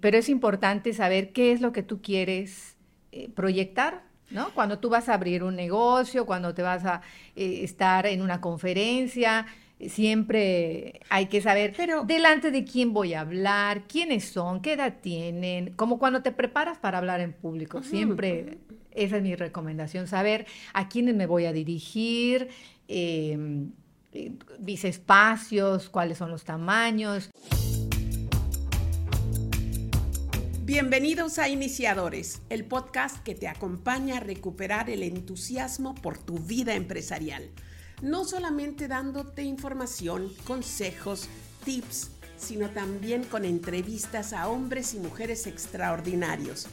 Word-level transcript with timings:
Pero 0.00 0.18
es 0.18 0.28
importante 0.28 0.92
saber 0.92 1.32
qué 1.32 1.52
es 1.52 1.60
lo 1.60 1.72
que 1.72 1.82
tú 1.82 2.00
quieres 2.02 2.76
eh, 3.12 3.28
proyectar, 3.34 4.02
¿no? 4.30 4.50
Cuando 4.54 4.78
tú 4.78 4.88
vas 4.90 5.08
a 5.08 5.14
abrir 5.14 5.42
un 5.42 5.56
negocio, 5.56 6.26
cuando 6.26 6.54
te 6.54 6.62
vas 6.62 6.84
a 6.84 7.00
eh, 7.36 7.60
estar 7.62 8.06
en 8.06 8.22
una 8.22 8.40
conferencia, 8.40 9.46
siempre 9.86 11.00
hay 11.08 11.26
que 11.26 11.40
saber 11.40 11.74
Pero- 11.76 12.04
delante 12.04 12.50
de 12.50 12.64
quién 12.64 12.92
voy 12.92 13.14
a 13.14 13.20
hablar, 13.20 13.82
quiénes 13.88 14.24
son, 14.24 14.60
qué 14.60 14.74
edad 14.74 14.94
tienen, 15.00 15.72
como 15.74 15.98
cuando 15.98 16.22
te 16.22 16.32
preparas 16.32 16.78
para 16.78 16.98
hablar 16.98 17.20
en 17.20 17.32
público. 17.32 17.82
Siempre 17.82 18.58
esa 18.92 19.16
es 19.18 19.22
mi 19.22 19.34
recomendación, 19.36 20.06
saber 20.08 20.46
a 20.72 20.88
quiénes 20.88 21.14
me 21.14 21.26
voy 21.26 21.46
a 21.46 21.52
dirigir, 21.52 22.48
eh, 22.88 23.66
eh, 24.12 24.32
mis 24.58 24.84
espacios, 24.84 25.88
cuáles 25.88 26.18
son 26.18 26.30
los 26.30 26.44
tamaños. 26.44 27.30
Bienvenidos 30.68 31.38
a 31.38 31.48
Iniciadores, 31.48 32.42
el 32.50 32.66
podcast 32.66 33.22
que 33.22 33.34
te 33.34 33.48
acompaña 33.48 34.18
a 34.18 34.20
recuperar 34.20 34.90
el 34.90 35.02
entusiasmo 35.02 35.94
por 35.94 36.18
tu 36.18 36.38
vida 36.40 36.74
empresarial. 36.74 37.48
No 38.02 38.26
solamente 38.26 38.86
dándote 38.86 39.44
información, 39.44 40.30
consejos, 40.44 41.30
tips, 41.64 42.10
sino 42.36 42.68
también 42.68 43.24
con 43.24 43.46
entrevistas 43.46 44.34
a 44.34 44.46
hombres 44.48 44.92
y 44.92 44.98
mujeres 44.98 45.46
extraordinarios, 45.46 46.66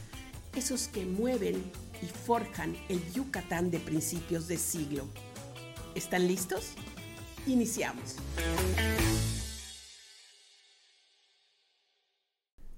esos 0.54 0.88
que 0.88 1.06
mueven 1.06 1.54
y 2.02 2.06
forjan 2.26 2.76
el 2.90 3.00
Yucatán 3.14 3.70
de 3.70 3.78
principios 3.78 4.46
de 4.46 4.58
siglo. 4.58 5.06
¿Están 5.94 6.28
listos? 6.28 6.72
Iniciamos. 7.46 8.16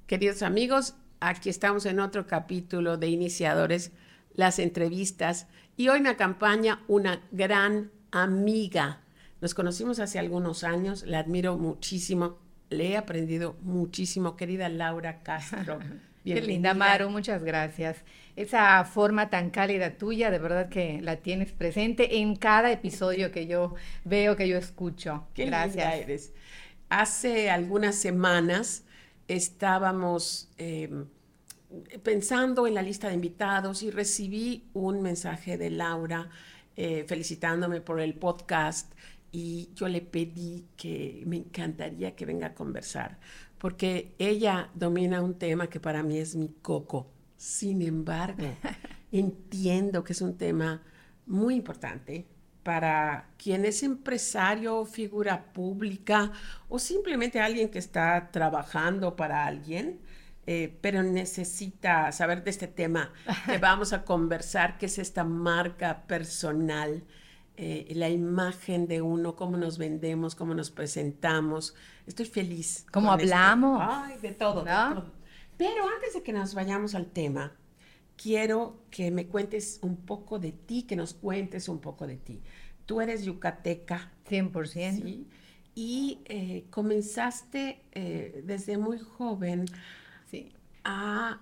Queridos 0.07 0.43
amigos, 0.43 0.95
aquí 1.21 1.49
estamos 1.49 1.87
en 1.87 2.01
otro 2.01 2.27
capítulo 2.27 2.97
de 2.97 3.09
Iniciadores, 3.09 3.93
las 4.35 4.59
entrevistas, 4.59 5.47
y 5.77 5.89
hoy 5.89 6.01
me 6.01 6.11
acompaña 6.11 6.81
una 6.89 7.23
gran 7.33 7.91
amiga. 8.11 9.01
Nos 9.41 9.55
conocimos 9.55 10.01
hace 10.01 10.19
algunos 10.19 10.65
años, 10.65 11.05
la 11.05 11.21
admiro 11.21 11.57
muchísimo, 11.57 12.39
le 12.71 12.91
he 12.91 12.97
aprendido 12.97 13.57
muchísimo, 13.63 14.37
querida 14.37 14.69
Laura 14.69 15.23
Castro. 15.23 15.79
Qué 16.25 16.43
linda. 16.43 16.75
Maru, 16.75 17.09
muchas 17.09 17.43
gracias. 17.43 18.03
Esa 18.37 18.85
forma 18.85 19.31
tan 19.31 19.51
cálida 19.51 19.97
tuya, 19.97 20.31
de 20.31 20.39
verdad 20.39 20.69
que 20.69 21.01
la 21.01 21.17
tienes 21.17 21.53
presente 21.53 22.19
en 22.19 22.37
cada 22.37 22.71
episodio 22.71 23.33
que 23.33 23.47
yo 23.47 23.75
veo, 24.05 24.37
que 24.37 24.47
yo 24.47 24.59
escucho. 24.59 25.27
Qué 25.33 25.47
gracias. 25.47 25.77
linda 25.77 25.97
eres. 25.97 26.33
Hace 26.91 27.51
algunas 27.51 27.95
semanas 27.95 28.85
estábamos 29.29 30.49
eh, 30.59 31.05
pensando 32.03 32.67
en 32.67 32.75
la 32.75 32.83
lista 32.83 33.09
de 33.09 33.15
invitados 33.15 33.83
y 33.83 33.91
recibí 33.91 34.65
un 34.73 35.03
mensaje 35.03 35.59
de 35.59 35.71
Laura 35.71 36.31
eh, 36.77 37.05
felicitándome 37.07 37.81
por 37.81 38.01
el 38.01 38.15
podcast 38.15 38.93
y 39.31 39.71
yo 39.75 39.89
le 39.89 40.01
pedí 40.01 40.67
que 40.77 41.23
me 41.27 41.37
encantaría 41.37 42.17
que 42.17 42.25
venga 42.25 42.49
a 42.49 42.55
conversar 42.55 43.19
porque 43.59 44.15
ella 44.19 44.71
domina 44.75 45.21
un 45.21 45.35
tema 45.35 45.69
que 45.69 45.81
para 45.81 46.03
mí 46.03 46.19
es 46.19 46.37
mi 46.37 46.49
coco. 46.63 47.11
Sin 47.37 47.83
embargo, 47.83 48.45
entiendo 49.13 50.03
que 50.05 50.13
es 50.13 50.23
un 50.23 50.37
tema 50.37 50.83
muy 51.27 51.57
importante 51.57 52.27
para 52.69 53.31
quien 53.39 53.65
es 53.65 53.83
empresario, 53.83 54.85
figura 54.85 55.55
pública 55.55 56.33
o 56.69 56.79
simplemente 56.79 57.41
alguien 57.41 57.71
que 57.71 57.79
está 57.79 58.29
trabajando 58.31 59.17
para 59.17 59.47
alguien, 59.47 60.03
eh, 60.47 60.77
pero 60.83 61.03
necesita 61.03 62.13
saber 62.13 62.45
de 62.45 62.51
este 62.51 62.67
tema 62.67 63.11
que 63.47 63.57
vamos 63.57 63.95
a 63.95 64.05
conversar, 64.05 64.77
que 64.77 64.85
es 64.85 64.99
esta 64.99 65.25
marca 65.25 66.03
personal, 66.07 67.05
eh, 67.57 67.91
la 67.95 68.11
imagen 68.11 68.87
de 68.87 69.01
uno, 69.01 69.35
cómo 69.35 69.57
nos 69.57 69.79
vendemos, 69.79 70.35
cómo 70.35 70.53
nos 70.53 70.71
presentamos. 70.71 71.75
Estoy 72.07 72.27
feliz. 72.27 72.85
¿Cómo 72.93 73.11
esto. 73.15 73.23
hablamos? 73.23 73.81
Ay, 73.83 74.19
de 74.19 74.33
todo, 74.33 74.63
de 74.63 74.71
¿No? 74.71 74.95
todo. 74.95 75.13
Pero 75.57 75.89
antes 75.89 76.13
de 76.13 76.23
que 76.23 76.35
nos 76.35 76.53
vayamos 76.53 76.95
al 76.95 77.07
tema, 77.07 77.51
quiero 78.19 78.83
que 78.91 79.11
me 79.11 79.27
cuentes 79.27 79.79
un 79.81 79.97
poco 79.97 80.39
de 80.39 80.53
ti, 80.53 80.83
que 80.83 80.97
nos 80.97 81.15
cuentes 81.15 81.67
un 81.71 81.79
poco 81.79 82.07
de 82.07 82.19
ti. 82.19 82.43
Tú 82.89 83.03
eres 83.03 83.23
yucateca, 83.27 84.11
100%. 84.31 85.03
¿sí? 85.03 85.27
Y 85.75 86.21
eh, 86.25 86.65
comenzaste 86.71 87.83
eh, 87.93 88.41
desde 88.45 88.79
muy 88.79 88.99
joven 88.99 89.67
Sí. 90.31 90.51
a... 90.85 91.41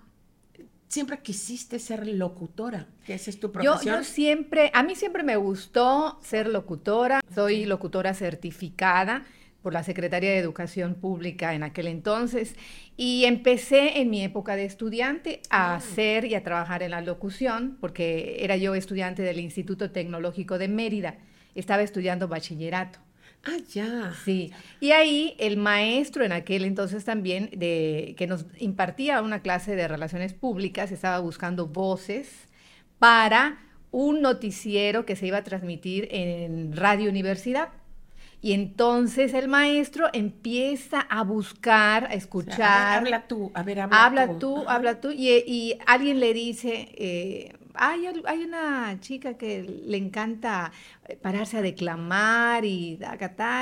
Siempre 0.89 1.19
quisiste 1.21 1.79
ser 1.79 2.05
locutora, 2.07 2.87
que 3.05 3.13
esa 3.13 3.29
es 3.29 3.39
tu 3.39 3.47
Yo, 3.47 3.53
profesión. 3.53 3.95
yo 3.97 4.03
siempre, 4.03 4.71
a 4.73 4.83
mí 4.83 4.95
siempre 4.95 5.23
me 5.23 5.35
gustó 5.37 6.17
ser 6.21 6.47
locutora. 6.47 7.21
Soy 7.33 7.65
locutora 7.65 8.13
certificada 8.13 9.25
por 9.61 9.73
la 9.73 9.83
Secretaría 9.83 10.29
de 10.31 10.37
Educación 10.37 10.95
Pública 10.95 11.53
en 11.53 11.63
aquel 11.63 11.87
entonces 11.87 12.55
y 12.95 13.25
empecé 13.25 13.99
en 13.99 14.09
mi 14.09 14.23
época 14.23 14.55
de 14.55 14.63
estudiante 14.65 15.41
a 15.49 15.75
hacer 15.75 16.23
y 16.25 16.35
a 16.35 16.43
trabajar 16.43 16.83
en 16.83 16.91
la 16.91 17.01
locución 17.01 17.77
porque 17.81 18.37
era 18.39 18.55
yo 18.57 18.73
estudiante 18.75 19.21
del 19.23 19.39
Instituto 19.39 19.91
Tecnológico 19.91 20.57
de 20.57 20.67
Mérida. 20.69 21.17
Estaba 21.57 21.81
estudiando 21.81 22.27
bachillerato. 22.27 22.99
Ah, 23.45 23.57
ya. 23.73 24.13
Sí, 24.25 24.51
y 24.79 24.91
ahí 24.91 25.35
el 25.39 25.57
maestro 25.57 26.23
en 26.25 26.31
aquel 26.33 26.65
entonces 26.65 27.05
también, 27.05 27.49
de, 27.55 28.13
que 28.17 28.27
nos 28.27 28.45
impartía 28.59 29.21
una 29.21 29.41
clase 29.41 29.75
de 29.75 29.87
relaciones 29.87 30.33
públicas, 30.33 30.91
estaba 30.91 31.19
buscando 31.19 31.67
voces 31.67 32.47
para 32.99 33.59
un 33.91 34.21
noticiero 34.21 35.05
que 35.05 35.15
se 35.15 35.27
iba 35.27 35.37
a 35.37 35.43
transmitir 35.43 36.07
en 36.11 36.75
Radio 36.75 37.09
Universidad. 37.09 37.69
Y 38.41 38.53
entonces 38.53 39.33
el 39.33 39.47
maestro 39.47 40.09
empieza 40.13 40.99
a 41.01 41.23
buscar, 41.23 42.03
a 42.05 42.07
O 42.07 42.09
sea, 42.09 42.17
escuchar. 42.17 42.61
a 42.97 43.01
ver, 43.01 43.13
habla 43.13 43.27
tú, 43.27 43.51
a 43.55 43.63
ver, 43.63 43.79
habla, 43.79 44.05
Habla 44.05 44.39
tú, 44.39 44.63
habla 44.67 45.01
tú, 45.01 45.11
y, 45.11 45.29
y 45.47 45.77
alguien 45.87 46.19
le 46.19 46.33
dice, 46.33 46.89
eh, 46.97 47.53
hay, 47.79 48.07
una 48.43 48.97
chica 48.99 49.35
que 49.37 49.63
le 49.63 49.97
encanta 49.97 50.71
eh, 51.07 51.15
pararse 51.15 51.57
a 51.57 51.61
declamar 51.61 52.65
y, 52.65 52.99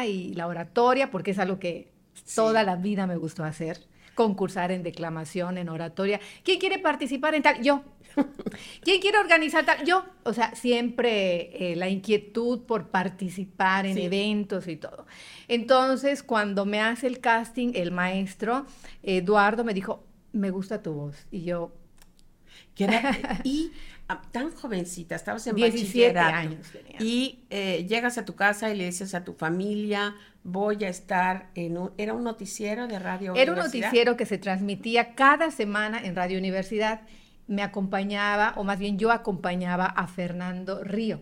y 0.08 0.34
la 0.34 0.48
oratoria, 0.48 1.12
porque 1.12 1.32
es 1.32 1.40
algo 1.40 1.60
que 1.60 1.92
toda 2.36 2.64
la 2.64 2.76
vida 2.76 3.08
me 3.08 3.18
gustó 3.18 3.44
hacer, 3.44 3.80
concursar 4.16 4.72
en 4.72 4.84
declamación, 4.84 5.58
en 5.58 5.70
oratoria. 5.70 6.20
¿Quién 6.44 6.60
quiere 6.60 6.80
participar 6.80 7.36
en 7.36 7.44
tal? 7.44 7.62
Yo. 7.62 7.84
¿Quién 8.82 9.02
quiere 9.02 9.18
organizar 9.18 9.66
tal? 9.66 9.86
Yo. 9.86 10.06
O 10.24 10.32
sea, 10.34 10.56
siempre 10.56 11.72
eh, 11.72 11.76
la 11.76 11.90
inquietud 11.90 12.62
por 12.62 12.88
participar 12.90 13.86
en 13.86 13.96
Sí. 13.96 14.04
eventos 14.04 14.68
y 14.68 14.78
todo. 14.78 15.06
Entonces, 15.50 16.24
cuando 16.24 16.66
me 16.66 16.80
hace 16.82 17.08
el 17.08 17.20
casting, 17.20 17.74
el 17.76 17.92
maestro, 17.92 18.66
Eduardo, 19.04 19.64
me 19.64 19.74
dijo, 19.74 20.06
me 20.32 20.50
gusta 20.50 20.82
tu 20.82 20.94
voz. 20.94 21.28
Y 21.32 21.44
yo, 21.44 21.74
Que 22.76 22.84
era- 22.84 23.40
y 23.44 23.72
ah, 24.08 24.22
tan 24.32 24.52
jovencita, 24.52 25.16
estabas 25.16 25.48
en 25.48 25.56
17 25.56 26.14
bachillerato, 26.14 26.36
años. 26.36 26.68
Y 27.00 27.40
eh, 27.50 27.86
llegas 27.88 28.18
a 28.18 28.26
tu 28.26 28.36
casa 28.36 28.70
y 28.70 28.78
le 28.78 28.86
dices 28.86 29.16
a 29.16 29.24
tu 29.24 29.34
familia, 29.34 30.16
voy 30.44 30.84
a 30.84 30.90
estar 30.90 31.50
en 31.56 31.78
un... 31.78 31.92
¿Era 31.98 32.14
un 32.14 32.24
noticiero 32.24 32.88
de 32.88 33.00
radio? 33.00 33.34
Era 33.36 33.52
un 33.52 33.58
noticiero 33.58 34.16
que 34.16 34.26
se 34.26 34.38
transmitía 34.38 35.16
cada 35.16 35.50
semana 35.52 36.00
en 36.04 36.16
Radio 36.16 36.38
Universidad. 36.38 37.02
Me 37.48 37.64
acompañaba, 37.64 38.54
o 38.58 38.64
más 38.64 38.78
bien 38.80 38.98
yo 39.00 39.12
acompañaba 39.12 39.86
a 39.86 40.08
Fernando 40.08 40.84
Río, 40.84 41.20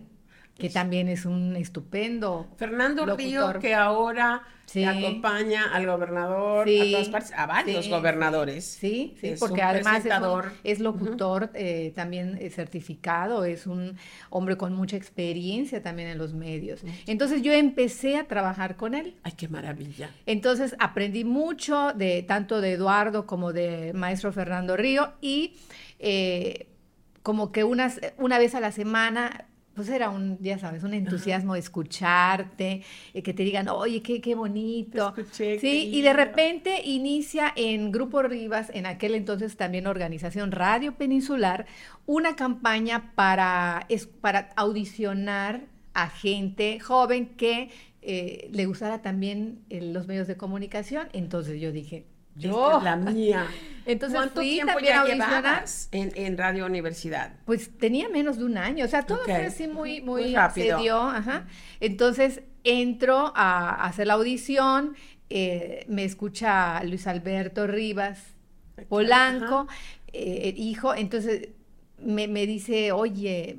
que 0.58 0.70
también 0.70 1.08
es 1.08 1.24
un 1.26 1.56
estupendo 1.56 2.46
Fernando 2.56 3.04
Río, 3.16 3.58
que 3.60 3.74
ahora 3.74 4.42
Sí. 4.66 4.82
acompaña 4.82 5.74
al 5.74 5.84
gobernador, 5.86 6.66
Sí, 6.66 6.80
a 6.80 6.90
todas 6.92 7.08
partes, 7.10 7.32
a 7.36 7.44
varios 7.46 7.84
sí, 7.84 7.90
gobernadores. 7.90 8.64
Sí, 8.64 9.14
sí, 9.20 9.34
porque 9.38 9.60
además 9.60 10.06
es, 10.06 10.12
un- 10.18 10.42
es 10.64 10.80
locutor 10.80 11.50
eh, 11.54 11.92
también 11.94 12.38
eh, 12.40 12.48
certificado, 12.48 13.44
es 13.44 13.66
un 13.66 13.98
hombre 14.30 14.56
con 14.56 14.72
mucha 14.72 14.96
experiencia 14.96 15.82
también 15.82 16.08
en 16.08 16.16
los 16.18 16.32
medios. 16.32 16.80
Entonces 17.06 17.42
yo 17.42 17.52
empecé 17.52 18.16
a 18.16 18.24
trabajar 18.26 18.76
con 18.76 18.94
él. 18.94 19.16
Ay, 19.22 19.32
qué 19.36 19.48
maravilla. 19.48 20.10
Entonces 20.24 20.74
aprendí 20.78 21.24
mucho 21.24 21.92
de 21.92 22.22
tanto 22.22 22.60
de 22.62 22.72
Eduardo 22.72 23.26
como 23.26 23.52
de 23.52 23.92
maestro 23.92 24.32
Fernando 24.32 24.76
Río 24.78 25.12
y 25.20 25.56
eh, 25.98 26.68
como 27.22 27.52
que 27.52 27.64
unas, 27.64 28.00
una 28.16 28.38
vez 28.38 28.54
a 28.54 28.60
la 28.60 28.72
semana, 28.72 29.46
pues 29.74 29.88
era 29.88 30.10
un, 30.10 30.38
ya 30.40 30.58
sabes, 30.58 30.84
un 30.84 30.94
entusiasmo 30.94 31.54
de 31.54 31.60
escucharte, 31.60 32.82
eh, 33.12 33.22
que 33.22 33.34
te 33.34 33.42
digan, 33.42 33.68
oye, 33.68 34.02
qué, 34.02 34.20
qué 34.20 34.34
bonito. 34.34 35.12
Te 35.12 35.22
escuché, 35.22 35.58
sí, 35.58 35.90
y 35.92 36.02
de 36.02 36.12
repente 36.12 36.82
inicia 36.84 37.52
en 37.56 37.90
Grupo 37.92 38.22
Rivas, 38.22 38.70
en 38.72 38.86
aquel 38.86 39.14
entonces 39.14 39.56
también 39.56 39.86
organización 39.86 40.52
Radio 40.52 40.94
Peninsular, 40.94 41.66
una 42.06 42.36
campaña 42.36 43.12
para, 43.14 43.86
es, 43.88 44.06
para 44.06 44.50
audicionar 44.56 45.62
a 45.94 46.08
gente 46.08 46.80
joven 46.80 47.34
que 47.36 47.70
eh, 48.02 48.48
le 48.52 48.66
gustara 48.66 49.00
también 49.00 49.60
eh, 49.70 49.80
los 49.80 50.06
medios 50.06 50.26
de 50.26 50.36
comunicación. 50.36 51.08
Entonces 51.12 51.60
yo 51.60 51.72
dije, 51.72 52.06
Esta 52.36 52.48
yo, 52.48 52.78
es 52.78 52.84
la 52.84 52.96
mía. 52.96 53.46
Entonces 53.86 54.16
¿Cuánto 54.16 54.36
fui 54.36 54.50
tiempo 54.50 54.72
también 54.72 54.94
ya 54.94 55.04
llevabas 55.04 55.88
en, 55.92 56.12
en 56.14 56.38
Radio 56.38 56.66
Universidad? 56.66 57.32
Pues 57.44 57.76
tenía 57.78 58.08
menos 58.08 58.38
de 58.38 58.44
un 58.44 58.56
año, 58.56 58.84
o 58.84 58.88
sea, 58.88 59.02
todo 59.02 59.24
fue 59.24 59.46
así 59.46 59.66
muy, 59.66 60.00
muy, 60.00 60.22
Muy 60.22 60.34
rápido. 60.34 60.78
se 60.78 60.82
dio, 60.82 61.00
ajá. 61.00 61.46
Entonces 61.80 62.40
entro 62.64 63.32
a, 63.36 63.84
hacer 63.84 64.06
la 64.06 64.14
audición, 64.14 64.96
eh, 65.28 65.84
me 65.88 66.04
escucha 66.04 66.82
Luis 66.84 67.06
Alberto 67.06 67.66
Rivas 67.66 68.34
Polanco, 68.88 69.68
eh, 70.12 70.54
hijo, 70.56 70.94
entonces 70.94 71.48
me, 71.98 72.26
me 72.26 72.46
dice, 72.46 72.92
oye, 72.92 73.58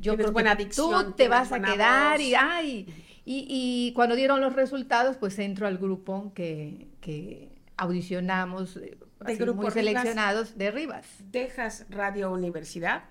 yo 0.00 0.16
creo 0.16 0.32
buena 0.32 0.56
que 0.56 0.66
tú 0.66 1.12
te 1.16 1.28
vas 1.28 1.52
a 1.52 1.60
quedar 1.60 2.18
voz". 2.18 2.26
y, 2.26 2.34
ay, 2.34 2.86
y, 3.24 3.46
y 3.48 3.92
cuando 3.94 4.14
dieron 4.14 4.40
los 4.40 4.54
resultados, 4.54 5.16
pues 5.16 5.38
entro 5.38 5.66
al 5.66 5.78
grupo 5.78 6.32
que, 6.34 6.88
que 7.00 7.48
audicionamos, 7.76 8.76
eh, 8.76 8.96
¿De 9.20 9.32
así, 9.32 9.42
Grupo 9.42 9.62
muy 9.62 9.70
Rivas? 9.70 9.74
seleccionados 9.74 10.58
de 10.58 10.70
Rivas. 10.70 11.06
¿Dejas 11.30 11.86
Radio 11.90 12.32
Universidad? 12.32 13.04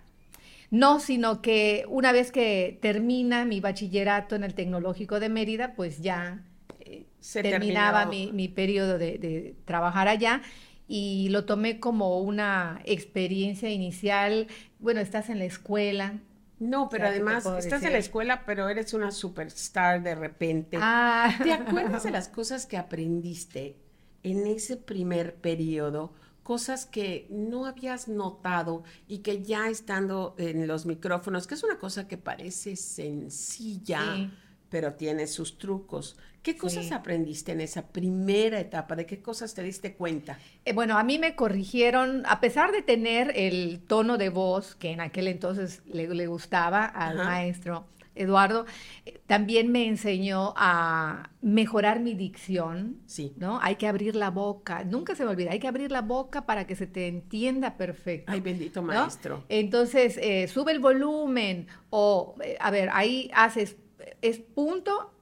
No, 0.69 0.99
sino 0.99 1.41
que 1.41 1.85
una 1.87 2.11
vez 2.11 2.31
que 2.31 2.77
termina 2.81 3.45
mi 3.45 3.59
bachillerato 3.61 4.35
en 4.35 4.43
el 4.43 4.53
Tecnológico 4.53 5.19
de 5.19 5.29
Mérida, 5.29 5.73
pues 5.75 6.01
ya 6.01 6.43
eh, 6.81 7.05
Se 7.19 7.41
terminaba 7.41 8.05
mi, 8.05 8.31
mi 8.33 8.47
periodo 8.49 8.97
de, 8.97 9.17
de 9.17 9.55
trabajar 9.65 10.07
allá 10.07 10.41
y 10.87 11.29
lo 11.29 11.45
tomé 11.45 11.79
como 11.79 12.19
una 12.19 12.81
experiencia 12.85 13.69
inicial. 13.69 14.47
Bueno, 14.79 14.99
estás 14.99 15.29
en 15.29 15.39
la 15.39 15.45
escuela. 15.45 16.19
No, 16.59 16.89
pero 16.89 17.03
sea, 17.05 17.13
¿qué 17.13 17.19
te 17.19 17.25
además 17.25 17.45
estás 17.65 17.83
en 17.83 17.93
la 17.93 17.99
escuela, 17.99 18.43
pero 18.45 18.67
eres 18.67 18.93
una 18.93 19.11
superstar 19.11 20.01
de 20.01 20.15
repente. 20.15 20.77
Ah. 20.81 21.37
¿Te 21.43 21.53
acuerdas 21.53 22.03
de 22.03 22.11
las 22.11 22.29
cosas 22.29 22.65
que 22.65 22.77
aprendiste 22.77 23.75
en 24.23 24.47
ese 24.47 24.77
primer 24.77 25.35
periodo? 25.35 26.13
Cosas 26.43 26.85
que 26.85 27.27
no 27.29 27.65
habías 27.65 28.07
notado 28.07 28.83
y 29.07 29.19
que 29.19 29.43
ya 29.43 29.67
estando 29.69 30.33
en 30.37 30.65
los 30.67 30.85
micrófonos, 30.85 31.45
que 31.45 31.55
es 31.55 31.63
una 31.63 31.77
cosa 31.77 32.07
que 32.07 32.17
parece 32.17 32.75
sencilla, 32.77 34.15
Sí. 34.15 34.29
pero 34.69 34.93
tiene 34.93 35.27
sus 35.27 35.57
trucos. 35.57 36.17
¿Qué 36.41 36.55
cosas 36.57 36.85
Sí. 36.87 36.93
aprendiste 36.93 37.51
en 37.51 37.59
esa 37.61 37.87
primera 37.89 38.59
etapa? 38.59 38.95
¿De 38.95 39.05
qué 39.05 39.21
cosas 39.21 39.53
te 39.53 39.61
diste 39.63 39.95
cuenta? 39.95 40.39
Eh, 40.63 40.71
bueno, 40.73 40.97
a 40.97 41.03
mí 41.03 41.19
me 41.19 41.35
corrigieron, 41.35 42.23
a 42.25 42.39
pesar 42.39 42.71
de 42.71 42.81
tener 42.81 43.33
el 43.35 43.81
tono 43.85 44.17
de 44.17 44.29
voz 44.29 44.75
que 44.75 44.91
en 44.91 45.01
aquel 45.01 45.27
entonces 45.27 45.81
le, 45.85 46.07
le 46.07 46.27
gustaba 46.27 46.85
al 46.85 47.19
Ajá. 47.19 47.29
maestro 47.29 47.85
Eduardo, 48.17 48.65
eh, 49.05 49.19
también 49.27 49.71
me 49.71 49.87
enseñó 49.87 50.53
a 50.57 51.29
mejorar 51.41 51.99
mi 51.99 52.13
dicción, 52.13 52.97
Sí. 53.05 53.33
¿no? 53.37 53.59
Hay 53.61 53.75
que 53.75 53.87
abrir 53.87 54.15
la 54.15 54.29
boca, 54.31 54.83
nunca 54.83 55.15
se 55.15 55.23
me 55.23 55.31
olvida, 55.31 55.51
hay 55.51 55.59
que 55.59 55.67
abrir 55.67 55.91
la 55.91 56.01
boca 56.01 56.45
para 56.45 56.67
que 56.67 56.75
se 56.75 56.87
te 56.87 57.07
entienda 57.07 57.77
perfecto. 57.77 58.31
Ay, 58.31 58.41
bendito 58.41 58.81
¿no? 58.81 58.87
maestro. 58.87 59.43
Entonces, 59.49 60.17
eh, 60.21 60.47
sube 60.47 60.71
el 60.71 60.79
volumen 60.79 61.67
o, 61.89 62.35
eh, 62.43 62.57
a 62.59 62.71
ver, 62.71 62.89
ahí 62.93 63.29
haces, 63.33 63.77
es 64.21 64.39
punto 64.39 65.13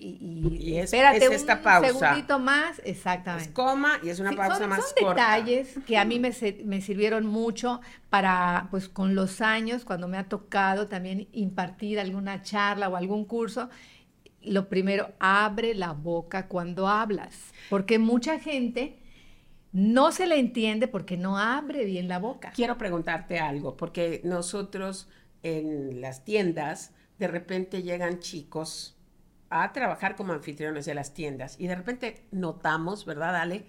y, 0.00 0.76
es- 0.76 0.84
espérate 0.84 1.24
es 1.26 1.30
esta 1.32 1.56
un 1.56 1.62
pausa. 1.62 1.92
segundito 2.00 2.38
más, 2.38 2.78
Es 2.80 2.84
exactamente. 2.86 3.52
coma 3.52 3.98
y 4.02 4.08
es 4.10 4.20
una 4.20 4.30
Sí, 4.30 4.36
pausa 4.36 4.58
son, 4.58 4.70
más 4.70 4.80
son 4.84 5.04
corta. 5.06 5.34
detalles 5.36 5.74
que 5.86 5.98
a 5.98 6.04
mí 6.04 6.18
me, 6.18 6.32
me 6.64 6.80
sirvieron 6.80 7.26
mucho 7.26 7.80
para, 8.10 8.68
pues 8.70 8.88
con 8.88 9.14
los 9.14 9.40
años, 9.40 9.84
cuando 9.84 10.08
me 10.08 10.16
ha 10.18 10.28
tocado 10.28 10.88
también 10.88 11.28
impartir 11.32 11.98
alguna 12.00 12.42
charla 12.42 12.88
o 12.88 12.96
algún 12.96 13.24
curso, 13.24 13.68
lo 14.42 14.68
primero, 14.68 15.12
abre 15.18 15.74
la 15.74 15.92
boca 15.92 16.46
cuando 16.48 16.88
hablas, 16.88 17.52
porque 17.68 17.98
mucha 17.98 18.38
gente 18.38 18.98
no 19.72 20.12
se 20.12 20.26
le 20.26 20.38
entiende 20.38 20.88
porque 20.88 21.16
no 21.16 21.38
abre 21.38 21.84
bien 21.84 22.08
la 22.08 22.18
boca. 22.18 22.52
Quiero 22.54 22.78
preguntarte 22.78 23.38
algo, 23.38 23.76
porque 23.76 24.20
nosotros 24.24 25.08
en 25.42 26.00
las 26.00 26.24
tiendas, 26.24 26.92
de 27.18 27.28
repente 27.28 27.82
llegan 27.82 28.20
chicos 28.20 28.96
a 29.50 29.72
trabajar 29.72 30.16
como 30.16 30.32
anfitriones 30.32 30.86
de 30.86 30.94
las 30.94 31.14
tiendas 31.14 31.56
y 31.58 31.66
de 31.66 31.74
repente 31.74 32.26
notamos, 32.30 33.04
¿verdad, 33.04 33.36
Ale? 33.36 33.66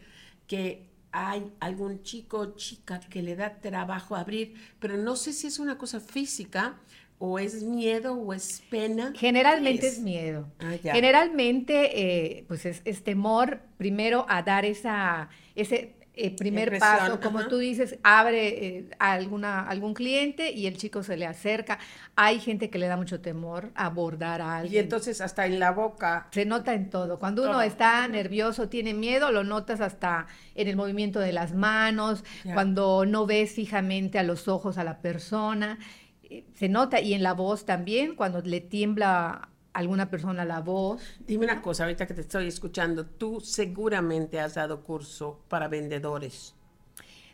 Que 0.48 0.90
hay 1.12 1.52
algún 1.60 2.04
chico 2.04 2.40
o 2.40 2.56
chica 2.56 3.00
que 3.00 3.22
le 3.24 3.36
da 3.36 3.60
trabajo 3.62 4.16
abrir, 4.16 4.56
pero 4.80 4.98
no 4.98 5.16
sé 5.16 5.34
si 5.34 5.48
es 5.48 5.60
una 5.60 5.78
cosa 5.78 6.00
física 6.00 6.80
o 7.18 7.40
es 7.40 7.64
miedo 7.64 8.14
o 8.14 8.34
es 8.34 8.62
pena. 8.70 9.14
Generalmente 9.16 9.82
¿Qué 9.82 9.88
es? 9.88 10.00
miedo. 10.00 10.48
Ah. 10.60 10.76
Generalmente, 10.82 12.38
eh, 12.40 12.46
pues 12.48 12.66
es, 12.66 12.82
es 12.86 13.04
temor 13.04 13.62
primero 13.78 14.26
a 14.30 14.42
dar 14.44 14.66
esa, 14.66 15.30
ese 15.56 15.96
eh, 16.26 16.36
primer 16.36 16.74
Impresión, 16.74 16.98
paso, 17.00 17.20
como 17.22 17.48
tú 17.48 17.58
dices, 17.58 17.98
abre 18.04 18.48
eh, 18.80 18.90
a 19.00 19.14
alguna, 19.14 19.62
algún 19.68 19.94
cliente 19.94 20.52
y 20.52 20.68
el 20.68 20.78
chico 20.78 21.04
se 21.04 21.18
le 21.18 21.26
acerca. 21.26 21.80
Hay 22.16 22.40
gente 22.40 22.70
que 22.70 22.78
le 22.80 22.88
da 22.88 22.98
mucho 22.98 23.22
temor 23.22 23.72
abordar 23.76 24.42
a 24.42 24.60
Y 24.60 24.60
alguien. 24.62 24.84
entonces 24.84 25.22
hasta 25.22 25.46
en 25.46 25.60
la 25.60 25.72
boca. 25.72 26.28
se 26.32 26.46
nota 26.46 26.74
en 26.74 26.90
todo. 26.90 27.20
Cuando 27.20 27.44
uno 27.44 27.62
está 27.62 28.08
nervioso, 28.08 28.70
tiene 28.70 28.94
miedo, 28.94 29.32
lo 29.32 29.44
notas 29.44 29.82
hasta 29.82 30.28
en 30.56 30.68
el 30.68 30.76
movimiento 30.76 31.20
de 31.20 31.32
las 31.34 31.54
manos, 31.54 32.24
cuando 32.54 33.06
no 33.06 33.26
ves 33.26 33.52
fijamente 33.54 34.20
a 34.20 34.24
los 34.24 34.48
ojos 34.48 34.78
a 34.78 34.84
la 34.84 35.00
persona. 35.02 35.80
eh, 36.24 36.46
Se 36.54 36.70
nota 36.70 37.00
y 37.02 37.14
en 37.14 37.24
la 37.24 37.34
voz 37.34 37.66
también, 37.66 38.16
cuando 38.16 38.42
le 38.42 38.62
tiembla 38.62 39.50
alguna 39.80 40.10
persona 40.10 40.46
la 40.46 40.62
voz. 40.62 41.02
Dime 41.20 41.46
una 41.46 41.62
cosa, 41.62 41.84
ahorita 41.84 42.06
que 42.06 42.14
te 42.14 42.22
estoy 42.22 42.48
escuchando, 42.48 43.06
tú 43.06 43.40
seguramente 43.42 44.40
has 44.40 44.56
dado 44.56 44.84
curso 44.84 45.40
para 45.48 45.68
vendedores. 45.68 46.54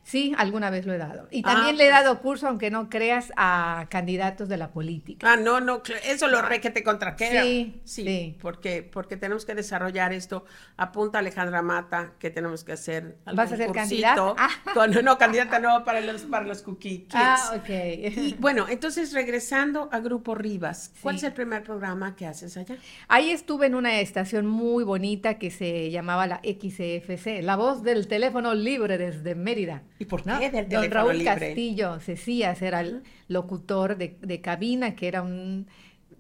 Sí, 0.07 0.36
alguna 0.38 0.69
vez 0.69 0.86
lo 0.86 0.94
he 0.94 1.00
dado. 1.00 1.28
Y 1.31 1.40
Ah, 1.44 1.54
también 1.56 1.78
le 1.78 1.88
he 1.88 1.90
pues. 1.92 2.04
dado 2.04 2.22
curso, 2.22 2.48
aunque 2.48 2.69
no 2.69 2.92
creas, 2.92 3.34
a 3.38 3.88
candidatos 3.90 4.48
de 4.48 4.56
la 4.57 4.69
política. 4.69 5.34
Ah, 5.34 5.36
no, 5.36 5.60
no, 5.62 5.81
eso 6.06 6.28
lo 6.28 6.44
re 6.44 6.62
que 6.62 6.69
te 6.69 6.84
contraquera. 6.84 7.42
Sí, 7.42 7.81
sí, 7.86 8.04
sí. 8.04 8.38
Porque, 8.40 8.84
porque 8.84 9.18
tenemos 9.18 9.46
que 9.46 9.56
desarrollar 9.56 10.13
esto. 10.13 10.46
Apunta 10.78 11.18
Alejandra 11.18 11.63
Mata 11.63 12.13
que 12.19 12.30
tenemos 12.30 12.63
que 12.63 12.74
hacer 12.74 13.18
algún 13.25 13.36
¿Vas 13.38 13.52
a 13.52 13.57
ser 13.57 13.72
candidata? 13.72 14.36
Ah. 14.38 14.50
con- 14.75 14.92
no, 15.04 15.18
candidata 15.18 15.57
no, 15.57 15.84
para 15.84 16.02
los, 16.02 16.22
para 16.22 16.46
los 16.46 16.62
cookie 16.62 17.00
kids. 17.07 17.16
Ah, 17.16 17.54
ok. 17.56 17.69
Y 17.69 18.36
bueno, 18.40 18.68
entonces 18.69 19.12
regresando 19.12 19.90
a 19.92 20.00
Grupo 20.02 20.36
Rivas, 20.36 20.92
¿cuál 21.02 21.16
Sí. 21.16 21.25
es 21.25 21.30
el 21.31 21.34
primer 21.34 21.63
programa 21.63 22.16
que 22.16 22.28
haces 22.28 22.56
allá? 22.57 22.78
Ahí 23.07 23.31
estuve 23.31 23.66
en 23.66 23.74
una 23.74 24.00
estación 24.00 24.46
muy 24.46 24.84
bonita 24.84 25.40
que 25.40 25.50
se 25.50 25.90
llamaba 25.90 26.28
la 26.28 26.42
XFC, 26.44 27.42
la 27.42 27.56
voz 27.56 27.81
del 27.81 28.07
teléfono 28.07 28.54
libre 28.54 29.00
desde 29.00 29.34
Mérida. 29.34 29.81
¿Y 30.00 30.06
por 30.06 30.25
¿no? 30.27 30.39
qué 30.39 30.50
del 30.50 30.68
Don 30.69 30.92
Raúl 30.92 31.18
libre? 31.18 31.33
Castillo 31.33 32.00
Cecías 32.00 32.61
era 32.61 32.81
el 32.81 33.04
locutor 33.28 33.97
de, 33.97 34.18
de 34.21 34.42
cabina, 34.42 34.95
que 34.95 35.07
era 35.07 35.21
un 35.21 35.68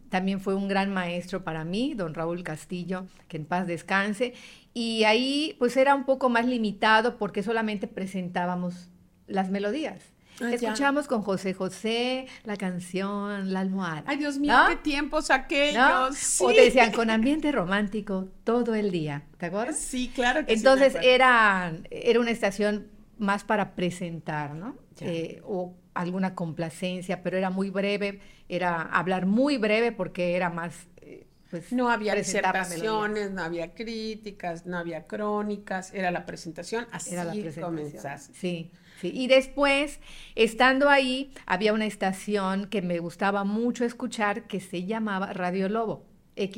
también 0.09 0.39
fue 0.39 0.55
un 0.55 0.67
gran 0.69 0.93
maestro 0.93 1.43
para 1.43 1.65
mí, 1.65 1.93
don 1.93 2.13
Raúl 2.13 2.41
Castillo, 2.43 3.05
que 3.27 3.37
en 3.37 3.45
paz 3.45 3.67
descanse. 3.67 4.33
Y 4.73 5.03
ahí 5.03 5.55
pues 5.59 5.75
era 5.75 5.93
un 5.95 6.05
poco 6.05 6.29
más 6.29 6.45
limitado 6.45 7.17
porque 7.17 7.43
solamente 7.43 7.87
presentábamos 7.87 8.89
las 9.27 9.49
melodías. 9.49 10.01
Ah, 10.41 10.49
ya. 10.49 10.55
Escuchamos 10.55 11.07
con 11.07 11.21
José 11.21 11.53
José 11.53 12.27
la 12.43 12.57
canción 12.57 13.53
La 13.53 13.61
Almohada. 13.61 14.03
Ay, 14.05 14.17
Dios 14.17 14.37
mío, 14.37 14.53
¿no? 14.53 14.69
qué 14.69 14.75
tiempos 14.77 15.31
aquellos. 15.31 15.75
¿no? 15.75 16.11
Sí. 16.13 16.43
O 16.43 16.47
te 16.49 16.61
decían 16.61 16.91
con 16.91 17.09
ambiente 17.09 17.51
romántico 17.51 18.29
todo 18.43 18.75
el 18.75 18.91
día, 18.91 19.23
¿te 19.37 19.47
acuerdas? 19.47 19.79
Sí, 19.79 20.11
claro 20.13 20.45
que 20.45 20.53
sí, 20.53 20.57
Entonces 20.57 20.93
me 20.93 20.99
acuerdo. 20.99 21.15
era, 21.15 21.73
era 21.89 22.19
una 22.19 22.31
estación 22.31 22.87
más 23.17 23.43
para 23.43 23.75
presentar, 23.75 24.53
¿no? 24.55 24.75
Eh, 25.01 25.41
o 25.45 25.75
alguna 25.93 26.35
complacencia, 26.35 27.21
pero 27.23 27.37
era 27.37 27.49
muy 27.49 27.69
breve, 27.69 28.19
era 28.49 28.81
hablar 28.81 29.25
muy 29.25 29.57
breve 29.57 29.91
porque 29.91 30.35
era 30.35 30.49
más... 30.49 30.87
eh, 31.01 31.25
pues, 31.49 31.71
No 31.71 31.89
había 31.89 32.15
disertaciones, 32.15 33.31
no 33.31 33.43
había 33.43 33.73
críticas, 33.73 34.65
no 34.65 34.77
había 34.77 35.05
crónicas, 35.07 35.93
era 35.93 36.11
la 36.11 36.25
presentación, 36.25 36.87
así 36.91 37.13
Era 37.13 37.23
la 37.23 37.31
presentación. 37.31 37.75
comenzaste. 37.75 38.33
Sí, 38.37 38.71
sí. 39.01 39.11
Y 39.13 39.27
después, 39.27 39.99
estando 40.35 40.89
ahí, 40.89 41.31
había 41.45 41.73
una 41.73 41.85
estación 41.85 42.67
que 42.67 42.81
me 42.81 42.99
gustaba 42.99 43.43
mucho 43.43 43.85
escuchar 43.85 44.47
que 44.47 44.59
se 44.59 44.85
llamaba 44.85 45.33
Radio 45.33 45.69
Lobo, 45.69 46.05
E 46.35 46.49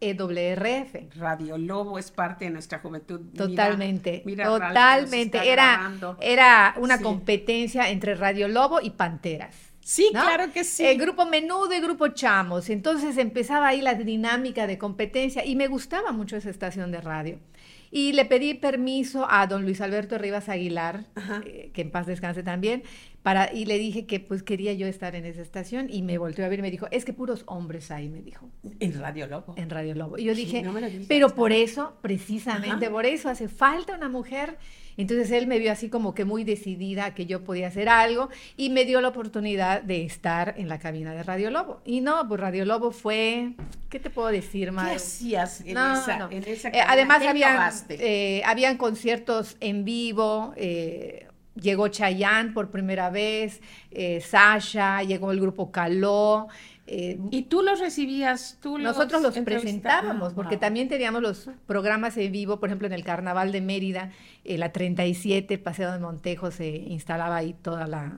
XEWRF. 0.00 1.16
Radio 1.16 1.58
Lobo 1.58 1.98
es 1.98 2.10
parte 2.10 2.46
de 2.46 2.50
nuestra 2.50 2.78
juventud. 2.80 3.20
Totalmente, 3.36 4.22
mira, 4.24 4.44
totalmente. 4.46 5.38
Era, 5.38 5.76
grabando. 5.76 6.16
era 6.20 6.74
una 6.78 6.98
Sí. 6.98 7.02
competencia 7.02 7.90
entre 7.90 8.14
Radio 8.14 8.48
Lobo 8.48 8.80
y 8.80 8.90
Panteras. 8.90 9.54
Sí, 9.80 10.10
¿no? 10.12 10.20
claro 10.20 10.52
que 10.52 10.64
sí. 10.64 10.84
El 10.84 10.98
grupo 10.98 11.26
Menudo 11.26 11.72
y 11.72 11.80
grupo 11.80 12.08
Chamos. 12.08 12.70
Entonces 12.70 13.16
empezaba 13.18 13.68
ahí 13.68 13.80
la 13.80 13.94
dinámica 13.94 14.66
de 14.66 14.78
competencia 14.78 15.44
y 15.44 15.54
me 15.54 15.68
gustaba 15.68 16.10
mucho 16.12 16.36
esa 16.36 16.50
estación 16.50 16.90
de 16.90 17.00
radio. 17.00 17.38
Y 17.92 18.12
le 18.12 18.24
pedí 18.24 18.54
permiso 18.54 19.28
a 19.30 19.46
don 19.46 19.62
Luis 19.62 19.80
Alberto 19.80 20.18
Rivas 20.18 20.48
Aguilar, 20.48 21.04
eh, 21.44 21.70
que 21.72 21.82
en 21.82 21.92
paz 21.92 22.06
descanse 22.06 22.42
también, 22.42 22.82
para, 23.26 23.52
y 23.52 23.64
le 23.64 23.76
dije 23.76 24.06
que 24.06 24.20
pues 24.20 24.44
quería 24.44 24.72
yo 24.74 24.86
estar 24.86 25.16
en 25.16 25.24
esa 25.24 25.42
estación 25.42 25.88
y 25.90 26.02
me 26.02 26.16
volteó 26.16 26.44
a 26.44 26.48
ver 26.48 26.60
y 26.60 26.62
me 26.62 26.70
dijo, 26.70 26.86
es 26.92 27.04
que 27.04 27.12
puros 27.12 27.42
hombres 27.46 27.90
ahí, 27.90 28.08
me 28.08 28.22
dijo. 28.22 28.48
En 28.78 29.00
Radio 29.00 29.26
Lobo. 29.26 29.52
En 29.56 29.68
Radio 29.68 29.96
Lobo. 29.96 30.16
Y 30.16 30.22
yo 30.22 30.32
dije, 30.32 30.64
pero 31.08 31.34
por 31.34 31.50
eso, 31.50 31.96
precisamente 32.02 32.88
por 32.88 33.04
eso 33.04 33.28
hace 33.28 33.48
falta 33.48 33.96
una 33.96 34.08
mujer 34.08 34.56
entonces 34.96 35.30
él 35.30 35.46
me 35.46 35.58
vio 35.58 35.72
así 35.72 35.88
como 35.88 36.14
que 36.14 36.24
muy 36.24 36.44
decidida 36.44 37.14
que 37.14 37.26
yo 37.26 37.44
podía 37.44 37.68
hacer 37.68 37.88
algo 37.88 38.30
y 38.56 38.70
me 38.70 38.84
dio 38.84 39.00
la 39.00 39.08
oportunidad 39.08 39.82
de 39.82 40.04
estar 40.04 40.54
en 40.56 40.68
la 40.68 40.78
cabina 40.78 41.12
de 41.12 41.22
Radio 41.22 41.50
Lobo. 41.50 41.80
Y 41.84 42.00
no, 42.00 42.26
pues 42.26 42.40
Radio 42.40 42.64
Lobo 42.64 42.90
fue, 42.90 43.52
¿qué 43.90 44.00
te 44.00 44.10
puedo 44.10 44.28
decir, 44.28 44.72
más? 44.72 44.88
¿Qué 44.88 44.96
hacías 44.96 45.60
en 45.60 45.76
esa, 45.76 46.28
En 46.30 46.44
esa 46.44 46.68
eh, 46.70 46.80
además, 46.86 47.22
habían, 47.22 47.72
eh, 47.90 48.42
habían 48.46 48.78
conciertos 48.78 49.56
en 49.60 49.84
vivo. 49.84 50.54
Eh, 50.56 51.25
llegó 51.60 51.88
Chayanne 51.88 52.52
por 52.52 52.70
primera 52.70 53.10
vez, 53.10 53.60
Sasha, 54.22 55.02
llegó 55.02 55.32
el 55.32 55.40
grupo 55.40 55.70
Caló. 55.70 56.48
Eh, 56.88 57.18
¿Y 57.30 57.44
tú 57.44 57.62
los 57.62 57.80
recibías? 57.80 58.58
Tú 58.62 58.78
nosotros 58.78 59.20
los 59.20 59.36
presentábamos, 59.38 60.34
porque 60.34 60.56
también 60.56 60.88
teníamos 60.88 61.20
los 61.20 61.50
programas 61.66 62.16
en 62.16 62.30
vivo, 62.30 62.60
por 62.60 62.68
ejemplo, 62.68 62.86
en 62.86 62.92
el 62.92 63.02
Carnaval 63.02 63.50
de 63.50 63.60
Mérida, 63.60 64.12
eh, 64.44 64.56
la 64.56 64.72
37, 64.72 65.58
Paseo 65.58 65.92
de 65.92 65.98
Montejo, 65.98 66.50
se 66.50 66.68
instalaba 66.68 67.36
ahí 67.36 67.54
toda 67.60 67.88
la, 67.88 68.16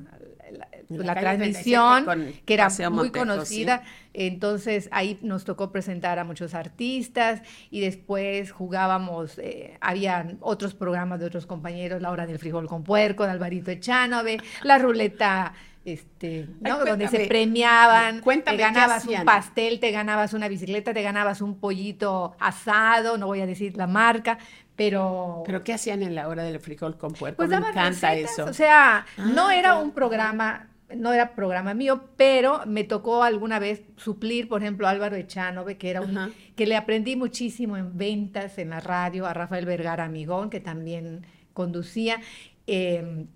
la, 0.89 1.15
transmisión, 1.15 2.07
que 2.45 2.55
era 2.55 2.69
muy 2.91 3.11
conocida. 3.11 3.83
Entonces 4.13 4.89
ahí 4.93 5.19
nos 5.23 5.45
tocó 5.45 5.71
presentar 5.71 6.19
a 6.19 6.25
muchos 6.25 6.55
artistas 6.55 7.43
y 7.71 7.81
después 7.81 8.51
jugábamos, 8.53 9.39
eh, 9.39 9.79
había 9.81 10.37
otros 10.41 10.75
programas 10.75 11.21
de 11.21 11.27
otros 11.27 11.47
compañeros, 11.47 12.03
La 12.03 12.11
Hora 12.11 12.27
del 12.27 12.39
Frijol 12.39 12.67
con 12.67 12.85
Puerco, 12.85 13.25
de 13.25 13.31
Alvarito 13.31 13.71
Echanove, 13.71 14.39
La 14.63 14.79
Ruleta 14.79 15.55
este, 15.92 16.49
¿no? 16.61 16.85
donde 16.85 17.09
se 17.09 17.26
premiaban, 17.26 18.23
te 18.23 18.57
ganabas 18.57 19.07
un 19.07 19.25
pastel, 19.25 19.80
te 19.80 19.90
ganabas 19.90 20.35
una 20.35 20.49
bicicleta, 20.49 20.92
te 20.92 21.02
ganabas 21.02 21.40
un 21.40 21.59
pollito 21.59 22.37
asado, 22.38 23.18
no 23.18 23.26
voy 23.26 23.40
a 23.40 23.47
decir 23.47 23.76
la 23.76 23.87
marca, 23.87 24.38
pero... 24.76 25.42
¿Pero 25.47 25.64
qué 25.64 25.73
hacían 25.73 26.02
en 26.02 26.14
la 26.14 26.28
hora 26.28 26.42
del 26.42 26.61
frijol 26.61 26.99
con 26.99 27.12
puerco? 27.12 27.37
Pues 27.37 27.49
Me 27.49 27.57
encanta 27.57 28.14
eso. 28.14 28.45
O 28.45 28.52
sea, 28.52 29.07
no 29.16 29.49
ah, 29.49 29.57
era 29.57 29.76
un 29.76 29.92
programa, 29.92 30.68
no 30.95 31.12
era 31.12 31.35
programa 31.35 31.75
mío, 31.75 32.04
pero 32.16 32.62
me 32.66 32.85
tocó 32.85 33.23
alguna 33.23 33.59
vez 33.59 33.83
suplir, 33.97 34.49
por 34.49 34.62
ejemplo, 34.62 34.87
a 34.87 34.90
Álvaro 34.90 35.16
Echanove, 35.16 35.78
que 35.78 35.90
era 35.90 36.00
un, 36.00 36.33
que 36.54 36.66
le 36.66 36.76
aprendí 36.76 37.16
muchísimo 37.16 37.76
en 37.76 37.97
ventas, 37.97 38.59
en 38.59 38.71
la 38.71 38.80
radio, 38.80 39.26
a 39.26 39.35
Rafael 39.35 39.66
Vergara 39.66 40.04
Amigón, 40.04 40.50
que 40.50 40.61
también 40.61 41.26
conducía. 41.54 42.21
Eh, 42.66 43.26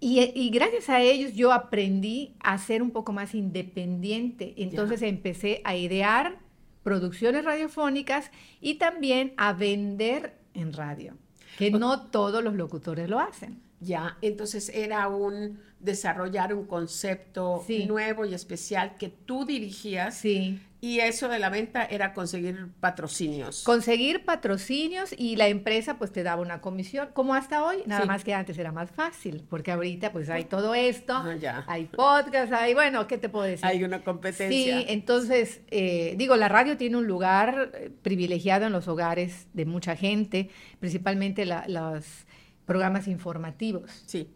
y, 0.00 0.50
gracias 0.50 0.88
a 0.88 1.02
ellos 1.02 1.34
yo 1.34 1.52
aprendí 1.52 2.34
a 2.40 2.56
ser 2.58 2.82
un 2.82 2.90
poco 2.90 3.12
más 3.12 3.34
independiente. 3.34 4.54
Entonces 4.56 5.02
empecé 5.02 5.60
a 5.64 5.76
idear 5.76 6.38
producciones 6.82 7.44
radiofónicas 7.44 8.30
y 8.60 8.76
también 8.76 9.34
a 9.36 9.52
vender 9.52 10.38
en 10.54 10.72
radio, 10.72 11.16
que 11.58 11.70
no 11.70 12.06
todos 12.06 12.42
los 12.42 12.54
locutores 12.54 13.08
lo 13.10 13.20
hacen. 13.20 13.60
Ya, 13.80 14.16
entonces 14.22 14.70
era 14.70 15.08
un 15.08 15.60
desarrollar 15.78 16.54
un 16.54 16.66
concepto 16.66 17.64
nuevo 17.86 18.24
y 18.24 18.34
especial 18.34 18.96
que 18.98 19.08
tú 19.08 19.44
dirigías. 19.44 20.16
Sí. 20.16 20.60
Y 20.82 21.00
eso 21.00 21.28
de 21.28 21.38
la 21.38 21.50
venta 21.50 21.84
era 21.84 22.14
conseguir 22.14 22.68
patrocinios. 22.80 23.64
Conseguir 23.64 24.24
patrocinios 24.24 25.14
y 25.16 25.36
la 25.36 25.48
empresa 25.48 25.98
pues 25.98 26.10
te 26.10 26.22
daba 26.22 26.40
una 26.40 26.60
comisión, 26.60 27.10
como 27.12 27.34
hasta 27.34 27.62
hoy, 27.64 27.82
nada 27.86 28.06
más 28.06 28.24
que 28.24 28.32
antes 28.32 28.56
era 28.56 28.72
más 28.72 28.90
fácil, 28.90 29.44
porque 29.50 29.72
ahorita 29.72 30.10
pues 30.10 30.30
hay 30.30 30.44
todo 30.44 30.74
esto, 30.74 31.14
ah, 31.14 31.64
hay 31.66 31.84
podcast, 31.84 32.52
hay, 32.52 32.72
bueno, 32.72 33.06
¿qué 33.06 33.18
te 33.18 33.28
puedo 33.28 33.44
decir? 33.44 33.66
Hay 33.66 33.84
una 33.84 34.02
competencia. 34.02 34.48
Sí, 34.48 34.86
entonces, 34.88 35.60
eh, 35.70 36.14
digo, 36.16 36.36
la 36.36 36.48
radio 36.48 36.78
tiene 36.78 36.96
un 36.96 37.06
lugar 37.06 37.72
eh, 37.74 37.90
privilegiado 38.02 38.66
en 38.66 38.72
los 38.72 38.88
hogares 38.88 39.48
de 39.52 39.66
mucha 39.66 39.96
gente, 39.96 40.48
principalmente 40.78 41.44
los 41.44 42.26
programas 42.64 43.06
informativos. 43.06 44.02
Sí. 44.06 44.30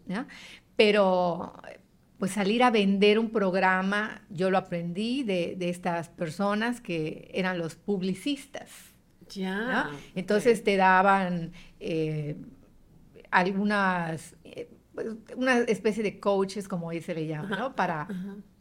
Pero 0.75 1.53
pues 2.17 2.31
salir 2.31 2.63
a 2.63 2.71
vender 2.71 3.19
un 3.19 3.29
programa, 3.29 4.21
yo 4.29 4.49
lo 4.49 4.57
aprendí 4.57 5.23
de, 5.23 5.57
estas 5.59 6.09
personas 6.09 6.81
que 6.81 7.29
eran 7.33 7.57
los 7.57 7.75
publicistas. 7.75 8.69
Ya. 9.29 9.89
Entonces 10.13 10.63
te 10.63 10.77
daban 10.77 11.51
eh, 11.79 12.37
algunas, 13.31 14.35
eh, 14.43 14.69
pues, 14.93 15.07
una 15.35 15.59
especie 15.59 16.03
de 16.03 16.19
coaches, 16.19 16.67
como 16.67 16.87
hoy 16.87 17.01
se 17.01 17.13
le 17.15 17.27
llama, 17.27 17.57
¿no? 17.57 17.75
Para 17.75 18.07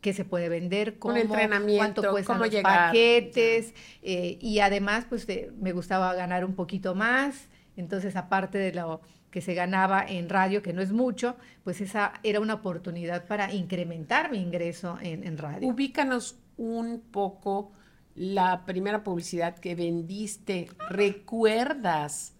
qué 0.00 0.12
se 0.12 0.24
puede 0.24 0.48
vender, 0.48 0.98
cómo, 0.98 1.16
entrenamiento, 1.16 2.02
cuánto 2.02 2.10
cuestan 2.10 2.40
los 2.40 2.54
paquetes. 2.62 3.74
Eh, 4.02 4.38
y 4.40 4.58
además, 4.58 5.06
pues 5.08 5.26
me 5.60 5.72
gustaba 5.72 6.12
ganar 6.14 6.44
un 6.44 6.54
poquito 6.54 6.94
más. 6.94 7.48
Entonces, 7.76 8.16
aparte 8.16 8.58
de 8.58 8.72
lo 8.72 9.00
que 9.34 9.40
se 9.40 9.52
ganaba 9.52 10.04
en 10.06 10.28
radio, 10.28 10.62
que 10.62 10.72
no 10.72 10.80
es 10.80 10.92
mucho, 10.92 11.34
pues 11.64 11.80
esa 11.80 12.12
era 12.22 12.38
una 12.38 12.54
oportunidad 12.54 13.26
para 13.26 13.52
incrementar 13.52 14.30
mi 14.30 14.38
ingreso 14.38 14.96
en, 15.02 15.36
radio. 15.36 15.66
Ubícanos 15.66 16.36
un 16.56 17.02
poco 17.10 17.72
la 18.14 18.64
primera 18.64 19.02
publicidad 19.02 19.58
que 19.58 19.74
vendiste. 19.74 20.68
¿Recuerdas 20.88 22.36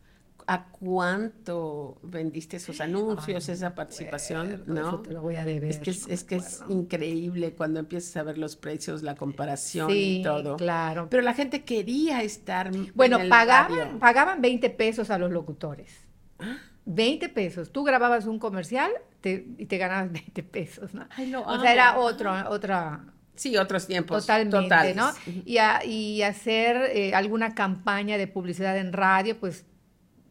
a 0.47 0.67
cuánto 0.69 1.99
vendiste 2.05 2.59
esos 2.59 2.81
anuncios, 2.81 3.49
esa 3.49 3.75
participación? 3.75 4.63
¿no? 4.69 5.01
te 5.01 5.15
lo 5.15 5.21
voy 5.21 5.35
a 5.35 5.45
deber. 5.45 5.71
Es 5.71 5.79
que 5.81 5.91
es, 5.91 6.23
que 6.23 6.37
es 6.37 6.63
increíble 6.69 7.55
cuando 7.55 7.81
empiezas 7.81 8.17
a 8.19 8.23
ver 8.23 8.39
los 8.39 8.55
precios, 8.55 9.03
la 9.03 9.17
comparación 9.17 9.91
y 9.91 10.23
todo. 10.23 10.59
claro. 10.59 11.09
Pero 11.11 11.25
la 11.25 11.35
gente 11.35 11.65
quería 11.65 12.23
estar. 12.23 12.71
Bueno, 12.95 13.19
pagaban, 13.29 13.99
pagaban 13.99 14.41
20 14.41 14.71
pesos 14.71 15.11
a 15.11 15.19
los 15.19 15.33
locutores. 15.33 16.07
¿Ah? 16.39 16.57
20 16.87 17.29
pesos. 17.31 17.73
Tú 17.73 17.85
grababas 17.85 18.27
un 18.27 18.39
comercial 18.39 18.91
y 19.23 19.67
te 19.67 19.79
ganabas 19.79 20.13
20 20.13 20.43
pesos, 20.43 20.95
¿no? 20.95 21.07
o 21.47 21.61
sea, 21.61 21.73
era 21.73 21.99
otro, 21.99 22.33
otra... 22.51 23.07
Sí, 23.37 23.57
otros 23.57 23.89
tiempos. 23.89 24.25
Totalmente, 24.25 24.95
¿no? 24.95 25.11
Y, 25.45 25.59
y 25.89 26.23
hacer 26.23 26.77
eh, 26.95 27.15
alguna 27.15 27.53
campaña 27.53 28.17
de 28.17 28.29
publicidad 28.29 28.79
en 28.79 28.93
radio, 28.93 29.41
pues 29.41 29.67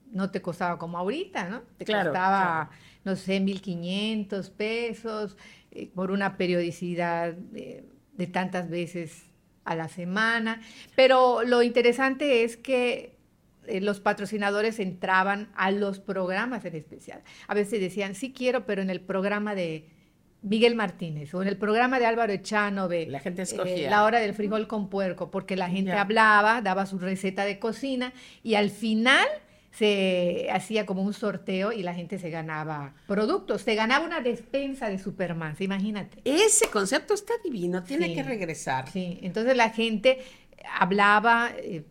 no 0.10 0.31
te 0.31 0.41
costaba 0.41 0.77
como 0.77 0.98
ahorita, 0.98 1.50
¿no? 1.50 1.63
Te 1.77 1.86
costaba, 1.86 2.69
no 3.03 3.17
sé, 3.17 3.41
1.500 3.41 4.51
pesos 4.51 5.36
eh, 5.72 5.91
por 5.93 6.12
una 6.12 6.38
periodicidad 6.38 7.33
de 7.33 8.27
tantas 8.27 8.69
veces 8.69 9.33
a 9.65 9.75
la 9.75 9.88
semana. 9.89 10.62
Pero 10.95 11.43
lo 11.43 11.62
interesante 11.62 12.43
es 12.43 12.57
que 12.57 13.12
eh, 13.67 13.82
los 13.82 14.00
patrocinadores 14.00 14.79
entraban 14.79 15.51
a 15.55 15.72
los 15.72 16.00
programas 16.00 16.65
en 16.65 16.75
especial. 16.75 17.22
A 17.48 17.53
veces 17.53 17.79
decían, 17.79 18.15
sí 18.15 18.34
quiero, 18.34 18.65
pero 18.65 18.82
en 18.82 18.89
el 18.89 19.01
programa 19.01 19.55
de 19.55 19.89
Miguel 20.41 20.75
Martínez 20.75 21.34
o 21.34 21.41
en 21.41 21.48
el 21.48 21.58
programa 21.58 22.00
de 22.00 22.05
Álvaro 22.05 22.34
Echanove. 22.34 23.08
La 23.08 23.20
gente 23.20 23.41
escogía. 23.43 23.89
la 23.89 24.03
hora 24.03 24.20
del 24.20 24.34
frijol 24.34 24.67
con 24.67 24.89
puerco, 24.89 25.32
porque 25.32 25.55
la 25.55 25.70
gente 25.70 25.93
hablaba, 25.93 26.62
daba 26.62 26.86
su 26.86 27.00
receta 27.00 27.46
de 27.46 27.60
cocina 27.60 28.13
y 28.43 28.55
al 28.55 28.70
final 28.70 29.25
se 29.72 30.50
hacía 30.51 30.86
como 30.86 31.01
un 31.01 31.13
sorteo 31.13 31.72
y 31.72 31.82
la 31.82 31.96
gente 31.96 32.20
se 32.20 32.29
ganaba 32.29 32.93
productos, 33.08 33.63
se 33.63 33.74
ganaba 33.74 34.05
una 34.05 34.22
despensa 34.22 34.88
de 34.88 35.00
Superman, 35.00 35.55
imagínate. 35.60 36.20
Ese 36.25 36.67
concepto 36.70 37.15
está 37.15 37.34
divino, 37.43 37.82
tiene 37.84 38.13
que 38.13 38.22
regresar. 38.22 38.89
Sí, 38.91 39.20
entonces 39.24 39.58
la 39.58 39.72
gente 39.72 40.20
hablaba, 40.79 41.51
eh, 41.58 41.84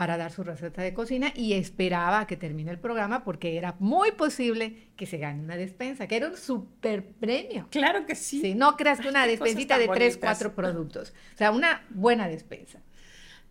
para 0.00 0.16
dar 0.16 0.32
su 0.32 0.42
receta 0.42 0.80
de 0.80 0.94
cocina 0.94 1.30
y 1.36 1.52
esperaba 1.52 2.20
a 2.20 2.26
que 2.26 2.38
termine 2.38 2.70
el 2.70 2.78
programa 2.78 3.22
porque 3.22 3.58
era 3.58 3.76
muy 3.80 4.12
posible 4.12 4.88
que 4.96 5.04
se 5.04 5.18
gane 5.18 5.44
una 5.44 5.58
despensa, 5.58 6.06
que 6.06 6.16
era 6.16 6.28
un 6.28 6.38
super 6.38 7.04
premio. 7.04 7.68
Claro 7.70 8.06
que 8.06 8.14
sí. 8.14 8.54
no 8.54 8.78
creas 8.78 8.98
que 8.98 9.10
una 9.10 9.26
despensita 9.26 9.76
de 9.76 9.88
tres, 9.88 10.16
cuatro 10.16 10.54
productos. 10.54 11.12
O 11.34 11.36
sea, 11.36 11.50
una 11.50 11.84
buena 11.90 12.28
despensa. 12.28 12.80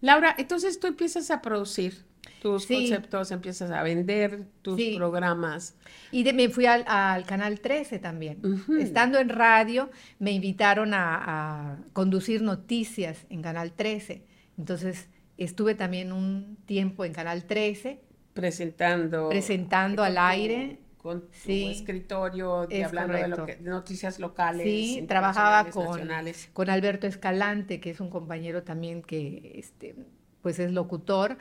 Laura, 0.01 0.33
entonces 0.39 0.79
tú 0.79 0.87
empiezas 0.87 1.29
a 1.29 1.43
producir 1.43 2.03
tus 2.41 2.65
conceptos, 2.65 3.29
empiezas 3.29 3.69
a 3.69 3.83
vender 3.83 4.47
tus 4.63 4.81
programas. 4.95 5.75
Y 6.11 6.23
me 6.33 6.49
fui 6.49 6.65
al, 6.65 6.83
Canal 7.27 7.59
13 7.59 7.99
también. 7.99 8.41
Estando 8.79 9.19
en 9.19 9.29
radio, 9.29 9.91
me 10.17 10.31
invitaron 10.31 10.95
a, 10.95 11.73
a 11.73 11.77
conducir 11.93 12.41
noticias 12.41 13.27
en 13.29 13.43
Canal 13.43 13.71
13. 13.73 14.23
Entonces 14.57 15.09
Estuve 15.39 15.73
también 15.73 16.11
un 16.11 16.57
tiempo 16.65 17.05
en 17.05 17.13
Canal 17.13 17.45
13. 17.45 18.01
Presentando. 18.33 19.29
Presentando 19.29 20.03
al 20.03 20.17
aire. 20.17 20.79
Con 20.97 21.21
tu 21.21 21.49
escritorio, 21.49 22.67
hablando 22.85 23.45
de, 23.45 23.57
noticias 23.61 24.19
locales. 24.19 24.65
Sí, 24.65 25.05
trabajaba 25.07 25.69
con, 25.71 26.09
con 26.51 26.69
Alberto 26.69 27.07
Escalante, 27.07 27.79
que 27.79 27.91
es 27.91 28.01
un 28.01 28.09
compañero 28.09 28.63
también 28.63 29.01
que 29.01 29.53
este, 29.55 29.95
pues 30.41 30.59
es 30.59 30.73
locutor. 30.73 31.37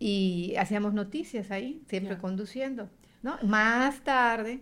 y 0.00 0.56
hacíamos 0.58 0.92
noticias 0.92 1.52
ahí, 1.52 1.84
siempre 1.86 2.18
conduciendo, 2.18 2.90
¿no? 3.22 3.38
Más 3.44 4.00
tarde, 4.00 4.58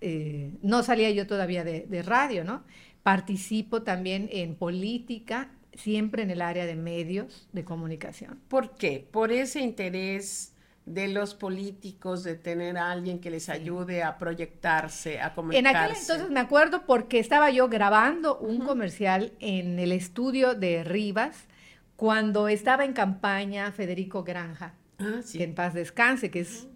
eh, 0.00 0.52
no 0.62 0.84
salía 0.84 1.10
yo 1.10 1.26
todavía 1.26 1.64
de, 1.64 1.86
de 1.88 2.02
radio, 2.04 2.44
¿no? 2.44 2.62
Participo 3.02 3.82
también 3.82 4.28
en 4.30 4.54
política, 4.54 5.50
siempre 5.74 6.22
en 6.22 6.30
el 6.30 6.42
área 6.42 6.66
de 6.66 6.74
medios 6.74 7.48
de 7.52 7.64
comunicación. 7.64 8.40
¿Por 8.48 8.76
qué? 8.76 9.06
Por 9.10 9.32
ese 9.32 9.60
interés 9.60 10.52
de 10.84 11.08
los 11.08 11.34
políticos 11.34 12.24
de 12.24 12.34
tener 12.34 12.76
a 12.76 12.90
alguien 12.90 13.20
que 13.20 13.30
les 13.30 13.48
ayude 13.48 14.02
a 14.02 14.18
proyectarse, 14.18 15.20
a 15.20 15.32
comunicarse. 15.32 15.68
En 15.70 15.76
aquel 15.76 15.96
entonces 15.96 16.30
me 16.30 16.40
acuerdo 16.40 16.84
porque 16.86 17.20
estaba 17.20 17.50
yo 17.50 17.68
grabando 17.68 18.38
un 18.38 18.60
comercial 18.60 19.32
en 19.38 19.78
el 19.78 19.92
estudio 19.92 20.54
de 20.54 20.82
Rivas 20.82 21.46
cuando 21.94 22.48
estaba 22.48 22.84
en 22.84 22.94
campaña 22.94 23.70
Federico 23.70 24.24
Granja, 24.24 24.74
ah, 24.98 25.20
que 25.32 25.44
en 25.44 25.54
paz 25.54 25.72
descanse, 25.74 26.32
que 26.32 26.40
es, 26.40 26.66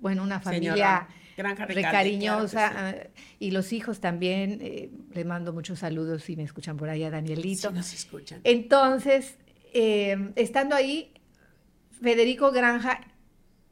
bueno, 0.00 0.22
una 0.22 0.40
familia 0.40 1.08
Granja 1.36 1.66
cariñosa 1.66 2.72
ah, 2.74 2.94
y 3.38 3.50
los 3.50 3.72
hijos 3.72 4.00
también, 4.00 4.58
eh, 4.62 4.90
les 5.12 5.26
mando 5.26 5.52
muchos 5.52 5.80
saludos 5.80 6.22
si 6.22 6.34
me 6.34 6.42
escuchan 6.42 6.78
por 6.78 6.88
ahí 6.88 7.04
a 7.04 7.10
Danielito. 7.10 7.68
Sí, 7.68 7.74
nos 7.74 7.92
escuchan. 7.92 8.40
Entonces, 8.42 9.36
eh, 9.74 10.32
estando 10.36 10.74
ahí, 10.74 11.12
Federico 12.00 12.52
Granja 12.52 13.00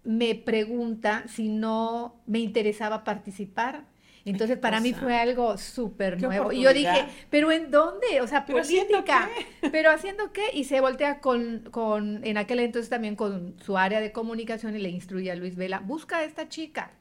me 0.04 0.34
pregunta 0.34 1.24
si 1.26 1.48
no 1.48 2.22
me 2.26 2.40
interesaba 2.40 3.02
participar. 3.02 3.86
Entonces, 4.26 4.56
para 4.56 4.80
mí 4.80 4.94
fue 4.94 5.16
algo 5.16 5.58
súper 5.58 6.20
nuevo. 6.20 6.50
Y 6.50 6.62
yo 6.62 6.72
dije, 6.72 7.06
¿pero 7.28 7.52
en 7.52 7.70
dónde? 7.70 8.22
O 8.22 8.26
sea, 8.26 8.46
política. 8.46 9.28
¿Pero 9.72 9.90
haciendo 9.90 10.32
qué? 10.32 10.44
Y 10.54 10.64
se 10.64 10.80
voltea 10.80 11.20
con, 11.20 11.68
con, 11.70 12.24
en 12.24 12.38
aquel 12.38 12.60
entonces 12.60 12.88
también 12.88 13.16
con 13.16 13.54
su 13.60 13.76
área 13.76 14.00
de 14.00 14.12
comunicación 14.12 14.76
y 14.76 14.78
le 14.78 14.88
instruye 14.88 15.30
a 15.30 15.34
Luis 15.34 15.56
Vela, 15.56 15.80
busca 15.80 16.18
a 16.18 16.24
esta 16.24 16.48
chica 16.48 16.92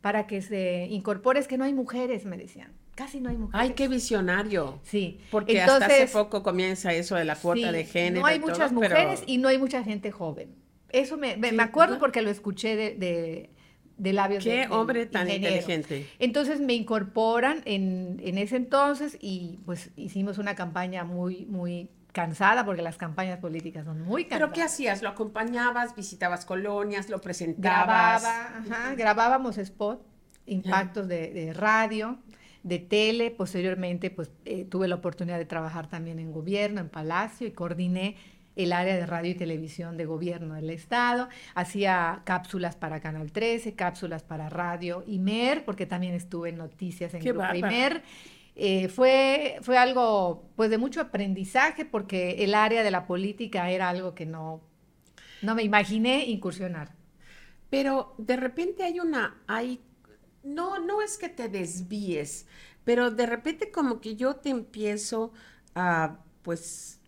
para 0.00 0.26
que 0.26 0.42
se 0.42 0.86
incorpore. 0.90 1.40
Es 1.40 1.48
que 1.48 1.58
no 1.58 1.64
hay 1.64 1.74
mujeres, 1.74 2.24
me 2.24 2.36
decían. 2.36 2.72
Casi 2.94 3.20
no 3.20 3.28
hay 3.28 3.36
mujeres. 3.36 3.60
Ay, 3.60 3.74
qué 3.74 3.88
visionario. 3.88 4.80
Sí. 4.82 5.20
Porque 5.30 5.60
hasta 5.60 5.84
hace 5.84 6.06
poco 6.06 6.42
comienza 6.42 6.94
eso 6.94 7.14
de 7.14 7.24
la 7.24 7.36
cuota 7.36 7.70
de 7.70 7.84
género. 7.84 8.22
No 8.22 8.26
hay 8.26 8.40
muchas 8.40 8.72
mujeres 8.72 9.22
y 9.26 9.38
no 9.38 9.48
hay 9.48 9.58
mucha 9.58 9.84
gente 9.84 10.10
joven. 10.10 10.54
Eso 10.90 11.16
me, 11.18 11.36
me, 11.36 11.62
acuerdo 11.62 11.98
porque 11.98 12.22
lo 12.22 12.30
escuché 12.30 12.74
de, 12.76 13.50
de, 13.98 14.12
labios 14.12 14.44
Qué 14.44 14.66
hombre 14.70 15.04
tan 15.04 15.28
inteligente. 15.28 16.06
Entonces 16.18 16.60
me 16.60 16.72
incorporan 16.72 17.60
en, 17.66 18.20
en, 18.24 18.38
ese 18.38 18.56
entonces 18.56 19.18
y 19.20 19.58
pues 19.66 19.90
hicimos 19.96 20.38
una 20.38 20.54
campaña 20.54 21.04
muy, 21.04 21.44
muy 21.46 21.90
cansada 22.16 22.64
porque 22.64 22.80
las 22.80 22.96
campañas 22.96 23.38
políticas 23.40 23.84
son 23.84 24.00
muy 24.00 24.24
cansadas. 24.24 24.48
¿Pero 24.48 24.54
qué 24.54 24.62
hacías? 24.62 25.02
¿Lo 25.02 25.10
acompañabas? 25.10 25.94
¿Visitabas 25.94 26.46
colonias? 26.46 27.10
¿Lo 27.10 27.20
presentabas? 27.20 28.22
Grababa, 28.22 28.56
ajá, 28.56 28.94
grabábamos 28.94 29.58
spot, 29.58 30.02
impactos 30.46 31.08
de, 31.08 31.30
de, 31.30 31.52
radio, 31.52 32.16
de 32.62 32.78
tele. 32.78 33.30
Posteriormente 33.30 34.08
pues 34.10 34.30
eh, 34.46 34.64
tuve 34.64 34.88
la 34.88 34.94
oportunidad 34.94 35.36
de 35.36 35.44
trabajar 35.44 35.90
también 35.90 36.18
en 36.18 36.32
gobierno, 36.32 36.80
en 36.80 36.88
Palacio 36.88 37.46
y 37.46 37.50
coordiné 37.50 38.16
el 38.54 38.72
área 38.72 38.96
de 38.96 39.04
radio 39.04 39.32
y 39.32 39.34
televisión 39.34 39.98
de 39.98 40.06
gobierno 40.06 40.54
del 40.54 40.70
Estado, 40.70 41.28
hacía 41.54 42.22
cápsulas 42.24 42.74
para 42.74 43.00
Canal 43.00 43.30
13, 43.30 43.74
cápsulas 43.74 44.22
para 44.22 44.48
radio 44.48 45.04
y 45.06 45.18
MER, 45.18 45.66
porque 45.66 45.84
también 45.84 46.14
estuve 46.14 46.48
en 46.48 46.56
noticias 46.56 47.12
en 47.12 47.22
Grupo 47.22 47.54
Imer. 47.54 48.02
Eh, 48.58 48.88
fue, 48.88 49.58
fue 49.60 49.76
algo 49.76 50.48
pues 50.56 50.70
de 50.70 50.78
mucho 50.78 51.02
aprendizaje 51.02 51.84
porque 51.84 52.42
el 52.42 52.54
área 52.54 52.82
de 52.82 52.90
la 52.90 53.06
política 53.06 53.70
era 53.70 53.90
algo 53.90 54.14
que 54.14 54.24
no, 54.24 54.62
no 55.42 55.54
me 55.54 55.62
imaginé 55.62 56.24
incursionar. 56.24 56.94
Pero 57.68 58.14
de 58.16 58.36
repente 58.36 58.84
hay 58.84 58.98
una, 58.98 59.42
hay, 59.46 59.80
no, 60.42 60.78
no 60.78 61.02
es 61.02 61.18
que 61.18 61.28
te 61.28 61.50
desvíes, 61.50 62.46
pero 62.84 63.10
de 63.10 63.26
repente 63.26 63.70
como 63.70 64.00
que 64.00 64.16
yo 64.16 64.36
te 64.36 64.48
empiezo 64.48 65.32
a, 65.74 66.20
pues, 66.42 67.00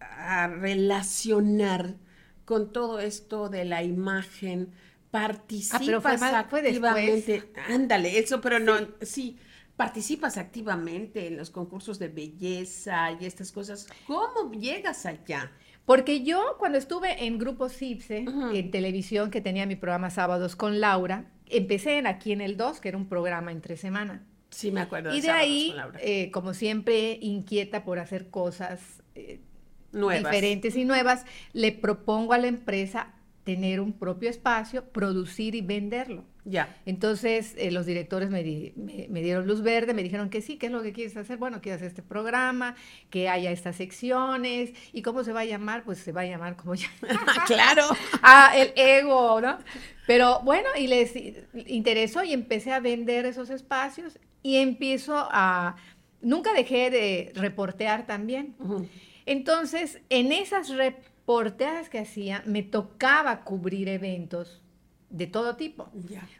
a 0.00 0.46
relacionar 0.46 1.96
con 2.44 2.72
todo 2.72 3.00
esto 3.00 3.48
de 3.48 3.64
la 3.64 3.82
imagen, 3.82 4.72
participas 5.10 6.22
ah, 6.22 6.38
activamente. 6.38 7.50
Ándale, 7.68 8.18
eso, 8.18 8.40
pero 8.40 8.60
no, 8.60 8.76
sí, 9.00 9.38
participas 9.76 10.36
activamente 10.36 11.26
en 11.26 11.36
los 11.36 11.50
concursos 11.50 11.98
de 11.98 12.08
belleza 12.08 13.12
y 13.12 13.24
estas 13.24 13.52
cosas. 13.52 13.86
¿Cómo 14.06 14.52
llegas 14.52 15.06
allá? 15.06 15.50
Porque 15.84 16.22
yo 16.22 16.56
cuando 16.58 16.78
estuve 16.78 17.26
en 17.26 17.38
Grupo 17.38 17.68
CIPSE, 17.68 18.24
en 18.52 18.70
televisión, 18.70 19.30
que 19.30 19.40
tenía 19.40 19.66
mi 19.66 19.76
programa 19.76 20.10
sábados 20.10 20.54
con 20.54 20.80
Laura, 20.80 21.30
empecé 21.46 21.98
en 21.98 22.06
Aquí 22.06 22.32
en 22.32 22.40
el 22.40 22.56
2, 22.56 22.80
que 22.80 22.88
era 22.88 22.98
un 22.98 23.08
programa 23.08 23.50
entre 23.50 23.76
semana. 23.76 24.24
Sí, 24.50 24.70
me 24.70 24.82
acuerdo. 24.82 25.14
y 25.14 25.20
de 25.22 25.30
ahí, 25.30 25.74
eh, 26.00 26.30
como 26.30 26.52
siempre, 26.54 27.18
inquieta 27.20 27.84
por 27.84 27.98
hacer 27.98 28.28
cosas 28.28 29.02
eh, 29.14 29.40
diferentes 29.92 30.76
y 30.76 30.84
nuevas, 30.84 31.24
le 31.52 31.72
propongo 31.72 32.34
a 32.34 32.38
la 32.38 32.48
empresa 32.48 33.14
tener 33.44 33.80
un 33.80 33.92
propio 33.92 34.30
espacio, 34.30 34.84
producir 34.84 35.54
y 35.54 35.60
venderlo. 35.60 36.24
Ya. 36.44 36.76
Entonces, 36.86 37.54
eh, 37.56 37.70
los 37.70 37.86
directores 37.86 38.28
me, 38.30 38.42
me, 39.08 39.22
dieron 39.22 39.46
luz 39.46 39.62
verde, 39.62 39.94
me 39.94 40.02
dijeron 40.02 40.28
que 40.28 40.40
sí, 40.40 40.56
¿qué 40.56 40.66
es 40.66 40.72
lo 40.72 40.82
que 40.82 40.92
quieres 40.92 41.16
hacer? 41.16 41.38
Bueno, 41.38 41.60
quiero 41.60 41.76
hacer 41.76 41.88
este 41.88 42.02
programa, 42.02 42.74
que 43.10 43.28
haya 43.28 43.52
estas 43.52 43.76
secciones. 43.76 44.72
¿Y 44.92 45.02
cómo 45.02 45.22
se 45.22 45.32
va 45.32 45.40
a 45.40 45.44
llamar? 45.44 45.84
Pues 45.84 45.98
se 45.98 46.10
va 46.10 46.22
a 46.22 46.26
llamar 46.26 46.56
como 46.56 46.74
ya. 46.74 46.88
claro. 47.46 47.84
ah, 48.22 48.52
el 48.56 48.72
ego, 48.76 49.40
¿no? 49.40 49.58
Pero 50.06 50.40
bueno, 50.40 50.68
y 50.76 50.88
les 50.88 51.14
interesó 51.66 52.24
y 52.24 52.32
empecé 52.32 52.72
a 52.72 52.80
vender 52.80 53.24
esos 53.24 53.50
espacios 53.50 54.18
y 54.42 54.56
empiezo 54.56 55.28
a... 55.30 55.76
Nunca 56.20 56.52
dejé 56.52 56.90
de 56.90 57.32
reportear 57.34 58.06
también. 58.06 58.54
Entonces, 59.26 60.00
en 60.08 60.32
esas 60.32 60.68
reporteadas 61.22 61.88
que 61.88 62.00
hacía, 62.00 62.42
me 62.46 62.62
tocaba 62.62 63.44
cubrir 63.44 63.88
eventos 63.88 64.60
de 65.08 65.26
todo 65.26 65.56
tipo. 65.56 65.90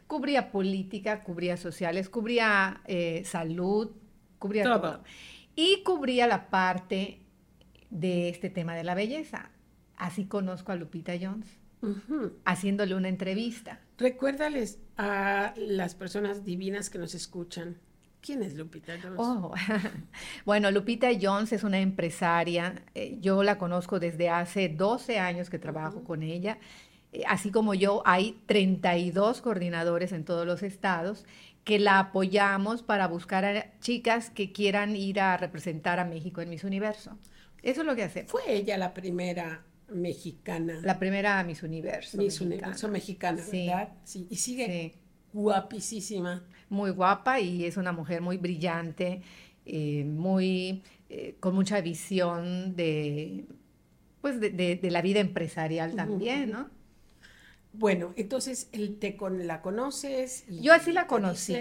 Cubría 0.07 0.51
política, 0.51 1.23
cubría 1.23 1.57
sociales, 1.57 2.09
cubría 2.09 2.81
eh, 2.85 3.23
salud, 3.25 3.91
cubría 4.39 4.63
todo. 4.65 5.03
Y 5.55 5.83
cubría 5.83 6.27
la 6.27 6.49
parte 6.49 7.21
de 7.89 8.29
este 8.29 8.49
tema 8.49 8.75
de 8.75 8.83
la 8.83 8.95
belleza. 8.95 9.51
Así 9.95 10.25
conozco 10.25 10.71
a 10.71 10.75
Lupita 10.75 11.13
Jones, 11.19 11.47
haciéndole 12.43 12.95
una 12.95 13.09
entrevista. 13.09 13.79
Recuérdales 13.97 14.79
a 14.97 15.53
las 15.55 15.95
personas 15.95 16.43
divinas 16.43 16.89
que 16.89 16.97
nos 16.97 17.13
escuchan 17.15 17.77
¿Quién 18.23 18.41
es 18.41 18.55
Lupita 18.55 18.93
Jones? 19.01 19.17
Oh, 19.17 19.53
bueno, 20.45 20.71
Lupita 20.71 21.09
Jones 21.21 21.51
es 21.51 21.65
una 21.65 21.81
empresaria. 21.81 22.81
Eh, 22.95 23.17
yo 23.19 23.43
la 23.43 23.57
conozco 23.57 23.99
desde 23.99 24.29
hace 24.29 24.69
12 24.69 25.19
años 25.19 25.49
que 25.49 25.59
trabajo 25.59 26.05
con 26.05 26.23
ella. 26.23 26.57
Eh, 27.11 27.23
así 27.27 27.51
como 27.51 27.73
yo, 27.73 28.01
hay 28.05 28.39
32 28.45 29.41
coordinadores 29.41 30.13
en 30.13 30.23
todos 30.23 30.47
los 30.47 30.63
estados 30.63 31.25
que 31.65 31.79
la 31.79 31.99
apoyamos 31.99 32.81
para 32.81 33.07
buscar 33.07 33.43
a 33.43 33.79
chicas 33.81 34.29
que 34.29 34.53
quieran 34.53 34.95
ir 34.95 35.19
a 35.19 35.35
representar 35.35 35.99
a 35.99 36.05
México 36.05 36.39
en 36.39 36.49
Miss 36.49 36.63
Universo. 36.63 37.17
Eso 37.61 37.81
es 37.81 37.87
lo 37.87 37.95
que 37.95 38.03
hacemos. 38.03 38.31
Fue 38.31 38.53
ella 38.53 38.77
la 38.77 38.93
primera 38.93 39.65
mexicana. 39.89 40.79
La 40.81 40.97
primera 40.97 41.43
Miss 41.43 41.61
Universo. 41.61 42.17
Miss 42.17 42.39
Universo 42.39 42.87
mexicana, 42.87 43.43
¿verdad? 43.51 43.89
Sí. 44.05 44.27
Y 44.29 44.37
sigue 44.37 44.95
guapísima. 45.33 46.43
Muy 46.73 46.89
guapa 46.89 47.39
y 47.39 47.65
es 47.65 47.77
una 47.77 47.91
mujer 47.91 48.21
muy 48.21 48.37
brillante, 48.37 49.21
eh, 49.67 50.03
muy 50.05 50.81
eh, 51.07 51.35
con 51.39 51.53
mucha 51.53 51.79
visión 51.81 52.75
de 52.75 53.45
pues 54.21 54.39
de, 54.39 54.79
la 54.89 55.03
vida 55.03 55.19
empresarial 55.19 55.95
también, 55.95 56.49
¿no? 56.49 56.69
Bueno, 57.73 58.13
entonces 58.15 58.69
te 58.99 59.15
con, 59.15 59.45
la 59.45 59.61
conoces. 59.61 60.45
Yo 60.47 60.73
así 60.73 60.91
la 60.91 61.05
conocí. 61.05 61.55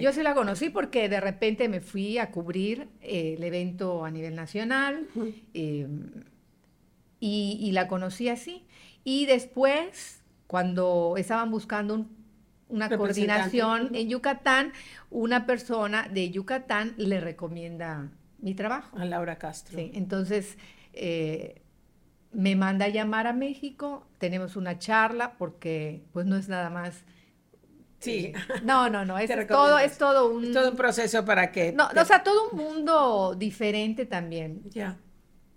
Yo 0.00 0.10
así 0.10 0.24
la 0.24 0.34
conocí 0.34 0.70
porque 0.70 1.08
de 1.08 1.20
repente 1.20 1.68
me 1.68 1.80
fui 1.80 2.18
a 2.18 2.32
cubrir 2.32 2.88
eh, 3.02 3.34
el 3.36 3.44
evento 3.44 4.04
a 4.04 4.10
nivel 4.10 4.34
nacional 4.34 5.06
y, 5.54 5.86
y, 7.20 7.70
la 7.70 7.86
conocí 7.86 8.28
así. 8.28 8.64
Y 9.04 9.26
después, 9.26 10.22
cuando 10.48 11.14
estaban 11.16 11.52
buscando 11.52 11.94
un 11.94 12.25
una 12.68 12.88
coordinación 12.88 13.94
en 13.94 14.08
Yucatán, 14.08 14.72
una 15.10 15.46
persona 15.46 16.08
de 16.10 16.30
Yucatán 16.30 16.94
le 16.96 17.20
recomienda 17.20 18.10
mi 18.38 18.54
trabajo. 18.54 18.96
A 18.98 19.04
Laura 19.04 19.38
Castro. 19.38 19.78
Sí, 19.78 19.90
entonces 19.94 20.56
eh, 20.92 21.62
me 22.32 22.56
manda 22.56 22.86
a 22.86 22.88
llamar 22.88 23.26
a 23.26 23.32
México, 23.32 24.06
tenemos 24.18 24.56
una 24.56 24.78
charla 24.78 25.36
porque 25.38 26.02
pues 26.12 26.26
no 26.26 26.36
es 26.36 26.48
nada 26.48 26.70
más... 26.70 27.04
Sí. 27.98 28.26
Eh, 28.26 28.34
no, 28.62 28.90
no, 28.90 29.04
no, 29.04 29.18
es 29.18 29.30
todo, 29.46 29.78
es 29.78 29.98
todo 29.98 30.30
un... 30.30 30.52
todo 30.52 30.70
un 30.70 30.76
proceso 30.76 31.24
para 31.24 31.52
que... 31.52 31.72
No, 31.72 31.88
o 31.88 32.04
sea, 32.04 32.22
todo 32.22 32.50
un 32.50 32.58
mundo 32.58 33.34
diferente 33.36 34.06
también. 34.06 34.62
Ya, 34.70 34.98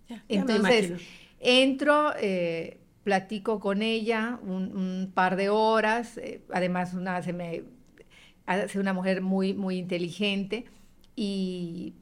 ya. 0.07 0.23
Entonces, 0.27 1.01
entro, 1.39 2.13
eh, 2.17 2.78
platico 3.09 3.59
con 3.59 3.81
ella 3.81 4.39
un, 4.43 5.11
par 5.15 5.35
de 5.35 5.49
horas, 5.49 6.17
eh, 6.19 6.43
además 6.53 6.93
una, 6.93 7.23
se 7.23 7.33
me 7.33 7.63
hace 8.45 8.79
una 8.79 8.93
mujer 8.93 9.23
muy, 9.23 9.55
muy 9.55 9.79
inteligente 9.79 10.65
y 11.15 11.95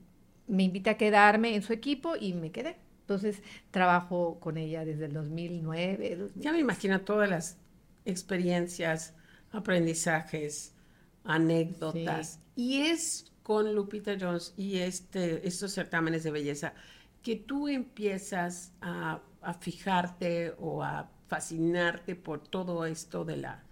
me 0.48 0.64
invita 0.64 0.92
a 0.92 0.98
quedarme 0.98 1.56
en 1.56 1.62
su 1.62 1.72
equipo 1.72 2.18
y 2.20 2.34
me 2.34 2.52
quedé. 2.52 2.76
Entonces 3.00 3.42
trabajo 3.72 4.38
con 4.42 4.58
ella 4.58 4.84
desde 4.84 5.06
el 5.06 5.14
2009. 5.14 6.28
Ya 6.36 6.52
me 6.52 6.60
imagino 6.60 7.00
todas 7.00 7.30
las 7.30 7.58
experiencias, 8.04 9.14
aprendizajes, 9.54 10.76
anécdotas. 11.24 12.42
Y 12.58 12.82
es 12.82 13.32
con 13.44 13.74
Lupita 13.74 14.18
Jones 14.20 14.54
y 14.58 14.80
este, 14.80 15.48
estos 15.48 15.74
certámenes 15.74 16.26
de 16.26 16.32
belleza 16.32 16.74
que 17.24 17.38
tú 17.38 17.70
empiezas 17.70 18.74
a, 18.82 19.22
fijarte 19.54 20.54
o 20.60 20.84
a 20.84 21.10
fascinarte 21.28 22.16
por 22.16 22.40
todo 22.40 22.86
esto 22.86 23.26
de 23.26 23.38
la... 23.38 23.64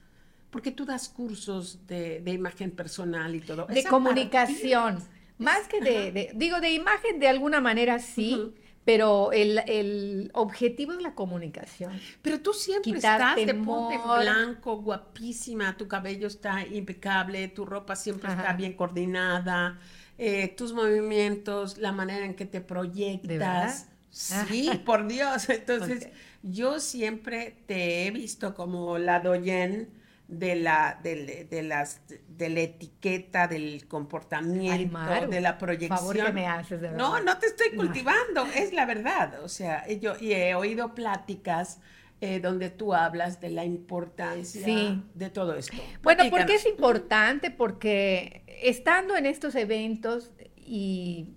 Porque 0.49 0.71
tú 0.71 0.85
das 0.85 1.09
cursos 1.09 1.85
de, 1.87 2.23
imagen 2.27 2.71
personal 2.71 3.35
y 3.35 3.41
todo. 3.41 3.65
De 3.65 3.83
comunicación. 3.83 4.99
Más 5.37 5.67
que 5.67 5.81
de, 5.81 6.31
digo, 6.33 6.61
de 6.61 6.71
imagen 6.71 7.19
de 7.19 7.27
alguna 7.27 7.59
manera 7.59 7.99
sí, 7.99 8.53
pero 8.85 9.31
el, 9.33 10.29
objetivo 10.33 10.93
es 10.93 11.01
la 11.01 11.15
comunicación. 11.15 11.99
Pero 12.21 12.39
tú 12.39 12.53
siempre 12.53 12.93
estás 12.93 13.35
de 13.35 13.53
ponte 13.55 13.97
blanco, 13.97 14.77
guapísima, 14.81 15.75
tu 15.75 15.87
cabello 15.87 16.27
está 16.27 16.65
impecable, 16.65 17.47
tu 17.49 17.65
ropa 17.65 17.95
siempre 17.95 18.31
está 18.31 18.53
bien 18.53 18.73
coordinada, 18.73 19.79
eh, 20.17 20.53
tus 20.55 20.71
movimientos, 20.71 21.79
la 21.79 21.91
manera 21.91 22.25
en 22.25 22.35
que 22.35 22.45
te 22.45 22.61
proyectas. 22.61 23.89
Sí, 24.15 24.71
por 24.85 25.07
Dios. 25.07 25.49
Entonces, 25.49 26.07
yo 26.41 26.79
siempre 26.79 27.57
te 27.65 28.07
he 28.07 28.11
visto 28.11 28.55
como 28.55 28.97
la 28.97 29.19
doyen 29.19 29.89
de 30.29 30.55
la, 30.55 30.99
de, 31.03 31.45
de, 31.49 31.63
las, 31.63 32.01
de 32.07 32.49
la 32.49 32.61
etiqueta, 32.61 33.47
del 33.47 33.87
comportamiento, 33.87 35.27
de 35.29 35.41
la 35.41 35.57
proyección. 35.57 35.99
Favor 35.99 36.15
que 36.15 36.31
me 36.31 36.47
haces, 36.47 36.79
de. 36.79 36.91
No, 36.91 37.19
no 37.21 37.37
te 37.37 37.47
estoy 37.47 37.71
cultivando, 37.75 38.45
es 38.55 38.71
la 38.71 38.85
verdad. 38.85 39.43
O 39.43 39.49
sea, 39.49 39.85
yo 39.87 40.13
y 40.19 40.31
he 40.31 40.55
oído 40.55 40.95
pláticas 40.95 41.81
eh, 42.21 42.39
donde 42.39 42.69
tú 42.69 42.93
hablas 42.93 43.41
de 43.41 43.49
la 43.49 43.65
importancia 43.65 44.97
de 45.13 45.29
todo 45.29 45.55
esto. 45.55 45.75
Bueno, 46.01 46.23
porque 46.29 46.55
es 46.55 46.65
importante? 46.65 47.51
Porque 47.51 48.43
estando 48.63 49.17
en 49.17 49.25
estos 49.25 49.55
eventos 49.55 50.31
y 50.55 51.34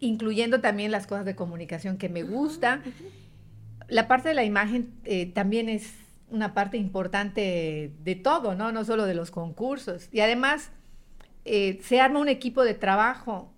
incluyendo 0.00 0.60
también 0.60 0.90
las 0.90 1.06
cosas 1.06 1.24
de 1.24 1.34
comunicación 1.34 1.96
que 1.96 2.08
me 2.08 2.22
gusta, 2.22 2.82
la 3.88 4.08
parte 4.08 4.28
de 4.28 4.34
la 4.34 4.44
imagen 4.44 4.92
eh, 5.04 5.26
también 5.26 5.68
es 5.68 5.92
una 6.30 6.54
parte 6.54 6.76
importante 6.76 7.92
de 8.02 8.14
todo, 8.16 8.54
¿no? 8.54 8.72
No 8.72 8.84
solo 8.84 9.06
de 9.06 9.14
los 9.14 9.30
concursos. 9.30 10.08
Y 10.10 10.20
además, 10.20 10.70
eh, 11.44 11.78
se 11.82 12.00
arma 12.00 12.20
un 12.20 12.28
equipo 12.28 12.64
de 12.64 12.74
trabajo. 12.74 13.52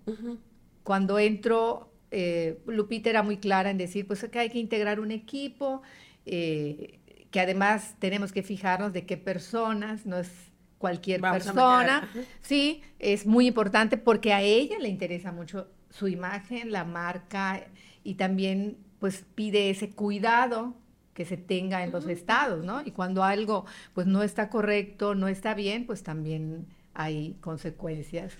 Cuando 0.83 1.19
entro, 1.19 1.91
eh, 2.11 2.59
Lupita 2.67 3.09
era 3.09 3.23
muy 3.23 3.37
clara 3.37 3.69
en 3.69 3.77
decir, 3.77 4.07
pues 4.07 4.23
acá 4.23 4.41
hay 4.41 4.49
que 4.49 4.59
integrar 4.59 4.99
un 4.99 5.11
equipo, 5.11 5.81
eh, 6.25 6.99
que 7.31 7.39
además 7.39 7.95
tenemos 7.99 8.31
que 8.31 8.43
fijarnos 8.43 8.93
de 8.93 9.05
qué 9.05 9.17
personas, 9.17 10.05
no 10.05 10.17
es 10.17 10.29
cualquier 10.77 11.21
persona. 11.21 12.09
Sí, 12.41 12.81
es 12.99 13.25
muy 13.25 13.47
importante 13.47 13.97
porque 13.97 14.33
a 14.33 14.41
ella 14.41 14.77
le 14.79 14.89
interesa 14.89 15.31
mucho 15.31 15.67
su 15.89 16.07
imagen, 16.07 16.71
la 16.71 16.83
marca 16.83 17.65
y 18.03 18.15
también 18.15 18.77
pues 18.99 19.25
pide 19.35 19.69
ese 19.69 19.91
cuidado 19.91 20.75
que 21.13 21.25
se 21.25 21.37
tenga 21.37 21.83
en 21.83 21.91
los 21.91 22.07
estados, 22.07 22.63
¿no? 22.63 22.81
Y 22.85 22.91
cuando 22.91 23.23
algo 23.23 23.65
pues 23.93 24.07
no 24.07 24.23
está 24.23 24.49
correcto, 24.49 25.15
no 25.15 25.27
está 25.27 25.53
bien, 25.53 25.85
pues 25.85 26.03
también 26.03 26.67
hay 26.93 27.37
consecuencias. 27.41 28.37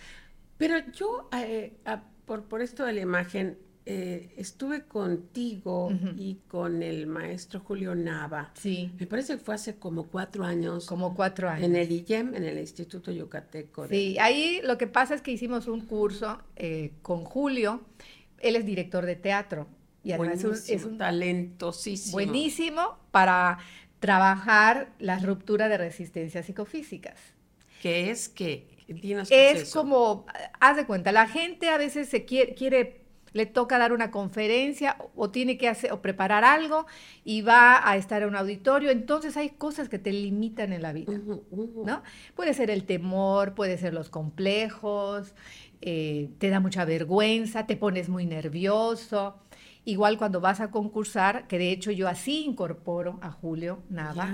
Pero 0.58 0.78
yo, 0.92 1.30
eh, 1.34 1.74
por, 2.26 2.44
por 2.44 2.62
esto 2.62 2.86
de 2.86 2.94
la 2.94 3.02
imagen, 3.02 3.58
eh, 3.89 4.34
estuve 4.36 4.84
contigo 4.84 5.89
y 6.17 6.39
con 6.50 6.84
el 6.84 7.08
maestro 7.08 7.62
Julio 7.62 7.95
Nava. 7.95 8.52
Sí. 8.54 8.91
Me 9.00 9.08
parece 9.08 9.38
que 9.38 9.39
fue 9.39 9.56
hace 9.56 9.78
como 9.78 10.08
cuatro 10.08 10.43
años. 10.43 10.86
Como 10.88 11.15
cuatro 11.15 11.47
años. 11.47 11.63
En 11.63 11.78
el 11.78 11.89
IEM, 11.89 12.36
en 12.36 12.43
el 12.43 12.58
Instituto 12.58 13.13
Yucateco. 13.13 13.88
Sí, 13.88 14.17
ahí 14.19 14.60
lo 14.65 14.78
que 14.78 14.88
pasa 14.88 15.15
es 15.15 15.21
que 15.21 15.32
hicimos 15.32 15.67
un 15.67 15.86
curso 15.86 16.38
eh, 16.58 16.91
con 17.02 17.23
Julio. 17.23 17.80
Él 18.39 18.58
es 18.58 18.65
director 18.65 19.06
de 19.06 19.15
teatro 19.15 19.69
y 20.04 20.12
además 20.12 20.43
es 20.43 20.84
un, 20.84 20.97
talentosísimo. 20.97 22.12
Buenísimo 22.12 22.97
para 23.12 23.60
trabajar 24.02 24.91
la 25.00 25.17
ruptura 25.19 25.69
de 25.69 25.78
resistencias 25.78 26.45
psicofísicas. 26.45 27.17
¿Qué 27.82 28.12
es 28.12 28.28
que? 28.28 28.67
es, 28.89 29.32
es 29.32 29.73
como, 29.73 30.26
haz 30.60 30.76
de 30.76 30.86
cuenta, 30.86 31.13
la 31.13 31.28
gente 31.28 31.69
a 31.69 31.78
veces 31.78 32.10
se 32.10 32.26
quiere, 32.26 32.54
quiere 32.54 33.07
le 33.34 33.46
toca 33.46 33.78
dar 33.78 33.94
una 33.94 34.12
conferencia 34.12 34.98
o 35.16 35.30
tiene 35.30 35.58
que 35.58 35.68
hacer 35.68 35.92
o 35.92 36.02
preparar 36.02 36.44
algo 36.44 36.86
y 37.24 37.42
va 37.42 37.88
a 37.90 37.98
estar 37.98 38.22
en 38.22 38.30
un 38.30 38.36
auditorio, 38.36 38.90
entonces 38.92 39.38
hay 39.38 39.50
cosas 39.50 39.90
que 39.90 40.00
te 40.00 40.12
limitan 40.12 40.74
en 40.74 40.82
la 40.82 40.94
vida, 40.94 41.13
¿no? 41.52 42.04
Puede 42.36 42.54
ser 42.54 42.70
el 42.70 42.86
temor, 42.86 43.54
puede 43.54 43.78
ser 43.78 43.94
los 43.94 44.10
complejos, 44.10 45.34
eh, 45.82 46.30
te 46.40 46.50
da 46.50 46.60
mucha 46.60 46.86
vergüenza, 46.86 47.68
te 47.68 47.76
pones 47.76 48.10
muy 48.10 48.26
nervioso. 48.26 49.36
Igual 49.88 50.17
cuando 50.17 50.41
vas 50.41 50.60
a 50.60 50.69
concursar, 50.69 51.47
que 51.47 51.58
de 51.58 51.71
hecho 51.71 51.91
yo 51.91 52.10
así 52.10 52.43
incorporo 52.43 53.19
a 53.21 53.32
Julio 53.32 53.84
Nava. 53.89 54.28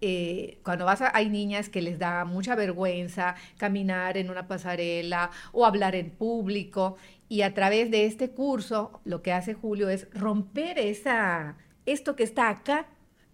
Eh, 0.00 0.60
cuando 0.62 0.84
vas 0.84 1.02
a, 1.02 1.10
hay 1.16 1.28
niñas 1.28 1.68
que 1.68 1.82
les 1.82 1.98
da 1.98 2.24
mucha 2.24 2.54
vergüenza 2.54 3.34
caminar 3.56 4.16
en 4.16 4.30
una 4.30 4.46
pasarela 4.46 5.32
o 5.50 5.66
hablar 5.66 5.96
en 5.96 6.10
público. 6.10 6.96
Y 7.28 7.42
a 7.42 7.54
través 7.54 7.90
de 7.90 8.06
este 8.06 8.30
curso, 8.30 9.00
lo 9.04 9.20
que 9.20 9.32
hace 9.32 9.52
Julio 9.52 9.88
es 9.88 10.06
romper 10.14 10.78
esa, 10.78 11.56
esto 11.84 12.14
que 12.14 12.22
está 12.22 12.48
acá. 12.48 12.86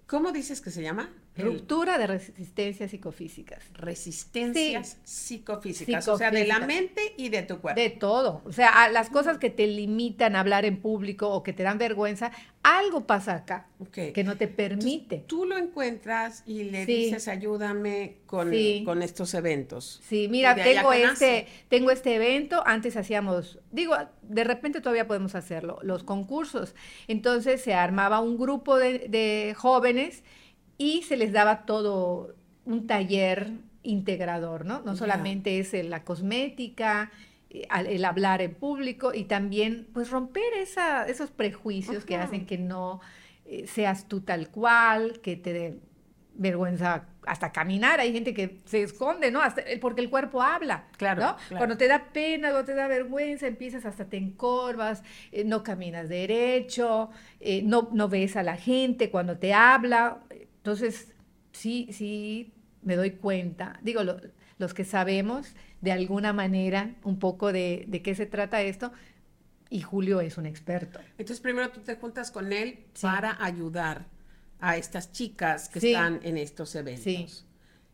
¿Cómo 0.06 0.32
dices 0.32 0.62
que 0.62 0.70
se 0.70 0.82
llama? 0.82 1.10
Ruptura 1.36 1.98
de 1.98 2.06
resistencias 2.06 2.90
psicofísicas. 2.90 3.64
Resistencias 3.72 4.98
psicofísicas, 5.02 6.06
o 6.06 6.16
sea, 6.16 6.30
de 6.30 6.46
la 6.46 6.60
mente 6.60 7.14
y 7.16 7.28
de 7.28 7.42
tu 7.42 7.58
cuerpo. 7.58 7.80
De 7.80 7.90
todo. 7.90 8.42
O 8.44 8.52
sea, 8.52 8.88
las 8.90 9.10
cosas 9.10 9.38
que 9.38 9.50
te 9.50 9.66
limitan 9.66 10.36
a 10.36 10.40
hablar 10.40 10.64
en 10.64 10.80
público 10.80 11.28
o 11.28 11.42
que 11.42 11.52
te 11.52 11.64
dan 11.64 11.78
vergüenza, 11.78 12.30
algo 12.62 13.06
pasa 13.06 13.34
acá 13.34 13.66
que 13.92 14.24
no 14.24 14.36
te 14.36 14.48
permite. 14.48 15.24
tú 15.26 15.44
lo 15.44 15.58
encuentras 15.58 16.42
y 16.46 16.64
le 16.64 16.86
dices, 16.86 17.28
ayúdame 17.28 18.18
con, 18.26 18.50
con, 18.84 19.02
estos 19.02 19.34
eventos. 19.34 20.00
Sí, 20.04 20.28
mira, 20.30 20.54
tengo 20.54 20.92
este, 20.92 21.46
tengo 21.68 21.90
este 21.90 22.14
evento, 22.14 22.62
antes 22.64 22.96
hacíamos, 22.96 23.58
digo, 23.72 23.96
de 24.22 24.44
repente 24.44 24.80
todavía 24.80 25.06
podemos 25.06 25.34
hacerlo, 25.34 25.78
los 25.82 26.04
concursos. 26.04 26.74
Entonces 27.08 27.60
se 27.60 27.74
armaba 27.74 28.20
un 28.20 28.38
grupo 28.38 28.78
de, 28.78 29.08
de 29.08 29.54
jóvenes 29.56 30.22
y 30.78 31.02
se 31.02 31.16
les 31.16 31.32
daba 31.32 31.64
todo 31.66 32.34
un 32.64 32.86
taller 32.86 33.52
integrador, 33.82 34.64
¿no? 34.64 34.82
No 34.82 34.96
solamente 34.96 35.58
es 35.58 35.72
la 35.84 36.04
cosmética, 36.04 37.10
eh, 37.50 37.68
el 37.86 38.04
hablar 38.04 38.42
en 38.42 38.54
público 38.54 39.14
y 39.14 39.24
también 39.24 39.86
pues 39.92 40.10
romper 40.10 40.52
esa, 40.54 41.06
esos 41.06 41.30
prejuicios 41.30 42.04
que 42.04 42.16
hacen 42.16 42.46
que 42.46 42.58
no 42.58 43.00
eh, 43.44 43.66
seas 43.68 44.08
tú 44.08 44.22
tal 44.22 44.48
cual, 44.48 45.20
que 45.20 45.36
te 45.36 45.52
dé 45.52 45.78
vergüenza 46.36 47.04
hasta 47.26 47.52
caminar. 47.52 48.00
Hay 48.00 48.12
gente 48.12 48.34
que 48.34 48.58
se 48.64 48.82
esconde, 48.82 49.30
¿no? 49.30 49.40
Hasta, 49.40 49.62
porque 49.80 50.00
el 50.00 50.10
cuerpo 50.10 50.42
habla, 50.42 50.86
claro, 50.96 51.36
Cuando 51.56 51.76
te 51.76 51.86
da 51.86 52.06
pena, 52.12 52.50
cuando 52.50 52.64
te 52.64 52.74
da 52.74 52.88
vergüenza, 52.88 53.46
empiezas 53.46 53.86
hasta 53.86 54.06
te 54.06 54.16
encorvas, 54.16 55.04
eh, 55.30 55.44
no 55.44 55.62
caminas 55.62 56.08
derecho, 56.08 57.10
no, 57.62 57.88
no 57.92 58.08
ves 58.08 58.36
a 58.36 58.42
la 58.42 58.56
gente 58.56 59.10
cuando 59.10 59.38
te 59.38 59.54
habla. 59.54 60.18
Entonces, 60.64 61.12
sí, 61.52 61.90
sí 61.92 62.54
me 62.80 62.96
doy 62.96 63.10
cuenta, 63.10 63.78
digo, 63.82 64.00
los 64.56 64.72
que 64.72 64.86
sabemos 64.86 65.54
de 65.82 65.92
alguna 65.92 66.32
manera 66.32 66.94
un 67.04 67.18
poco 67.18 67.52
de, 67.52 68.00
qué 68.02 68.14
se 68.14 68.24
trata 68.24 68.62
esto, 68.62 68.90
y 69.68 69.82
Julio 69.82 70.22
es 70.22 70.38
un 70.38 70.46
experto. 70.46 71.00
Entonces, 71.18 71.40
primero 71.40 71.68
tú 71.68 71.80
te 71.80 71.96
juntas 71.96 72.30
con 72.30 72.50
él 72.50 72.86
para 73.02 73.36
ayudar 73.44 74.06
a 74.58 74.78
estas 74.78 75.12
chicas 75.12 75.68
que 75.68 75.80
están 75.80 76.20
en 76.22 76.38
estos 76.38 76.74
eventos. 76.76 77.04
Sí. 77.04 77.26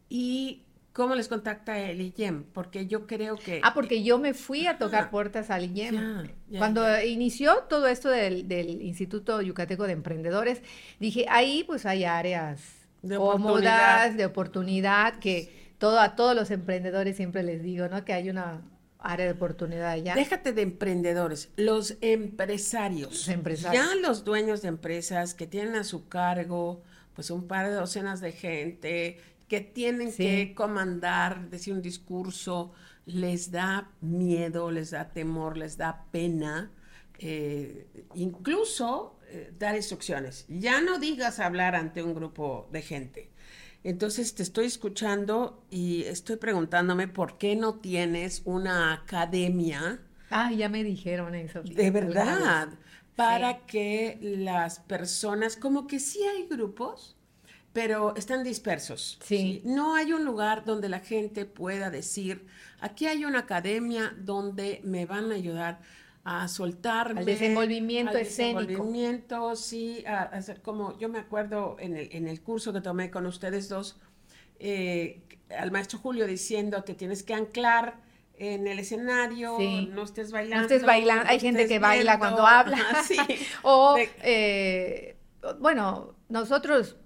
Y 0.08 0.62
¿Cómo 1.00 1.14
les 1.14 1.28
contacta 1.28 1.78
el 1.78 2.12
IEM? 2.14 2.44
Porque 2.52 2.86
yo 2.86 3.06
creo 3.06 3.36
que... 3.36 3.62
Ah, 3.64 3.72
porque 3.72 4.02
yo 4.02 4.18
me 4.18 4.34
fui 4.34 4.66
a 4.66 4.76
tocar 4.76 5.04
ah, 5.04 5.10
puertas 5.10 5.48
al 5.48 5.74
IEM. 5.74 6.28
Cuando 6.58 6.82
inició 7.02 7.64
todo 7.70 7.86
esto 7.86 8.10
del, 8.10 8.44
Instituto 8.82 9.40
Yucateco 9.40 9.84
de 9.86 9.94
Emprendedores, 9.94 10.60
dije, 10.98 11.24
ahí 11.30 11.64
pues 11.64 11.86
hay 11.86 12.04
áreas 12.04 12.60
de 13.00 13.16
cómodas, 13.16 14.14
de 14.14 14.26
oportunidad, 14.26 15.18
que 15.20 15.72
todo, 15.78 15.98
a 16.00 16.16
todos 16.16 16.36
los 16.36 16.50
emprendedores 16.50 17.16
siempre 17.16 17.42
les 17.44 17.62
digo, 17.62 17.88
¿no? 17.88 18.04
Que 18.04 18.12
hay 18.12 18.28
una 18.28 18.60
área 18.98 19.24
de 19.24 19.32
oportunidad 19.32 19.96
ya. 19.96 20.14
Déjate 20.14 20.52
de 20.52 20.60
emprendedores, 20.60 21.48
los 21.56 21.96
empresarios. 22.02 23.10
Los 23.10 23.28
empresarios. 23.28 23.82
Ya 23.82 23.94
los 24.06 24.22
dueños 24.24 24.60
de 24.60 24.68
empresas 24.68 25.32
que 25.32 25.46
tienen 25.46 25.76
a 25.76 25.84
su 25.84 26.08
cargo 26.08 26.82
pues 27.14 27.30
un 27.30 27.48
par 27.48 27.68
de 27.68 27.74
docenas 27.74 28.20
de 28.20 28.32
gente 28.32 29.18
que 29.50 29.60
tienen 29.60 30.12
que 30.12 30.54
comandar, 30.54 31.50
decir 31.50 31.74
un 31.74 31.82
discurso, 31.82 32.70
les 33.04 33.50
da 33.50 33.90
miedo, 34.00 34.70
les 34.70 34.92
da 34.92 35.10
temor, 35.12 35.56
les 35.56 35.76
da 35.76 36.06
pena, 36.12 36.70
eh, 37.18 37.88
incluso 38.14 39.18
eh, 39.26 39.52
dar 39.58 39.74
instrucciones. 39.74 40.46
Ya 40.48 40.80
no 40.80 41.00
digas 41.00 41.40
hablar 41.40 41.74
ante 41.74 42.00
un 42.00 42.14
grupo 42.14 42.68
de 42.70 42.82
gente. 42.82 43.32
Entonces 43.82 44.36
te 44.36 44.44
estoy 44.44 44.66
escuchando 44.66 45.64
y 45.68 46.04
estoy 46.04 46.36
preguntándome 46.36 47.08
por 47.08 47.36
qué 47.36 47.56
no 47.56 47.80
tienes 47.80 48.42
una 48.44 48.92
academia. 48.92 50.00
Ah, 50.30 50.52
ya 50.52 50.68
me 50.68 50.84
dijeron 50.84 51.34
eso. 51.34 51.62
De 51.62 51.90
verdad, 51.90 52.68
para 53.16 53.66
que 53.66 54.16
las 54.22 54.78
personas, 54.78 55.56
como 55.56 55.88
que 55.88 55.98
sí 55.98 56.20
hay 56.22 56.46
grupos, 56.46 57.16
pero 57.72 58.14
están 58.16 58.42
dispersos. 58.42 59.18
Sí. 59.22 59.62
No 59.64 59.94
hay 59.94 60.12
un 60.12 60.24
lugar 60.24 60.64
donde 60.64 60.88
la 60.88 61.00
gente 61.00 61.44
pueda 61.44 61.90
decir, 61.90 62.46
aquí 62.80 63.06
hay 63.06 63.24
una 63.24 63.40
academia 63.40 64.14
donde 64.18 64.80
me 64.82 65.06
van 65.06 65.30
a 65.30 65.34
ayudar 65.36 65.80
a 66.24 66.48
soltarme. 66.48 67.20
Al 67.20 67.26
desenvolvimiento 67.26 68.12
al 68.12 68.22
escénico. 68.22 68.60
desenvolvimiento, 68.60 69.56
sí, 69.56 70.04
a, 70.06 70.22
hacer 70.22 70.60
como, 70.62 70.98
yo 70.98 71.08
me 71.08 71.18
acuerdo 71.18 71.76
en 71.78 71.96
el, 71.96 72.08
en 72.12 72.28
el 72.28 72.42
curso 72.42 72.72
que 72.72 72.80
tomé 72.80 73.10
con 73.10 73.24
ustedes 73.26 73.68
dos, 73.68 73.98
eh, 74.58 75.22
al 75.56 75.70
maestro 75.70 75.98
Julio 75.98 76.26
diciendo, 76.26 76.82
te 76.84 76.94
tienes 76.94 77.22
que 77.22 77.34
anclar 77.34 77.96
en 78.34 78.66
el 78.66 78.78
escenario, 78.78 79.56
Sí. 79.58 79.88
no 79.92 80.02
estés 80.02 80.30
bailando. 80.32 80.56
No 80.56 80.62
estés 80.62 80.86
bailando. 80.86 81.24
Hay 81.28 81.36
no 81.36 81.42
gente 81.42 81.66
que 81.66 81.78
baila 81.78 82.12
viendo. 82.12 82.18
cuando 82.18 82.46
habla. 82.46 82.76
Ajá, 82.76 83.02
sí. 83.02 83.16
o, 83.62 83.94
De- 83.94 84.10
eh, 84.22 85.16
bueno, 85.58 86.14
nosotros, 86.28 86.96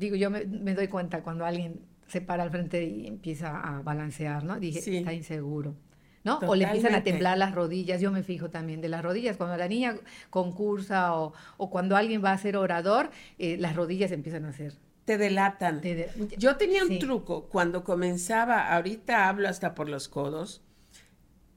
digo, 0.00 0.16
yo 0.16 0.30
me, 0.30 0.44
me 0.46 0.74
doy 0.74 0.88
cuenta 0.88 1.22
cuando 1.22 1.44
alguien 1.46 1.80
se 2.08 2.20
para 2.20 2.42
al 2.42 2.50
frente 2.50 2.82
y 2.84 3.06
empieza 3.06 3.60
a 3.60 3.82
balancear, 3.82 4.42
¿no? 4.42 4.58
Dije, 4.58 4.80
Sí. 4.80 4.96
está 4.96 5.12
inseguro. 5.12 5.76
¿No? 6.22 6.38
O 6.40 6.54
le 6.54 6.64
empiezan 6.64 6.94
a 6.94 7.02
temblar 7.02 7.38
las 7.38 7.54
rodillas, 7.54 7.98
yo 8.00 8.10
me 8.12 8.22
fijo 8.22 8.50
también 8.50 8.82
de 8.82 8.90
las 8.90 9.02
rodillas, 9.02 9.38
cuando 9.38 9.56
la 9.56 9.68
niña 9.68 9.96
concursa 10.28 11.14
o, 11.16 11.32
o 11.56 11.70
cuando 11.70 11.96
alguien 11.96 12.22
va 12.22 12.32
a 12.32 12.36
ser 12.38 12.58
orador, 12.58 13.10
eh, 13.38 13.56
las 13.58 13.74
rodillas 13.74 14.10
empiezan 14.12 14.44
a 14.44 14.50
hacer. 14.50 14.74
Te 15.06 15.16
delatan. 15.16 15.80
Te 15.80 15.94
de- 15.94 16.36
Yo 16.36 16.56
tenía 16.56 16.82
un 16.82 16.88
Sí. 16.90 16.98
truco 16.98 17.44
cuando 17.48 17.84
comenzaba, 17.84 18.74
ahorita 18.74 19.28
hablo 19.30 19.48
hasta 19.48 19.74
por 19.74 19.88
los 19.88 20.08
codos, 20.08 20.60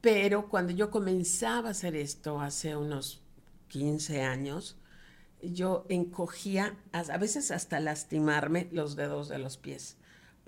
pero 0.02 0.48
cuando 0.50 0.72
yo 0.72 0.90
comenzaba 0.90 1.68
a 1.70 1.72
hacer 1.72 1.96
esto 1.96 2.40
hace 2.40 2.76
unos 2.78 3.22
15 3.68 4.22
años, 4.22 4.78
yo 5.52 5.86
encogía, 5.90 6.76
a 6.92 7.18
veces 7.18 7.52
hasta 7.52 7.80
lastimarme 7.80 8.68
los 8.72 8.96
dedos 8.96 9.30
de 9.30 9.40
los 9.40 9.58
pies. 9.58 9.98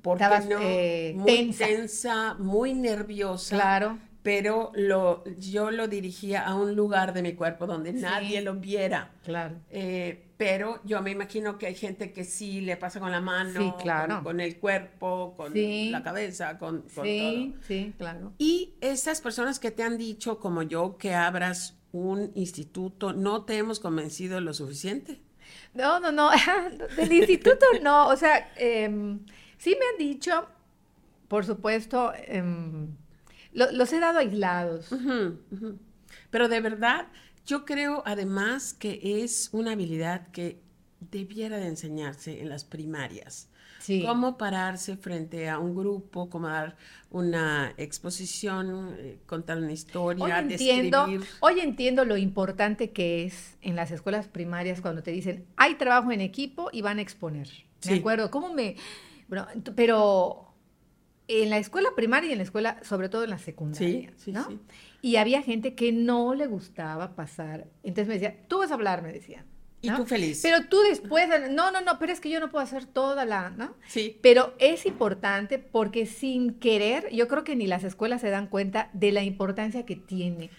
Porque 0.02 0.24
Estabas, 0.24 0.46
no, 0.48 0.60
eh, 0.62 1.14
muy 1.16 1.26
tensa. 1.26 1.66
tensa, 1.66 2.34
muy 2.36 2.74
nerviosa. 2.74 3.56
Claro. 3.56 3.98
Pero 4.22 4.72
lo, 4.76 5.24
yo 5.38 5.70
lo 5.70 5.88
dirigía 5.88 6.42
a 6.46 6.56
un 6.56 6.76
lugar 6.76 7.14
de 7.14 7.22
mi 7.22 7.34
cuerpo 7.34 7.68
donde 7.68 7.92
Sí. 7.92 8.00
nadie 8.00 8.42
lo 8.42 8.56
viera. 8.56 9.12
Claro. 9.24 9.56
Eh, 9.70 10.24
pero 10.38 10.80
yo 10.84 11.02
me 11.04 11.12
imagino 11.12 11.58
que 11.60 11.68
hay 11.68 11.76
gente 11.76 12.12
que 12.12 12.24
sí 12.24 12.60
le 12.62 12.76
pasa 12.76 13.00
con 13.00 13.12
la 13.12 13.22
mano, 13.22 13.60
Sí, 13.60 13.74
claro. 13.82 14.16
con, 14.16 14.24
con 14.24 14.40
el 14.40 14.58
cuerpo, 14.60 15.34
con 15.38 15.54
Sí. 15.54 15.90
la 15.92 16.02
cabeza, 16.02 16.58
con, 16.58 16.82
con 16.96 17.06
Sí, 17.06 17.52
todo. 17.54 17.64
sí, 17.68 17.94
claro. 18.00 18.34
Y 18.40 18.74
esas 18.82 19.22
personas 19.22 19.60
que 19.60 19.70
te 19.70 19.84
han 19.84 19.98
dicho, 19.98 20.40
como 20.40 20.64
yo, 20.64 20.98
que 20.98 21.14
abras 21.14 21.76
un 22.00 22.32
instituto, 22.36 23.14
¿no 23.14 23.44
te 23.46 23.58
hemos 23.58 23.80
convencido 23.80 24.42
lo 24.42 24.54
suficiente? 24.54 25.22
No, 25.74 26.00
no, 26.00 26.12
no, 26.12 26.30
del 26.98 27.12
instituto 27.14 27.66
no, 27.82 28.08
o 28.08 28.16
sea, 28.18 28.52
em, 28.58 29.20
sí 29.58 29.76
me 29.80 29.86
han 29.88 29.98
dicho, 29.98 30.48
por 31.28 31.46
supuesto, 31.46 32.12
em, 32.28 32.88
lo- 33.54 33.72
los 33.72 33.92
he 33.94 34.00
dado 34.00 34.20
aislados. 34.20 34.90
Pero 36.30 36.48
de 36.50 36.62
verdad, 36.62 37.08
yo 37.46 37.66
creo 37.66 38.04
además 38.06 38.74
que 38.74 39.24
es 39.24 39.50
una 39.54 39.72
habilidad 39.74 40.28
que 40.32 40.62
debiera 41.00 41.58
de 41.58 41.68
enseñarse 41.68 42.42
en 42.42 42.50
las 42.50 42.64
primarias. 42.66 43.50
Sí. 43.86 44.02
Cómo 44.04 44.36
pararse 44.38 44.98
frente 44.98 45.48
a 45.48 45.60
un 45.60 45.76
grupo, 45.76 46.28
cómo 46.30 46.48
dar 46.48 46.76
una 47.12 47.74
exposición, 47.78 48.96
eh, 48.98 49.20
contar 49.28 49.58
una 49.60 49.68
Hoy 49.68 49.74
historia, 49.74 50.40
entiendo, 50.40 51.06
describir. 51.06 51.28
hoy 51.40 51.60
entiendo 51.60 52.04
lo 52.04 52.18
importante 52.18 52.92
que 52.92 53.26
es 53.26 53.58
en 53.62 53.76
las 53.76 53.92
escuelas 53.92 54.28
primarias 54.28 54.82
cuando 54.82 55.04
te 55.04 55.12
dicen, 55.12 55.46
hay 55.56 55.76
trabajo 55.76 56.12
en 56.12 56.22
equipo 56.22 56.70
y 56.72 56.82
van 56.82 56.98
a 56.98 57.02
exponer. 57.04 57.48
Me 57.86 57.92
Sí. 57.94 58.00
acuerdo, 58.00 58.32
¿cómo 58.32 58.52
me...? 58.54 58.76
Bueno, 59.28 59.48
pero 59.76 60.54
en 61.28 61.50
la 61.50 61.58
escuela 61.58 61.90
primaria 61.96 62.30
y 62.30 62.32
en 62.34 62.38
la 62.40 62.44
escuela, 62.44 62.80
sobre 62.84 63.10
todo 63.10 63.24
en 63.24 63.30
la 63.32 63.38
secundaria, 63.40 64.12
Sí, 64.18 64.32
¿no? 64.32 64.48
Y 65.02 65.18
había 65.18 65.42
gente 65.44 65.76
que 65.76 65.92
no 65.92 66.34
le 66.34 66.48
gustaba 66.48 67.16
pasar. 67.16 67.68
Entonces 67.84 68.08
me 68.08 68.14
decía, 68.16 68.36
tú 68.48 68.60
vas 68.60 68.72
a 68.72 68.74
hablar, 68.76 69.04
me 69.04 69.12
decían. 69.14 69.46
Y 69.86 69.90
¿no? 69.90 69.98
tú 69.98 70.06
feliz. 70.06 70.40
Pero 70.42 70.66
tú 70.68 70.80
después, 70.82 71.28
no, 71.52 71.72
no, 71.72 71.82
no, 71.82 72.00
pero 72.00 72.12
es 72.12 72.20
que 72.20 72.30
yo 72.30 72.40
no 72.40 72.50
puedo 72.50 72.64
hacer 72.64 72.86
toda 72.86 73.26
la, 73.26 73.50
¿no? 73.52 73.76
sí, 73.88 74.18
Pero 74.22 74.54
es 74.60 74.86
importante 74.86 75.60
porque 75.60 76.06
sin 76.06 76.56
querer, 76.56 77.10
yo 77.12 77.28
creo 77.28 77.44
que 77.44 77.56
ni 77.56 77.68
las 77.68 77.84
escuelas 77.84 78.22
se 78.22 78.30
dan 78.30 78.48
cuenta 78.48 78.90
de 78.94 79.12
la 79.12 79.24
importancia 79.24 79.86
que 79.86 79.96
tiene 79.96 80.50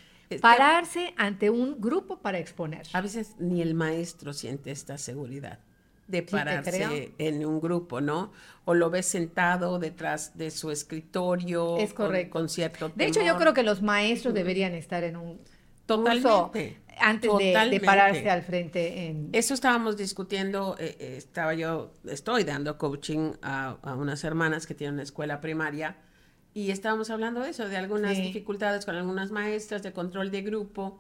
pararse 0.41 1.15
ante 1.17 1.51
un 1.51 1.81
grupo 1.81 2.19
para 2.19 2.39
exponer. 2.39 2.87
a 2.93 3.01
veces 3.01 3.35
ni 3.39 3.62
el 3.62 3.75
maestro 3.75 4.33
siente 4.33 4.71
esta 4.71 4.99
seguridad 4.99 5.61
de 6.09 6.23
pararse 6.23 6.71
creo. 6.71 7.12
en 7.19 7.45
un 7.45 7.61
grupo, 7.61 8.01
¿no? 8.01 8.33
O 8.65 8.75
lo 8.75 8.91
ves 8.91 9.07
sentado 9.07 9.79
detrás 9.79 10.37
de 10.39 10.51
su 10.51 10.71
escritorio. 10.71 11.77
Es 11.79 11.93
con- 11.93 12.07
correcto. 12.07 12.33
Con, 12.33 12.49
cierto 12.49 12.93
De 12.95 13.07
hecho, 13.07 13.23
yo 13.23 13.37
creo 13.37 13.55
que 13.55 13.62
los 13.62 13.83
maestros 13.83 14.35
deberían 14.35 14.75
estar 14.75 15.03
en 15.05 15.17
un 15.17 15.37
curso 15.37 15.47
Totalmente. 15.87 16.81
Antes 16.99 17.31
de- 17.39 17.81
pararse 17.85 18.29
al 18.31 18.43
frente 18.43 19.07
en... 19.07 19.29
Eso 19.33 19.55
estábamos 19.55 19.97
discutiendo, 19.97 20.77
eh, 20.79 20.97
eh, 20.99 21.15
estaba 21.17 21.55
yo, 21.55 21.93
estoy 22.09 22.45
dando 22.45 22.79
coaching 22.79 23.33
a, 23.43 23.77
a 23.83 23.95
unas 23.95 24.25
hermanas 24.25 24.67
que 24.67 24.75
tienen 24.75 24.95
una 24.95 25.03
escuela 25.03 25.41
primaria 25.41 25.97
y 26.55 26.71
estábamos 26.71 27.11
hablando 27.11 27.41
de 27.43 27.51
eso, 27.51 27.69
de 27.69 27.77
algunas 27.77 28.17
Sí. 28.17 28.23
dificultades 28.23 28.85
con 28.87 28.95
algunas 28.95 29.31
maestras 29.31 29.83
de 29.83 29.93
control 29.93 30.31
de 30.31 30.43
grupo 30.43 30.99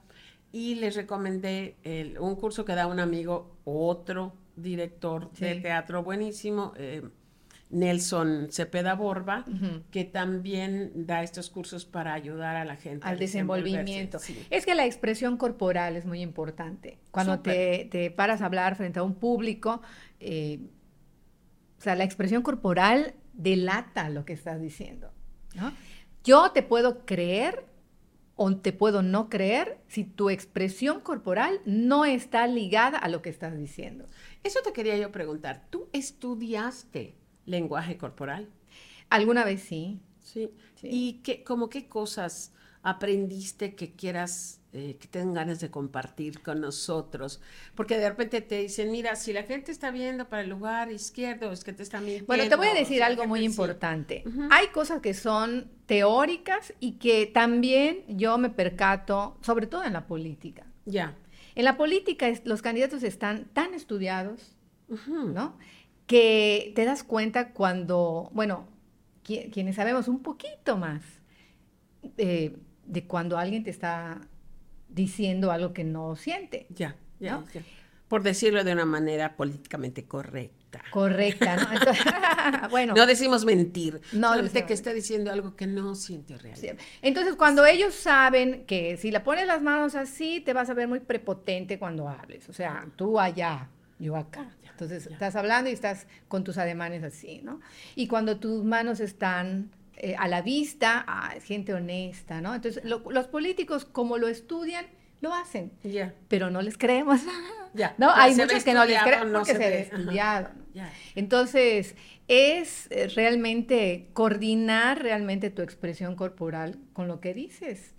y 0.52 0.74
les 0.76 0.96
recomendé 0.96 1.76
el- 1.82 2.18
un 2.18 2.36
curso 2.36 2.64
que 2.64 2.74
da 2.74 2.86
un 2.86 3.00
amigo, 3.00 3.56
otro 3.64 4.34
director 4.56 5.30
de 5.32 5.56
teatro 5.56 6.02
buenísimo, 6.02 6.72
eh, 6.76 7.02
Nelson 7.68 8.48
Cepeda 8.50 8.94
Borba, 8.94 9.44
que 9.90 10.04
también 10.04 10.92
da 11.06 11.22
estos 11.22 11.50
cursos 11.50 11.84
para 11.84 12.14
ayudar 12.14 12.56
a 12.56 12.64
la 12.64 12.76
gente. 12.76 13.06
al 13.06 13.18
desenvolvimiento. 13.18 14.18
Sí. 14.18 14.46
Es 14.50 14.64
que 14.64 14.74
la 14.74 14.86
expresión 14.86 15.36
corporal 15.36 15.96
es 15.96 16.06
muy 16.06 16.20
importante. 16.20 16.98
Cuando 17.10 17.40
te, 17.40 17.88
te 17.90 18.10
paras 18.10 18.40
a 18.40 18.46
hablar 18.46 18.76
frente 18.76 19.00
a 19.00 19.02
un 19.02 19.14
público, 19.14 19.82
eh, 20.20 20.60
o 21.78 21.82
sea, 21.82 21.96
la 21.96 22.04
expresión 22.04 22.42
corporal 22.42 23.14
delata 23.32 24.08
lo 24.10 24.24
que 24.24 24.32
estás 24.32 24.60
diciendo. 24.60 25.12
¿no? 25.54 25.72
Yo 26.22 26.52
te 26.52 26.62
puedo 26.62 27.04
creer 27.04 27.66
o 28.36 28.54
te 28.56 28.72
puedo 28.72 29.02
no 29.02 29.28
creer 29.28 29.78
si 29.88 30.04
tu 30.04 30.30
expresión 30.30 31.00
corporal 31.00 31.60
no 31.64 32.04
está 32.04 32.46
ligada 32.46 32.98
a 32.98 33.08
lo 33.08 33.22
que 33.22 33.30
estás 33.30 33.56
diciendo. 33.56 34.08
Eso 34.44 34.60
te 34.62 34.72
quería 34.72 34.96
yo 34.96 35.10
preguntar. 35.10 35.66
¿Tú 35.70 35.88
estudiaste 35.92 37.16
lenguaje 37.46 37.96
corporal? 37.96 38.48
Alguna 39.08 39.44
vez 39.44 39.62
sí. 39.62 40.00
Sí. 40.20 40.50
Sí. 40.80 40.88
¿Y 40.90 41.12
qué, 41.22 41.44
como 41.44 41.68
qué 41.68 41.88
cosas 41.88 42.52
aprendiste 42.82 43.74
que 43.74 43.94
quieras, 43.94 44.60
eh, 44.72 44.96
que 45.00 45.08
tengan 45.08 45.34
ganas 45.34 45.60
de 45.60 45.70
compartir 45.70 46.42
con 46.42 46.60
nosotros? 46.60 47.40
Porque 47.74 47.96
de 47.98 48.08
repente 48.08 48.40
te 48.40 48.60
dicen, 48.62 48.90
mira, 48.90 49.16
si 49.16 49.32
la 49.32 49.44
gente 49.44 49.72
está 49.72 49.90
viendo 49.90 50.28
para 50.28 50.42
el 50.42 50.50
lugar 50.50 50.90
izquierdo, 50.92 51.52
es 51.52 51.64
que 51.64 51.72
te 51.72 51.82
están 51.82 52.04
mintiendo. 52.04 52.26
Bueno, 52.26 52.48
te 52.48 52.56
voy 52.56 52.68
a 52.68 52.74
decir 52.74 53.02
algo 53.02 53.26
muy 53.26 53.40
sí. 53.40 53.46
importante. 53.46 54.24
Ujú. 54.26 54.48
Hay 54.50 54.68
cosas 54.68 55.00
que 55.00 55.14
son 55.14 55.70
teóricas 55.86 56.74
y 56.80 56.92
que 56.92 57.26
también 57.26 58.04
yo 58.08 58.38
me 58.38 58.50
percato, 58.50 59.38
sobre 59.40 59.66
todo 59.66 59.84
en 59.84 59.92
la 59.92 60.06
política. 60.06 60.66
Ya. 60.84 61.16
En 61.54 61.64
la 61.64 61.76
política 61.76 62.26
los 62.44 62.60
candidatos 62.60 63.02
están 63.02 63.46
tan 63.46 63.72
estudiados, 63.72 64.56
Ujú. 64.88 65.28
¿no? 65.30 65.56
Que 66.06 66.72
te 66.76 66.84
das 66.84 67.02
cuenta 67.02 67.52
cuando, 67.52 68.30
bueno, 68.32 68.68
qui- 69.24 69.50
quienes 69.52 69.76
sabemos 69.76 70.06
un 70.08 70.22
poquito 70.22 70.76
más 70.76 71.02
eh, 72.16 72.56
de 72.84 73.04
cuando 73.06 73.38
alguien 73.38 73.64
te 73.64 73.70
está 73.70 74.20
diciendo 74.88 75.50
algo 75.50 75.72
que 75.72 75.82
no 75.84 76.14
siente. 76.16 76.66
Ya, 76.70 76.94
ya, 77.18 77.32
¿No? 77.38 77.44
ya. 77.52 77.62
por 78.08 78.22
decirlo 78.22 78.62
de 78.62 78.72
una 78.72 78.84
manera 78.84 79.36
políticamente 79.36 80.04
correcta. 80.04 80.82
Correcta, 80.90 81.56
¿no? 81.56 81.72
Entonces, 81.72 82.04
bueno. 82.70 82.94
No 82.94 83.06
decimos 83.06 83.44
mentir, 83.44 84.00
No 84.12 84.32
que 84.66 84.72
está 84.74 84.92
diciendo 84.92 85.32
algo 85.32 85.56
que 85.56 85.66
no 85.66 85.94
siente 85.96 86.36
real. 86.38 86.56
Sí. 86.56 86.68
Entonces, 87.02 87.34
cuando 87.34 87.64
ellos 87.66 87.94
saben 87.94 88.64
que 88.66 88.96
si 88.96 89.10
le 89.10 89.20
pones 89.20 89.46
las 89.46 89.62
manos 89.62 89.94
así, 89.96 90.40
te 90.40 90.52
vas 90.52 90.70
a 90.70 90.74
ver 90.74 90.86
muy 90.86 91.00
prepotente 91.00 91.78
cuando 91.78 92.08
hables. 92.08 92.48
O 92.48 92.52
sea, 92.52 92.86
tú 92.96 93.18
allá, 93.18 93.70
yo 93.98 94.16
acá. 94.16 94.50
Entonces, 94.70 95.06
estás 95.06 95.36
hablando 95.36 95.70
y 95.70 95.72
estás 95.72 96.06
con 96.28 96.44
tus 96.44 96.58
ademanes 96.58 97.02
así, 97.02 97.40
¿no? 97.42 97.60
Y 97.94 98.08
cuando 98.08 98.38
tus 98.38 98.62
manos 98.64 99.00
están 99.00 99.70
eh, 99.96 100.14
a 100.18 100.28
la 100.28 100.42
vista, 100.42 101.04
ah, 101.08 101.32
es 101.34 101.44
gente 101.44 101.72
honesta, 101.72 102.42
¿no? 102.42 102.54
Entonces, 102.54 102.84
lo- 102.84 103.02
los 103.10 103.26
políticos, 103.28 103.86
como 103.86 104.18
lo 104.18 104.28
estudian, 104.28 104.84
lo 105.22 105.32
hacen, 105.32 105.72
Ya. 105.82 106.12
pero 106.28 106.50
no 106.50 106.60
les 106.60 106.76
creemos. 106.76 107.20
Ya. 107.72 107.94
¿No? 107.98 108.08
Ya 108.08 108.22
Hay 108.22 108.34
muchos 108.34 108.62
que 108.64 108.74
no 108.74 108.84
les 108.84 109.02
creen 109.02 109.32
no 109.32 109.38
porque 109.38 109.52
se 109.52 109.58
se 109.58 109.70
ve 109.70 109.80
estudiado. 109.80 110.48
¿no? 110.54 110.64
Ya. 110.74 110.92
Entonces, 111.14 111.94
es 112.28 112.88
eh, 112.90 113.08
realmente 113.14 114.10
coordinar 114.12 115.02
realmente 115.02 115.48
tu 115.48 115.62
expresión 115.62 116.14
corporal 116.16 116.78
con 116.92 117.08
lo 117.08 117.20
que 117.22 117.32
dices. 117.32 117.94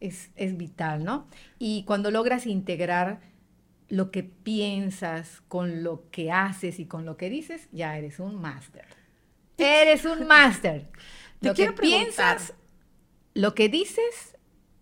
Es, 0.00 0.30
es 0.36 0.56
vital, 0.58 1.04
¿no? 1.04 1.26
Y 1.58 1.84
cuando 1.84 2.10
logras 2.10 2.46
integrar 2.46 3.20
lo 3.90 4.10
que 4.10 4.22
piensas 4.22 5.42
con 5.48 5.82
lo 5.82 6.08
que 6.10 6.32
haces 6.32 6.78
y 6.78 6.86
con 6.86 7.04
lo 7.04 7.16
que 7.16 7.28
dices, 7.28 7.68
ya 7.72 7.98
eres 7.98 8.20
un 8.20 8.40
máster. 8.40 8.86
Eres 9.58 10.04
un 10.06 10.26
máster. 10.26 10.88
Te 11.40 11.48
Lo 11.48 11.54
que 11.54 11.72
piensas, 11.72 12.54
lo 13.34 13.54
que 13.54 13.68
dices 13.68 14.36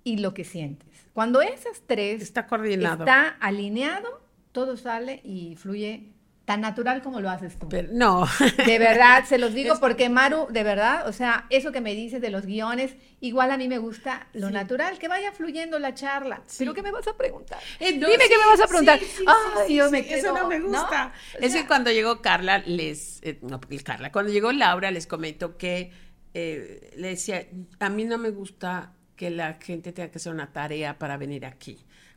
y 0.04 0.18
lo 0.18 0.34
que 0.34 0.44
sientes. 0.44 0.88
Cuando 1.12 1.40
esas 1.40 1.82
tres 1.86 2.20
Está 2.22 2.46
coordinado. 2.46 3.04
está 3.04 3.28
alineado, 3.40 4.20
todo 4.52 4.76
sale 4.76 5.20
y 5.24 5.56
fluye 5.56 6.12
tan 6.48 6.62
natural 6.62 7.02
como 7.02 7.20
lo 7.20 7.28
haces 7.28 7.58
tú. 7.58 7.68
Pero- 7.68 7.88
no. 7.92 8.26
De 8.64 8.78
verdad, 8.78 9.24
se 9.26 9.36
los 9.36 9.52
digo 9.52 9.74
porque 9.78 10.08
Maru, 10.08 10.46
de 10.48 10.62
verdad, 10.62 11.06
o 11.06 11.12
sea, 11.12 11.44
eso 11.50 11.72
que 11.72 11.82
me 11.82 11.94
dices 11.94 12.22
de 12.22 12.30
los 12.30 12.46
guiones, 12.46 12.96
igual 13.20 13.50
a 13.50 13.58
mí 13.58 13.68
me 13.68 13.76
gusta 13.76 14.28
lo 14.32 14.46
Sí. 14.48 14.54
natural, 14.54 14.98
que 14.98 15.08
vaya 15.08 15.30
fluyendo 15.32 15.78
la 15.78 15.92
charla. 15.92 16.40
Sí. 16.46 16.56
¿Pero 16.60 16.72
qué 16.72 16.82
me 16.82 16.90
vas 16.90 17.06
a 17.06 17.14
preguntar? 17.18 17.58
Eh, 17.78 17.98
no, 17.98 18.08
Dime 18.08 18.24
sí, 18.24 18.30
qué 18.30 18.38
me 18.38 18.46
vas 18.46 18.60
a 18.62 18.66
preguntar. 18.66 18.98
Ay, 19.66 19.76
yo 19.76 19.90
me 19.90 19.98
Eso 19.98 20.08
quedo, 20.08 20.38
no 20.38 20.48
me 20.48 20.58
¿no? 20.58 20.68
gusta. 20.68 21.12
O 21.34 21.44
es 21.44 21.52
sea- 21.52 21.60
que 21.60 21.68
cuando 21.68 21.90
llegó 21.90 22.22
Carla, 22.22 22.62
les. 22.64 23.20
eh, 23.22 23.38
no, 23.42 23.60
porque 23.60 23.78
Carla, 23.80 24.10
cuando 24.10 24.32
llegó 24.32 24.50
Laura, 24.50 24.90
les 24.90 25.06
comento 25.06 25.58
que 25.58 25.92
eh, 26.32 26.92
le 26.96 27.08
decía: 27.08 27.46
A 27.78 27.90
mí 27.90 28.04
no 28.06 28.16
me 28.16 28.30
gusta 28.30 28.94
que 29.16 29.28
la 29.28 29.54
gente 29.60 29.92
tenga 29.92 30.10
que 30.10 30.16
hacer 30.16 30.32
una 30.32 30.50
tarea 30.50 30.98
para 30.98 31.18
venir 31.18 31.44
aquí. 31.44 31.76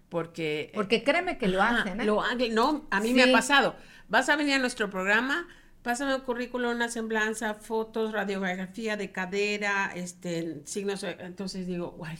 Porque. 0.10 0.62
eh, 0.64 0.72
Porque 0.74 1.04
créeme 1.04 1.38
que 1.38 1.48
lo 1.48 1.62
hacen, 1.62 2.00
¿eh? 2.02 2.06
Lo 2.06 2.22
no, 2.52 2.88
a 2.92 3.00
mí 3.02 3.14
me 3.14 3.24
ha 3.24 3.32
pasado. 3.32 3.76
Vas 4.12 4.28
a 4.28 4.36
venir 4.36 4.56
a 4.56 4.60
nuestro 4.60 4.90
programa, 4.90 5.48
pásame 5.84 6.14
un 6.14 6.20
currículum, 6.22 6.76
una 6.76 6.90
semblanza, 6.90 7.54
fotos, 7.54 8.12
radiografía 8.12 8.98
de 8.98 9.14
cadera, 9.14 9.90
este, 9.96 10.62
signos. 10.66 11.04
Entonces 11.04 11.66
digo, 11.66 11.92
guay, 11.92 12.18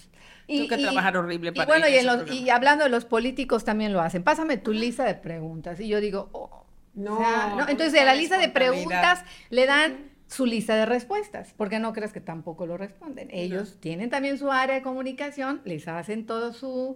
tengo 0.48 0.70
que 0.70 0.78
trabajar 0.78 1.18
horrible 1.18 1.50
y 1.50 1.54
para 1.54 1.68
bueno, 1.68 1.90
y, 1.90 1.96
en 1.96 2.06
los- 2.06 2.16
programa. 2.16 2.40
y 2.40 2.50
hablando 2.50 2.86
de 2.86 2.90
los 2.90 3.04
políticos 3.04 3.66
también 3.66 3.92
lo 3.92 4.00
hacen. 4.00 4.24
Pásame 4.24 4.56
tu 4.56 4.72
lista 4.72 5.04
de 5.04 5.16
preguntas. 5.16 5.82
Y 5.82 5.90
yo 5.90 6.00
digo, 6.00 6.30
oh, 6.32 6.66
No, 6.94 7.16
o 7.16 7.18
sea, 7.20 7.48
¿no? 7.50 7.56
¿dónde 7.58 7.72
Entonces, 7.74 7.92
de 7.92 8.06
la 8.06 8.16
lista 8.16 8.38
de 8.38 8.48
preguntas 8.48 9.26
le 9.50 9.66
dan 9.66 10.12
su 10.28 10.46
lista 10.46 10.78
de 10.78 10.86
respuestas, 10.86 11.54
porque 11.58 11.80
no 11.80 11.92
crees 11.92 12.14
que 12.14 12.22
tampoco 12.22 12.66
lo 12.66 12.78
responden. 12.78 13.28
Ellos 13.34 13.82
tienen 13.82 14.10
también 14.10 14.38
su 14.38 14.50
área 14.50 14.76
de 14.76 14.82
comunicación, 14.82 15.62
les 15.66 15.90
hacen 15.90 16.26
todo 16.26 16.54
su, 16.54 16.96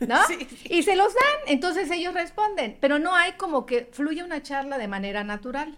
¿no? 0.00 0.16
Sí, 0.26 0.46
sí. 0.48 0.56
Y 0.70 0.82
se 0.82 0.96
los 0.96 1.12
dan, 1.14 1.24
entonces 1.54 1.90
ellos 1.90 2.14
responden, 2.14 2.76
pero 2.80 2.98
no 2.98 3.14
hay 3.14 3.32
como 3.32 3.66
que 3.66 3.88
fluye 3.92 4.22
una 4.22 4.42
charla 4.42 4.78
de 4.78 4.88
manera 4.88 5.24
natural. 5.24 5.76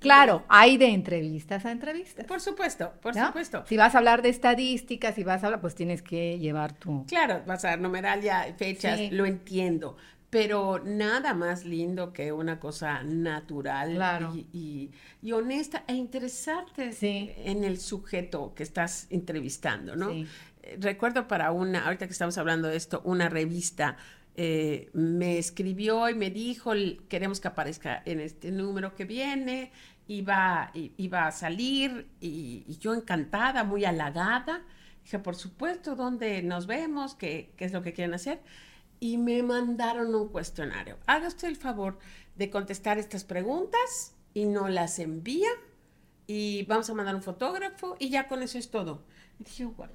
Claro, 0.00 0.44
hay 0.48 0.76
de 0.76 0.86
entrevistas 0.88 1.64
a 1.64 1.70
entrevistas. 1.70 2.26
Por 2.26 2.40
supuesto, 2.40 2.92
por 3.00 3.14
¿no? 3.16 3.26
supuesto. 3.28 3.64
Si 3.68 3.76
vas 3.76 3.94
a 3.94 3.98
hablar 3.98 4.22
de 4.22 4.28
estadísticas, 4.28 5.14
si 5.14 5.22
vas 5.24 5.42
a 5.42 5.46
hablar, 5.46 5.60
pues 5.60 5.74
tienes 5.76 6.02
que 6.02 6.38
llevar 6.38 6.72
tu... 6.72 7.06
Claro, 7.06 7.42
vas 7.46 7.64
a 7.64 7.68
dar 7.68 7.80
numeralia, 7.80 8.54
fechas, 8.58 8.98
Sí. 8.98 9.10
lo 9.10 9.24
entiendo. 9.26 9.96
Pero 10.30 10.82
nada 10.84 11.32
más 11.32 11.64
lindo 11.64 12.12
que 12.12 12.32
una 12.32 12.60
cosa 12.60 13.02
natural 13.02 13.94
Claro. 13.94 14.34
y, 14.34 14.46
y- 14.52 14.90
y 15.22 15.32
honesta 15.32 15.84
e 15.86 15.94
interesarte 15.94 16.92
Sí. 16.92 17.30
en 17.38 17.64
el 17.64 17.78
sujeto 17.80 18.52
que 18.54 18.62
estás 18.62 19.06
entrevistando, 19.10 19.96
¿no? 19.96 20.10
Sí. 20.10 20.26
Recuerdo 20.78 21.26
para 21.28 21.52
una, 21.52 21.84
ahorita 21.86 22.06
que 22.06 22.12
estamos 22.12 22.36
hablando 22.38 22.68
de 22.68 22.76
esto, 22.76 23.00
una 23.04 23.28
revista 23.28 23.96
eh, 24.36 24.90
me 24.92 25.38
escribió 25.38 26.08
y 26.08 26.14
me 26.14 26.30
dijo, 26.30 26.72
"L- 26.72 26.98
queremos 27.08 27.40
que 27.40 27.48
aparezca 27.48 28.02
en 28.04 28.20
este 28.20 28.50
número 28.52 28.94
que 28.94 29.04
viene, 29.04 29.72
iba, 30.06 30.70
iba 30.74 31.26
a 31.26 31.32
salir 31.32 32.08
y, 32.20 32.64
y 32.66 32.78
yo 32.78 32.94
encantada, 32.94 33.64
muy 33.64 33.84
halagada. 33.84 34.62
Dije, 35.02 35.18
por 35.18 35.34
supuesto, 35.36 35.96
¿dónde 35.96 36.42
nos 36.42 36.66
vemos? 36.66 37.14
¿Qué, 37.14 37.52
qué 37.56 37.64
es 37.64 37.72
lo 37.72 37.82
que 37.82 37.92
quieren 37.92 38.14
hacer? 38.14 38.40
Y 39.00 39.16
me 39.18 39.42
mandaron 39.42 40.14
un 40.14 40.28
cuestionario. 40.28 40.98
Haga 41.06 41.28
usted 41.28 41.48
el 41.48 41.56
favor 41.56 41.98
de 42.36 42.50
contestar 42.50 42.98
estas 42.98 43.24
preguntas 43.24 44.14
y 44.34 44.44
no 44.44 44.68
las 44.68 44.98
envía 44.98 45.48
y 46.26 46.64
vamos 46.66 46.88
a 46.90 46.94
mandar 46.94 47.14
un 47.14 47.22
fotógrafo 47.22 47.96
y 47.98 48.10
ya 48.10 48.28
con 48.28 48.42
eso 48.42 48.58
es 48.58 48.70
todo. 48.70 49.02
Y 49.40 49.44
dije, 49.44 49.64
wow. 49.64 49.88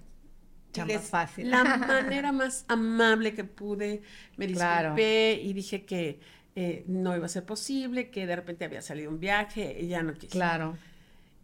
Chamba 0.74 0.94
Les- 0.96 1.10
fácil. 1.10 1.50
La 1.50 1.64
manera 1.64 2.32
más 2.34 2.66
amable 2.68 3.34
que 3.34 3.44
pude, 3.46 4.02
me 4.38 4.48
Claro. 4.48 4.90
disculpé 4.90 5.40
y 5.42 5.54
dije 5.54 5.86
que 5.86 6.20
eh, 6.56 6.84
no 6.88 7.16
iba 7.16 7.26
a 7.26 7.30
ser 7.30 7.46
posible, 7.46 8.10
que 8.12 8.28
de 8.28 8.36
repente 8.36 8.66
había 8.66 8.82
salido 8.82 9.10
un 9.10 9.20
viaje 9.20 9.78
y 9.80 9.88
ya 9.88 10.04
no 10.04 10.14
quise. 10.14 10.28
Claro. 10.34 10.78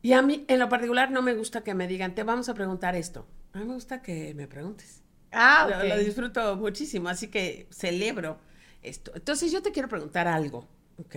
Y 0.01 0.13
a 0.13 0.21
mí, 0.21 0.45
en 0.47 0.59
lo 0.59 0.69
particular, 0.69 1.11
no 1.11 1.21
me 1.21 1.33
gusta 1.33 1.61
que 1.63 1.73
me 1.73 1.87
digan, 1.87 2.13
te 2.15 2.23
vamos 2.23 2.47
a 2.49 2.53
preguntar 2.53 2.95
esto. 2.95 3.25
A 3.53 3.59
mí 3.59 3.65
me 3.65 3.73
gusta 3.73 4.01
que 4.01 4.33
me 4.33 4.47
preguntes. 4.47 5.01
Ah, 5.31 5.67
Lo-. 5.69 5.87
Lo, 5.89 5.97
disfruto 5.97 6.55
muchísimo, 6.57 7.09
así 7.09 7.27
que 7.27 7.67
celebro 7.71 8.39
esto. 8.81 9.11
Entonces, 9.15 9.51
yo 9.51 9.61
te 9.61 9.71
quiero 9.71 9.89
preguntar 9.89 10.27
algo, 10.27 10.67
¿ok? 10.97 11.15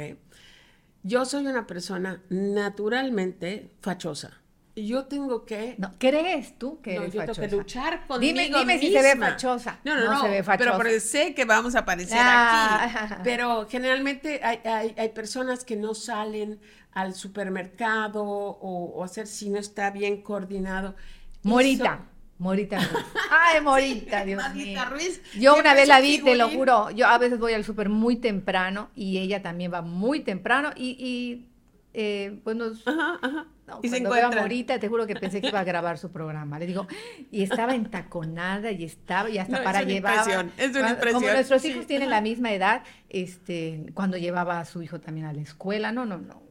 Yo 1.04 1.24
soy 1.24 1.46
una 1.46 1.66
persona 1.66 2.22
naturalmente 2.30 3.70
fachosa. 3.80 4.40
Yo 4.74 5.04
tengo 5.04 5.44
que... 5.44 5.74
No, 5.76 5.92
¿Crees 5.98 6.58
tú 6.58 6.80
que 6.80 6.94
no, 6.94 7.02
eres 7.02 7.12
yo 7.14 7.20
tengo 7.20 7.34
fachosa? 7.34 7.48
que 7.50 7.56
luchar 7.56 8.06
conmigo 8.06 8.38
Dime- 8.38 8.58
dime 8.58 8.78
si 8.78 8.90
se 8.90 9.02
ve 9.02 9.10
misma. 9.14 9.30
fachosa. 9.32 9.78
No, 9.84 9.94
no, 9.96 10.04
No 10.06 10.12
no, 10.12 10.20
se 10.22 10.28
ve 10.28 10.42
fachosa. 10.42 10.58
pero 10.64 10.76
porque 10.78 10.98
sé 11.00 11.34
que 11.34 11.44
vamos 11.44 11.74
a 11.74 11.80
aparecer 11.80 12.16
Ah. 12.20 13.06
aquí. 13.10 13.14
Pero 13.24 13.66
generalmente 13.68 14.40
hay, 14.42 14.60
hay, 14.64 14.94
hay 14.96 15.08
personas 15.10 15.64
que 15.64 15.76
no 15.76 15.94
salen 15.94 16.58
al 16.92 17.14
supermercado 17.14 18.22
o, 18.24 18.84
o 18.94 19.04
hacer 19.04 19.26
si 19.26 19.50
no 19.50 19.58
está 19.58 19.90
bien 19.90 20.22
coordinado. 20.22 20.94
Morita. 21.42 21.94
Eso- 21.94 22.12
Morita 22.38 22.78
Ruiz. 22.78 23.04
Ay, 23.30 23.60
Morita, 23.60 24.24
Dios 24.24 24.42
Marita 24.42 24.64
mío. 24.86 24.90
Ruiz, 24.90 25.22
Yo 25.38 25.54
una 25.54 25.74
vez 25.74 25.86
la 25.86 26.00
vi, 26.00 26.18
te 26.18 26.34
lo 26.34 26.48
juro. 26.48 26.90
Yo 26.90 27.06
a 27.06 27.16
veces 27.18 27.38
voy 27.38 27.52
al 27.52 27.62
súper 27.64 27.88
muy 27.88 28.16
temprano 28.16 28.90
y 28.96 29.18
ella 29.18 29.42
también 29.42 29.72
va 29.72 29.80
muy 29.82 30.20
temprano 30.20 30.70
y, 30.74 30.96
y 30.98 31.51
eh, 31.94 32.40
pues. 32.42 32.56
Ajá, 32.86 33.18
ajá. 33.20 33.46
no, 33.66 33.80
y 33.82 33.88
se 33.88 33.98
encuentran. 33.98 34.34
Morita, 34.42 34.78
te 34.78 34.88
juro 34.88 35.06
que 35.06 35.14
pensé 35.14 35.40
que 35.40 35.48
iba 35.48 35.60
a 35.60 35.64
grabar 35.64 35.98
su 35.98 36.10
programa. 36.10 36.58
Le 36.58 36.66
digo, 36.66 36.86
y 37.30 37.42
estaba 37.42 37.74
entaconada 37.74 38.70
y 38.72 38.84
estaba, 38.84 39.28
y 39.30 39.38
hasta 39.38 39.52
No, 39.52 39.58
es 39.58 39.64
para 39.64 39.78
una 39.80 39.88
llevar. 39.88 40.16
impresión, 40.18 40.52
es 40.56 40.70
una 40.70 40.80
Como 40.80 40.90
impresión, 40.94 41.34
nuestros 41.34 41.62
sí. 41.62 41.68
hijos 41.68 41.86
tienen 41.86 42.10
la 42.10 42.20
misma 42.20 42.52
edad, 42.52 42.82
este, 43.08 43.86
cuando 43.94 44.16
llevaba 44.16 44.58
a 44.60 44.64
su 44.64 44.82
hijo 44.82 45.00
también 45.00 45.26
a 45.26 45.32
la 45.32 45.42
escuela, 45.42 45.92
no, 45.92 46.06
no, 46.06 46.18
no. 46.18 46.42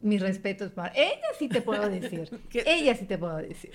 Mis 0.00 0.20
respetos 0.20 0.72
para. 0.72 0.92
Ella 0.96 1.28
sí 1.38 1.48
te 1.48 1.62
puedo 1.62 1.88
decir. 1.88 2.28
Ella 2.66 2.96
sí 2.96 3.04
te 3.04 3.18
puedo 3.18 3.36
decir. 3.36 3.70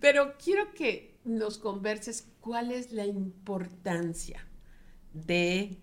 Pero 0.00 0.34
quiero 0.42 0.72
que 0.72 1.18
nos 1.24 1.58
converses 1.58 2.26
cuál 2.40 2.70
es 2.70 2.92
la 2.92 3.04
importancia 3.04 4.46
de 5.12 5.76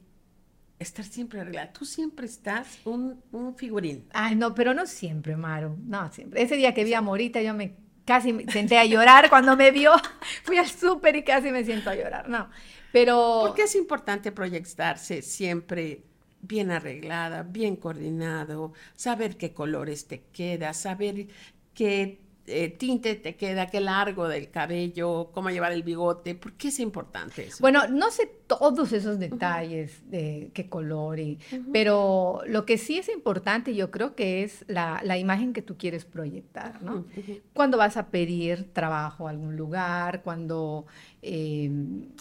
estar 0.84 1.06
siempre 1.06 1.42
arreglada. 1.42 1.74
Tú 1.74 1.86
siempre 1.86 2.26
estás 2.26 2.80
un, 2.86 3.22
un 3.32 3.56
figurín. 3.56 4.08
Ay, 4.14 4.36
no, 4.36 4.54
pero 4.54 4.74
no 4.74 4.86
siempre, 4.86 5.36
Maru. 5.36 5.78
No 5.86 6.12
siempre. 6.12 6.42
Ese 6.42 6.56
día 6.56 6.74
que 6.74 6.84
vi 6.84 6.94
a 6.94 7.02
Morita, 7.02 7.42
yo 7.42 7.54
me 7.54 7.76
casi 8.06 8.34
me 8.34 8.46
senté 8.52 8.78
a 8.78 8.86
llorar 8.86 9.30
cuando 9.30 9.56
me 9.56 9.72
vio. 9.72 9.92
Fui 10.44 10.58
al 10.58 10.70
súper 10.70 11.16
y 11.16 11.24
casi 11.24 11.52
me 11.52 11.64
siento 11.64 11.90
a 11.90 11.96
llorar. 11.96 12.30
No. 12.30 12.50
Pero. 12.92 13.44
¿Por 13.48 13.56
qué 13.56 13.64
es 13.64 13.76
importante 13.76 14.32
proyectarse 14.32 15.22
siempre 15.22 16.04
bien 16.44 16.72
arreglada, 16.72 17.44
bien 17.44 17.78
coordinado, 17.78 18.74
saber 18.96 19.38
qué 19.38 19.54
colores 19.54 20.08
te 20.08 20.24
queda, 20.34 20.74
saber 20.74 21.28
qué 21.74 22.20
eh, 22.48 22.70
tinte 22.70 23.16
te 23.16 23.36
queda, 23.36 23.68
qué 23.68 23.80
largo 23.80 24.28
del 24.28 24.50
cabello, 24.52 25.30
cómo 25.34 25.50
llevar 25.50 25.72
el 25.72 25.84
bigote? 25.84 26.36
¿Por 26.36 26.54
qué 26.54 26.68
es 26.70 26.80
importante 26.80 27.46
eso? 27.48 27.58
Bueno, 27.62 27.88
no 27.88 28.12
sé 28.12 28.30
todos 28.48 28.92
esos 28.94 29.18
detalles 29.20 30.10
de 30.12 30.52
qué 30.54 30.68
color, 30.70 31.20
y, 31.20 31.40
pero 31.72 32.42
lo 32.46 32.66
que 32.66 32.78
sí 32.78 32.98
es 32.98 33.10
importante 33.10 33.74
yo 33.74 33.92
creo 33.92 34.16
que 34.16 34.44
es 34.44 34.66
la, 34.68 35.00
la 35.04 35.18
imagen 35.18 35.54
que 35.54 35.62
tú 35.62 35.78
quieres 35.78 36.06
proyectar, 36.06 36.82
¿no? 36.84 37.06
Cuando 37.54 37.78
vas 37.78 37.96
a 37.98 38.08
pedir 38.10 38.74
trabajo 38.74 39.28
a 39.28 39.32
algún 39.32 39.56
lugar, 39.56 40.22
cuando, 40.22 40.86
eh, 41.22 41.72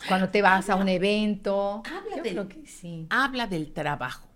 cuando 0.09 0.29
te 0.29 0.41
vas 0.43 0.71
a 0.71 0.77
un 0.77 0.89
evento. 0.89 1.83
Habla 1.85 2.17
yo 2.19 2.23
del- 2.23 2.33
creo 2.35 2.49
que 2.49 2.67
sí. 2.67 3.07
Habla 3.11 3.47
del 3.47 3.73
trabajo. 3.73 4.29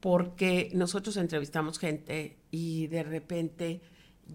porque 0.00 0.70
nosotros 0.74 1.16
entrevistamos 1.18 1.78
gente 1.78 2.38
y 2.50 2.86
de 2.86 3.02
repente 3.02 3.80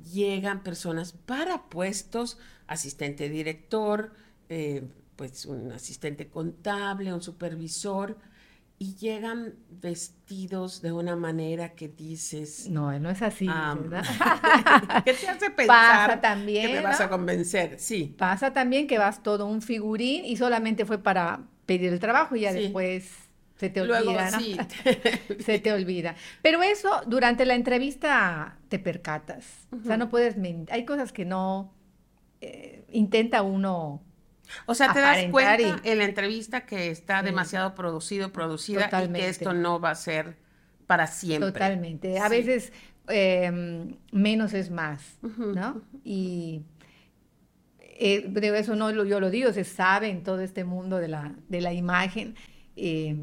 llegan 0.03 0.63
personas 0.63 1.13
para 1.13 1.63
puestos, 1.69 2.37
asistente 2.67 3.29
director, 3.29 4.13
eh, 4.49 4.83
pues 5.15 5.45
un 5.45 5.71
asistente 5.71 6.27
contable, 6.27 7.13
un 7.13 7.21
supervisor, 7.21 8.17
y 8.77 8.95
llegan 8.95 9.55
vestidos 9.69 10.81
de 10.81 10.91
una 10.91 11.15
manera 11.15 11.73
que 11.75 11.87
dices... 11.87 12.67
No, 12.69 12.97
no 12.99 13.09
es 13.09 13.21
así, 13.21 13.47
¿verdad? 13.47 14.03
¿Qué 15.05 15.13
te 15.13 15.29
hace 15.29 15.49
pensar 15.49 16.07
Pasa 16.09 16.21
también, 16.21 16.67
que 16.67 16.73
me 16.73 16.81
vas 16.81 16.99
a 16.99 17.09
convencer? 17.09 17.79
Sí. 17.79 18.13
Pasa 18.17 18.51
también 18.51 18.87
que 18.87 18.97
vas 18.97 19.23
todo 19.23 19.45
un 19.45 19.61
figurín 19.61 20.25
y 20.25 20.35
solamente 20.35 20.85
fue 20.85 20.97
para 20.97 21.41
pedir 21.65 21.93
el 21.93 21.99
trabajo 21.99 22.35
y 22.35 22.41
ya 22.41 22.51
Sí. 22.51 22.59
después 22.63 23.09
se 23.57 23.69
te 23.69 23.81
olvida, 23.81 24.01
Luego 24.01 24.19
¿no? 24.31 24.39
sí. 24.39 24.57
se 25.39 25.59
te 25.59 25.71
olvida. 25.71 26.15
Pero 26.41 26.61
eso 26.63 27.01
durante 27.07 27.45
la 27.45 27.55
entrevista 27.55 28.57
te 28.69 28.79
percatas. 28.79 29.67
O 29.71 29.85
sea, 29.85 29.97
no 29.97 30.09
puedes 30.09 30.35
mentir. 30.37 30.73
Hay 30.73 30.85
cosas 30.85 31.11
que 31.13 31.25
no 31.25 31.73
eh, 32.41 32.85
intenta 32.91 33.41
uno. 33.43 34.03
O 34.67 34.75
sea, 34.75 34.93
te 34.93 34.99
das 34.99 35.23
cuenta 35.31 35.59
y- 35.61 35.73
en 35.89 35.97
la 35.97 36.03
entrevista 36.03 36.65
que 36.65 36.91
está 36.91 37.19
Sí. 37.21 37.25
demasiado 37.25 37.73
producido, 37.75 38.31
producida 38.31 38.89
y 39.03 39.11
que 39.13 39.27
esto 39.29 39.53
no 39.53 39.79
va 39.79 39.91
a 39.91 39.95
ser 39.95 40.37
para 40.85 41.07
siempre. 41.07 41.51
Totalmente. 41.51 42.19
A 42.19 42.29
Sí. 42.29 42.35
veces 42.35 42.73
eh, 43.07 43.51
menos 44.11 44.53
es 44.53 44.69
más, 44.71 45.17
¿no? 45.37 45.81
Y 46.03 46.61
eh, 47.79 48.25
de 48.27 48.59
eso 48.59 48.75
no 48.75 48.91
lo- 48.91 49.05
yo 49.05 49.19
lo 49.19 49.29
digo, 49.29 49.53
se 49.53 49.63
sabe 49.63 50.09
en 50.09 50.23
todo 50.23 50.41
este 50.41 50.63
mundo 50.63 50.97
de 50.97 51.07
la, 51.07 51.35
de 51.47 51.61
la 51.61 51.71
imagen. 51.73 52.35
Eh, 52.75 53.15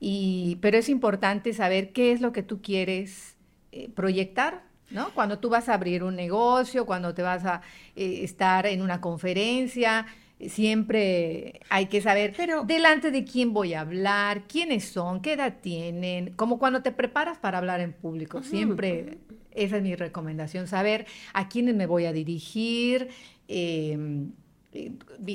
y, 0.00 0.58
pero 0.60 0.78
es 0.78 0.88
importante 0.88 1.52
saber 1.52 1.92
qué 1.92 2.12
es 2.12 2.20
lo 2.20 2.32
que 2.32 2.42
tú 2.42 2.60
quieres 2.62 3.36
eh, 3.72 3.88
proyectar, 3.94 4.62
¿no? 4.90 5.10
Cuando 5.14 5.38
tú 5.38 5.48
vas 5.48 5.68
a 5.68 5.74
abrir 5.74 6.02
un 6.04 6.16
negocio, 6.16 6.86
cuando 6.86 7.14
te 7.14 7.22
vas 7.22 7.44
a 7.44 7.62
eh, 7.96 8.20
estar 8.22 8.66
en 8.66 8.80
una 8.80 9.00
conferencia, 9.00 10.06
siempre 10.46 11.60
hay 11.68 11.86
que 11.86 12.00
saber 12.00 12.32
Pero- 12.36 12.64
delante 12.64 13.10
de 13.10 13.24
quién 13.24 13.52
voy 13.52 13.74
a 13.74 13.80
hablar, 13.80 14.42
quiénes 14.46 14.84
son, 14.84 15.20
qué 15.20 15.32
edad 15.32 15.56
tienen, 15.60 16.32
como 16.34 16.58
cuando 16.58 16.80
te 16.82 16.92
preparas 16.92 17.38
para 17.38 17.58
hablar 17.58 17.80
en 17.80 17.92
público, 17.92 18.42
siempre 18.42 19.18
esa 19.52 19.78
es 19.78 19.82
mi 19.82 19.96
recomendación, 19.96 20.68
saber 20.68 21.06
a 21.32 21.48
quiénes 21.48 21.74
me 21.74 21.86
voy 21.86 22.04
a 22.04 22.12
dirigir, 22.12 23.08
eh, 23.48 23.98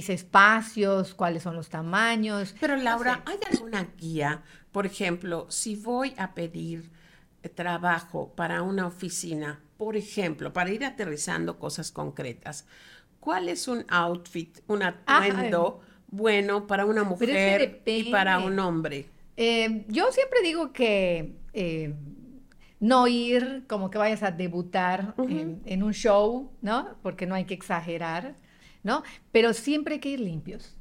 espacios, 0.10 1.14
cuáles 1.14 1.44
son 1.44 1.56
los 1.56 1.70
tamaños. 1.70 2.56
Pero 2.60 2.76
Laura, 2.76 3.24
¿hay 3.26 3.38
alguna 3.52 3.88
guía? 3.98 4.42
Por 4.72 4.86
ejemplo, 4.86 5.48
si 5.50 5.76
voy 5.76 6.14
a 6.18 6.34
pedir 6.34 6.92
eh, 7.42 7.50
trabajo 7.50 8.34
para 8.36 8.62
una 8.62 8.88
oficina, 8.88 9.60
por 9.78 9.96
ejemplo, 9.96 10.52
para 10.54 10.72
ir 10.72 10.84
aterrizando 10.86 11.60
cosas 11.60 11.92
concretas, 11.92 12.66
¿cuál 13.20 13.50
es 13.50 13.68
un 13.68 13.86
outfit, 13.90 14.60
un 14.68 14.84
atuendo 14.84 15.82
bueno 16.08 16.68
para 16.68 16.86
una 16.86 17.04
mujer 17.04 17.82
y 17.86 18.12
para 18.12 18.40
un 18.40 18.60
hombre? 18.60 19.08
Eh, 19.36 19.86
yo 19.88 20.12
siempre 20.12 20.42
digo 20.44 20.72
que 20.72 21.36
eh, 21.54 21.94
no 22.80 23.08
ir 23.08 23.64
como 23.68 23.90
que 23.90 23.98
vayas 23.98 24.24
a 24.24 24.32
debutar 24.32 25.16
en, 25.18 25.62
en 25.66 25.84
un 25.84 25.94
show, 25.94 26.52
¿no? 26.62 26.96
Porque 27.02 27.26
no 27.26 27.34
hay 27.36 27.46
que 27.46 27.54
exagerar, 27.54 28.36
¿no? 28.84 29.04
Pero 29.32 29.54
siempre 29.54 29.96
hay 29.96 30.00
que 30.00 30.10
ir 30.10 30.20
limpios. 30.20 30.76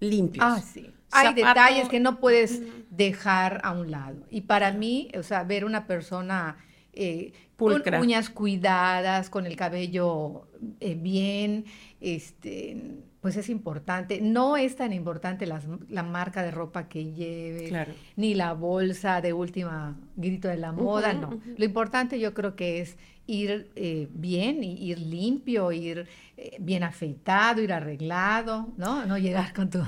Limpios. 0.00 0.44
Ah, 0.46 0.60
sí. 0.60 0.90
Hay 1.12 1.26
Zapato- 1.28 1.34
detalles 1.48 1.88
que 1.88 2.00
no 2.00 2.20
puedes 2.20 2.62
dejar 2.90 3.60
a 3.64 3.72
un 3.72 3.90
lado. 3.90 4.24
Y 4.30 4.42
para 4.42 4.72
mí, 4.72 5.10
o 5.18 5.22
sea, 5.22 5.42
ver 5.44 5.64
una 5.64 5.86
persona 5.86 6.56
eh, 6.92 7.32
Pulcra. 7.56 7.98
con 7.98 8.06
uñas 8.06 8.30
cuidadas, 8.30 9.28
con 9.30 9.46
el 9.46 9.56
cabello 9.56 10.46
eh, 10.80 10.94
bien, 10.94 11.64
este, 12.00 12.76
pues 13.20 13.36
es 13.36 13.48
importante. 13.50 14.20
No 14.22 14.56
es 14.56 14.76
tan 14.76 14.92
importante 14.92 15.46
las- 15.46 15.66
la 15.88 16.02
marca 16.02 16.42
de 16.42 16.50
ropa 16.50 16.88
que 16.88 17.12
lleve, 17.12 17.68
Claro. 17.68 17.92
ni 18.16 18.34
la 18.34 18.54
bolsa 18.54 19.20
de 19.20 19.32
última 19.32 19.96
grito 20.16 20.48
de 20.48 20.56
la 20.56 20.72
moda, 20.72 21.12
no. 21.12 21.38
Lo 21.56 21.64
importante 21.64 22.18
yo 22.18 22.32
creo 22.32 22.56
que 22.56 22.80
es 22.80 22.96
ir 23.26 23.70
eh, 23.76 24.08
bien, 24.12 24.64
y 24.64 24.72
ir 24.90 24.98
limpio, 24.98 25.70
ir 25.70 26.06
eh, 26.36 26.56
bien 26.58 26.82
afeitado, 26.82 27.60
ir 27.62 27.72
arreglado, 27.72 28.68
¿no? 28.76 29.04
No 29.06 29.18
llegar 29.18 29.52
con 29.52 29.70
tu, 29.70 29.80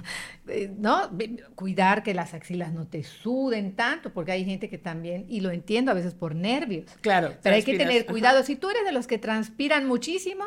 eh, 0.48 0.70
¿no? 0.78 1.10
Cuidar 1.56 2.02
que 2.04 2.14
las 2.14 2.34
axilas 2.34 2.72
no 2.72 2.86
te 2.86 3.02
suden 3.02 3.72
tanto, 3.74 4.12
porque 4.12 4.32
hay 4.32 4.44
gente 4.44 4.68
que 4.68 4.78
también, 4.78 5.24
y 5.28 5.40
lo 5.40 5.50
entiendo 5.50 5.90
a 5.90 5.94
veces 5.94 6.14
por 6.14 6.34
nervios, 6.36 6.84
Claro. 7.00 7.32
pero 7.42 7.56
hay 7.56 7.62
que 7.64 7.76
tener 7.78 8.02
ajá. 8.02 8.10
cuidado. 8.12 8.42
Si 8.44 8.54
tú 8.56 8.68
eres 8.70 8.84
de 8.84 8.92
los 8.92 9.06
que 9.08 9.18
transpiran 9.18 9.88
muchísimo, 9.88 10.44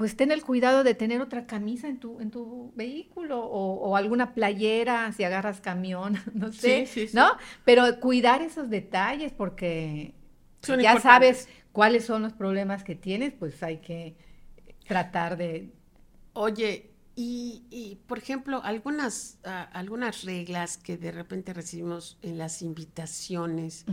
pues 0.00 0.16
ten 0.16 0.32
el 0.32 0.42
cuidado 0.42 0.82
de 0.82 0.94
tener 0.94 1.20
otra 1.20 1.46
camisa 1.46 1.86
en 1.86 2.00
tu, 2.00 2.20
en 2.20 2.30
tu 2.30 2.72
vehículo 2.74 3.38
o, 3.38 3.74
o 3.74 3.96
alguna 3.98 4.32
playera 4.32 5.12
si 5.12 5.24
agarras 5.24 5.60
camión, 5.60 6.16
no 6.32 6.54
sé, 6.54 6.86
Sí, 6.86 7.02
sí, 7.02 7.08
sí. 7.08 7.14
¿no? 7.14 7.36
Pero 7.66 8.00
cuidar 8.00 8.40
esos 8.40 8.70
detalles 8.70 9.30
porque 9.30 10.14
Son 10.62 10.80
ya 10.80 10.98
sabes 11.00 11.50
cuáles 11.72 12.06
son 12.06 12.22
los 12.22 12.32
problemas 12.32 12.82
que 12.82 12.94
tienes, 12.94 13.34
pues 13.34 13.62
hay 13.62 13.76
que 13.82 14.16
tratar 14.88 15.36
de... 15.36 15.70
Oye, 16.32 16.92
y, 17.14 17.64
y, 17.68 17.96
por 18.06 18.16
ejemplo, 18.16 18.62
algunas, 18.64 19.38
ah, 19.44 19.68
algunas 19.74 20.24
reglas 20.24 20.78
que 20.78 20.96
de 20.96 21.12
repente 21.12 21.52
recibimos 21.52 22.16
en 22.22 22.38
las 22.38 22.62
invitaciones. 22.62 23.84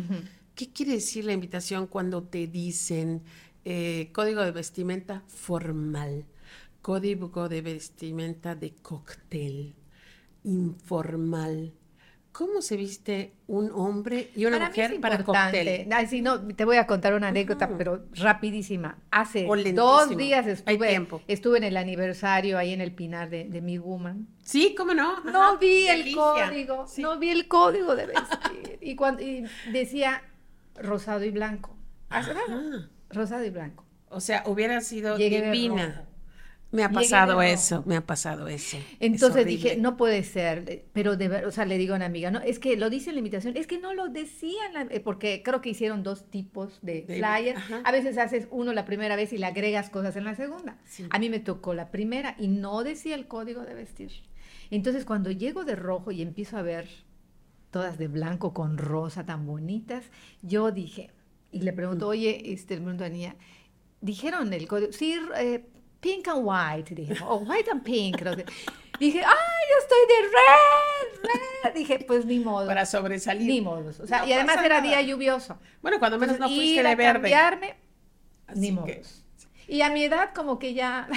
¿Qué 0.55 0.71
quiere 0.71 0.93
decir 0.93 1.25
la 1.25 1.33
invitación 1.33 1.85
cuando 1.85 2.23
te 2.23 2.47
dicen 2.47 3.23
eh, 3.69 4.11
código 4.13 4.41
de 4.43 4.51
vestimenta 4.51 5.23
formal, 5.27 6.25
código 6.81 7.49
de 7.49 7.61
vestimenta 7.61 8.55
de 8.55 8.73
cóctel, 8.81 9.75
informal? 10.45 11.73
¿Cómo 12.31 12.61
se 12.61 12.77
viste 12.77 13.33
un 13.47 13.71
hombre 13.73 14.29
y 14.35 14.45
una 14.45 14.57
Para 14.59 14.69
mí 14.69 14.79
es 14.79 14.87
mujer 14.89 15.01
para 15.01 15.23
cóctel? 15.23 15.87
Ay, 15.91 16.07
sí, 16.07 16.21
no, 16.21 16.39
te 16.47 16.63
voy 16.65 16.77
a 16.77 16.87
contar 16.87 17.13
una 17.15 17.27
anécdota, 17.29 17.65
Ujú. 17.65 17.77
pero 17.77 18.05
rapidísima. 18.13 18.99
Hace 19.11 19.45
dos 19.73 20.15
días 20.15 20.45
estuve, 20.45 21.57
en 21.57 21.63
el 21.63 21.75
aniversario 21.75 22.57
ahí 22.59 22.71
en 22.73 22.79
el 22.79 22.93
Pinar 22.93 23.29
de, 23.29 23.49
de 23.49 23.59
mi 23.61 23.79
woman. 23.79 24.27
Sí, 24.43 24.75
¿cómo 24.77 24.93
no? 24.93 25.19
No 25.23 25.57
vi 25.57 25.87
el 25.87 25.97
delicia. 25.99 26.21
código, 26.47 26.87
Sí. 26.87 27.01
no 27.01 27.17
vi 27.19 27.29
el 27.31 27.47
código 27.49 27.95
de 27.95 28.05
vestir. 28.05 28.77
y, 28.81 28.95
cuando, 28.95 29.23
y 29.23 29.43
decía 29.73 30.21
rosado 30.75 31.25
y 31.25 31.31
blanco. 31.31 31.75
Ajá. 32.09 32.33
Rosado 33.09 33.45
y 33.45 33.49
blanco. 33.49 33.85
O 34.09 34.19
sea, 34.21 34.43
hubiera 34.45 34.81
sido 34.81 35.17
Llegué 35.17 35.51
divina. 35.51 36.03
Me 36.69 36.83
ha 36.83 36.89
pasado 36.89 37.41
eso, 37.41 37.81
me 37.85 37.95
ha 37.95 38.05
pasado 38.05 38.49
eso. 38.49 38.75
Es 38.77 38.83
Entonces 38.99 39.45
dije, 39.45 39.77
no 39.77 39.95
puede 39.95 40.21
ser, 40.23 40.65
eh, 40.69 40.85
pero 40.91 41.15
de 41.15 41.29
ver, 41.29 41.45
o 41.45 41.51
sea, 41.51 41.65
le 41.65 41.77
digo 41.77 41.93
a 41.93 41.95
una 41.95 42.07
amiga, 42.07 42.29
no, 42.29 42.41
es 42.41 42.59
que 42.59 42.75
lo 42.75 42.89
dice 42.89 43.09
en 43.09 43.15
la 43.15 43.19
invitación, 43.19 43.55
es 43.55 43.67
que 43.67 43.79
no 43.79 43.93
lo 43.93 44.09
decía, 44.09 44.65
en 44.67 44.73
la- 44.73 44.81
eh, 44.93 44.99
porque 44.99 45.43
creo 45.43 45.61
que 45.61 45.69
hicieron 45.69 46.03
dos 46.03 46.29
tipos 46.29 46.79
de 46.81 47.03
De- 47.03 47.15
flyers. 47.19 47.57
ajá. 47.57 47.81
A 47.85 47.91
veces 47.93 48.17
haces 48.17 48.49
uno 48.51 48.73
la 48.73 48.83
primera 48.83 49.15
vez 49.15 49.31
y 49.31 49.37
le 49.37 49.45
agregas 49.45 49.89
cosas 49.89 50.17
en 50.17 50.25
la 50.25 50.35
segunda. 50.35 50.77
Sí. 50.83 51.05
A 51.09 51.19
mí 51.19 51.29
me 51.29 51.39
tocó 51.39 51.73
la 51.73 51.89
primera 51.89 52.35
y 52.37 52.49
no 52.49 52.83
decía 52.83 53.15
el 53.15 53.27
código 53.27 53.61
de 53.63 53.73
vestir. 53.73 54.11
Entonces 54.69 55.05
cuando 55.05 55.31
llego 55.31 55.63
de 55.63 55.77
rojo 55.77 56.11
y 56.11 56.21
empiezo 56.21 56.57
a 56.57 56.63
ver 56.63 56.89
todas 57.71 57.97
de 57.97 58.09
blanco 58.09 58.53
con 58.53 58.77
rosa 58.77 59.25
tan 59.25 59.45
bonitas, 59.45 60.03
yo 60.41 60.71
dije, 60.71 61.11
y 61.51 61.61
le 61.61 61.73
pregunto, 61.73 62.07
oye, 62.07 62.53
este, 62.53 62.75
le 62.75 62.81
pregunto 62.81 63.03
a 63.05 63.09
dijeron 64.01 64.53
el 64.53 64.67
código, 64.67 64.91
sí, 64.91 65.19
eh, 65.37 65.65
pink 65.99 66.27
and 66.27 66.41
white, 66.43 66.93
dije, 66.95 67.15
o 67.25 67.37
white 67.37 67.69
and 67.71 67.83
pink. 67.83 68.21
no 68.21 68.33
sé. 68.35 68.45
Dije, 68.99 69.19
ay, 69.19 69.63
yo 69.69 69.77
estoy 69.79 69.99
de 70.07 70.21
red, 70.23 71.29
red. 71.65 71.73
Dije, 71.75 71.99
pues 72.07 72.25
ni 72.25 72.39
modo. 72.39 72.65
Para 72.67 72.85
sobresalir. 72.85 73.47
Ni 73.47 73.61
modos. 73.61 73.99
O 73.99 74.07
sea, 74.07 74.19
No 74.21 74.27
y 74.27 74.33
además 74.33 74.57
era 74.57 74.81
nada. 74.81 74.81
día 74.81 75.01
lluvioso. 75.01 75.59
Bueno, 75.81 75.99
cuando 75.99 76.17
menos 76.17 76.39
no 76.39 76.47
fuiste 76.47 76.65
ir 76.65 76.83
de 76.83 76.89
a 76.89 76.95
verde. 76.95 77.13
cambiarme, 77.21 77.75
Así 78.47 78.59
ni 78.59 78.67
que, 78.67 78.73
modos. 78.73 79.23
Y 79.67 79.81
a 79.81 79.89
mi 79.91 80.03
edad 80.03 80.33
como 80.33 80.57
que 80.57 80.73
ya, 80.73 81.07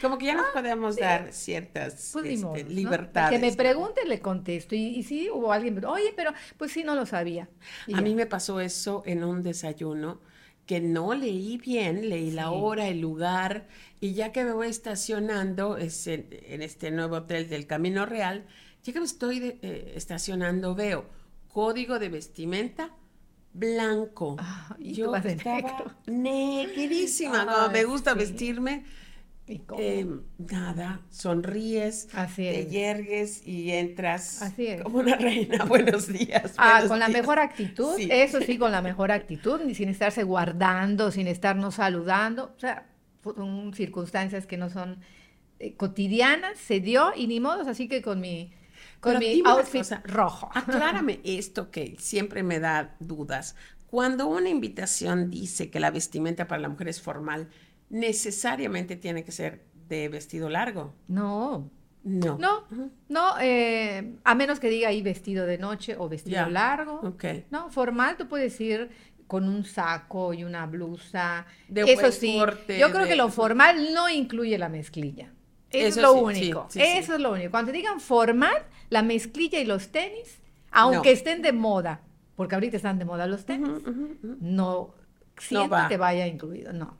como 0.00 0.18
que 0.18 0.26
ya 0.26 0.34
nos 0.34 0.48
podemos 0.48 0.98
dar 0.98 1.32
ciertas 1.32 2.10
pues 2.12 2.24
ni 2.26 2.34
este, 2.34 2.64
libertades. 2.64 3.30
Que 3.30 3.38
me 3.38 3.52
pregunte 3.52 4.04
le 4.06 4.20
contesto. 4.20 4.74
Y, 4.74 4.86
y 4.98 5.02
sí, 5.02 5.28
hubo 5.30 5.52
alguien, 5.52 5.84
oye, 5.84 6.12
pero 6.16 6.32
pues 6.58 6.72
sí, 6.72 6.84
no 6.84 6.94
lo 6.94 7.06
sabía. 7.06 7.48
Y 7.86 7.94
A 7.94 8.00
ya. 8.00 8.02
mí 8.02 8.14
me 8.14 8.26
pasó 8.26 8.60
eso 8.60 9.02
en 9.06 9.24
un 9.24 9.42
desayuno 9.42 10.20
que 10.66 10.80
no 10.80 11.14
leí 11.14 11.58
bien, 11.58 12.08
leí 12.08 12.30
la 12.30 12.50
hora, 12.52 12.88
el 12.88 13.00
lugar, 13.00 13.66
y 14.00 14.14
ya 14.14 14.32
que 14.32 14.44
me 14.44 14.52
voy 14.52 14.68
estacionando 14.68 15.76
es 15.76 16.06
en, 16.06 16.28
en 16.30 16.62
este 16.62 16.90
nuevo 16.90 17.16
hotel 17.16 17.48
del 17.48 17.66
Camino 17.66 18.06
Real, 18.06 18.46
ya 18.84 18.92
que 18.92 19.00
me 19.00 19.06
estoy 19.06 19.40
de- 19.40 19.58
eh, 19.62 19.92
estacionando, 19.96 20.74
veo 20.74 21.06
código 21.48 21.98
de 21.98 22.08
vestimenta 22.08 22.94
blanco. 23.52 24.36
Ah, 24.36 24.76
y 24.78 24.98
tú 24.98 25.00
Yo 25.00 25.10
vas 25.10 25.24
de 25.24 25.36
estaba 25.36 25.60
negro. 25.62 25.92
negrísima, 26.06 27.46
como 27.50 27.68
me 27.68 27.84
gusta 27.84 28.14
sí. 28.14 28.18
vestirme. 28.18 28.84
Eh, 29.46 30.06
nada, 30.38 31.02
sonríes, 31.10 32.08
Así 32.14 32.42
te 32.42 32.60
es. 32.60 32.70
yergues 32.70 33.46
y 33.46 33.72
entras 33.72 34.40
Así 34.40 34.66
es. 34.68 34.82
como 34.82 34.98
una 35.00 35.16
reina. 35.16 35.64
Buenos 35.68 36.06
días. 36.06 36.54
Ah, 36.56 36.74
buenos 36.74 36.88
con 36.88 36.98
la 37.00 37.08
mejor 37.08 37.38
actitud, 37.40 37.96
Sí. 37.96 38.08
eso 38.10 38.40
sí, 38.40 38.56
con 38.56 38.70
la 38.72 38.82
mejor 38.82 39.10
actitud, 39.10 39.60
ni 39.64 39.74
sin 39.74 39.88
estarse 39.88 40.22
guardando, 40.22 41.10
sin 41.10 41.26
estarnos 41.26 41.74
saludando, 41.74 42.54
o 42.56 42.60
sea, 42.60 42.86
son 43.24 43.74
circunstancias 43.74 44.46
que 44.46 44.56
no 44.56 44.70
son 44.70 45.00
eh, 45.58 45.74
cotidianas, 45.76 46.56
se 46.58 46.80
dio 46.80 47.12
y 47.14 47.26
ni 47.26 47.40
modos, 47.40 47.66
así 47.66 47.88
que 47.88 48.00
con 48.00 48.20
mi, 48.20 48.52
con 49.00 49.18
Pero 49.18 49.20
mi 49.20 49.42
outfit 49.44 49.80
cosa, 49.82 50.02
rojo. 50.04 50.50
Aclárame 50.54 51.20
esto 51.24 51.70
que 51.70 51.96
siempre 51.98 52.42
me 52.42 52.60
da 52.60 52.96
dudas. 53.00 53.56
Cuando 53.86 54.26
una 54.28 54.48
invitación 54.48 55.30
dice 55.30 55.68
que 55.70 55.80
la 55.80 55.90
vestimenta 55.90 56.46
para 56.48 56.62
la 56.62 56.68
mujer 56.68 56.88
es 56.88 57.02
formal, 57.02 57.48
necesariamente 57.92 58.96
tiene 58.96 59.22
que 59.24 59.30
ser 59.32 59.62
de 59.88 60.08
vestido 60.08 60.48
largo. 60.48 60.94
No, 61.08 61.70
No. 62.04 62.36
no, 62.38 62.64
no, 63.08 63.34
eh, 63.40 64.16
a 64.24 64.34
menos 64.34 64.58
que 64.58 64.68
diga 64.68 64.88
ahí 64.88 65.02
vestido 65.02 65.46
de 65.46 65.58
noche 65.58 65.94
o 65.98 66.08
vestido 66.08 66.48
largo. 66.48 66.94
ok. 67.04 67.24
No, 67.50 67.70
formal 67.70 68.16
tú 68.16 68.26
puedes 68.28 68.58
ir 68.60 68.90
con 69.28 69.48
un 69.48 69.64
saco 69.64 70.34
y 70.34 70.42
una 70.44 70.66
blusa. 70.66 71.46
De 71.68 71.82
Eso 71.82 72.10
sí, 72.10 72.36
corte, 72.38 72.78
yo 72.78 72.88
creo 72.90 73.02
de- 73.04 73.08
que 73.10 73.16
lo 73.16 73.28
formal 73.28 73.92
no 73.94 74.08
incluye 74.10 74.58
la 74.58 74.68
mezclilla. 74.68 75.32
Eso, 75.70 75.86
Eso 75.88 76.00
es 76.00 76.02
lo 76.02 76.12
sí, 76.14 76.20
único. 76.40 76.66
sí, 76.70 76.80
sí, 76.80 76.84
sí. 76.86 76.92
Eso 76.98 77.14
es 77.14 77.20
lo 77.20 77.32
único. 77.32 77.50
Cuando 77.50 77.70
te 77.72 77.76
digan 77.78 78.00
formal, 78.00 78.56
la 78.90 79.02
mezclilla 79.02 79.58
y 79.60 79.64
los 79.64 79.88
tenis, 79.88 80.40
aunque 80.70 81.10
No. 81.10 81.14
estén 81.14 81.40
de 81.42 81.52
moda, 81.52 82.02
porque 82.36 82.54
ahorita 82.56 82.76
están 82.76 82.98
de 82.98 83.04
moda 83.04 83.26
los 83.26 83.44
tenis, 83.46 83.70
no 84.40 84.94
siento 85.38 85.68
va. 85.70 85.88
que 85.88 85.96
vaya 85.96 86.26
incluido. 86.26 86.72
No. 86.74 86.96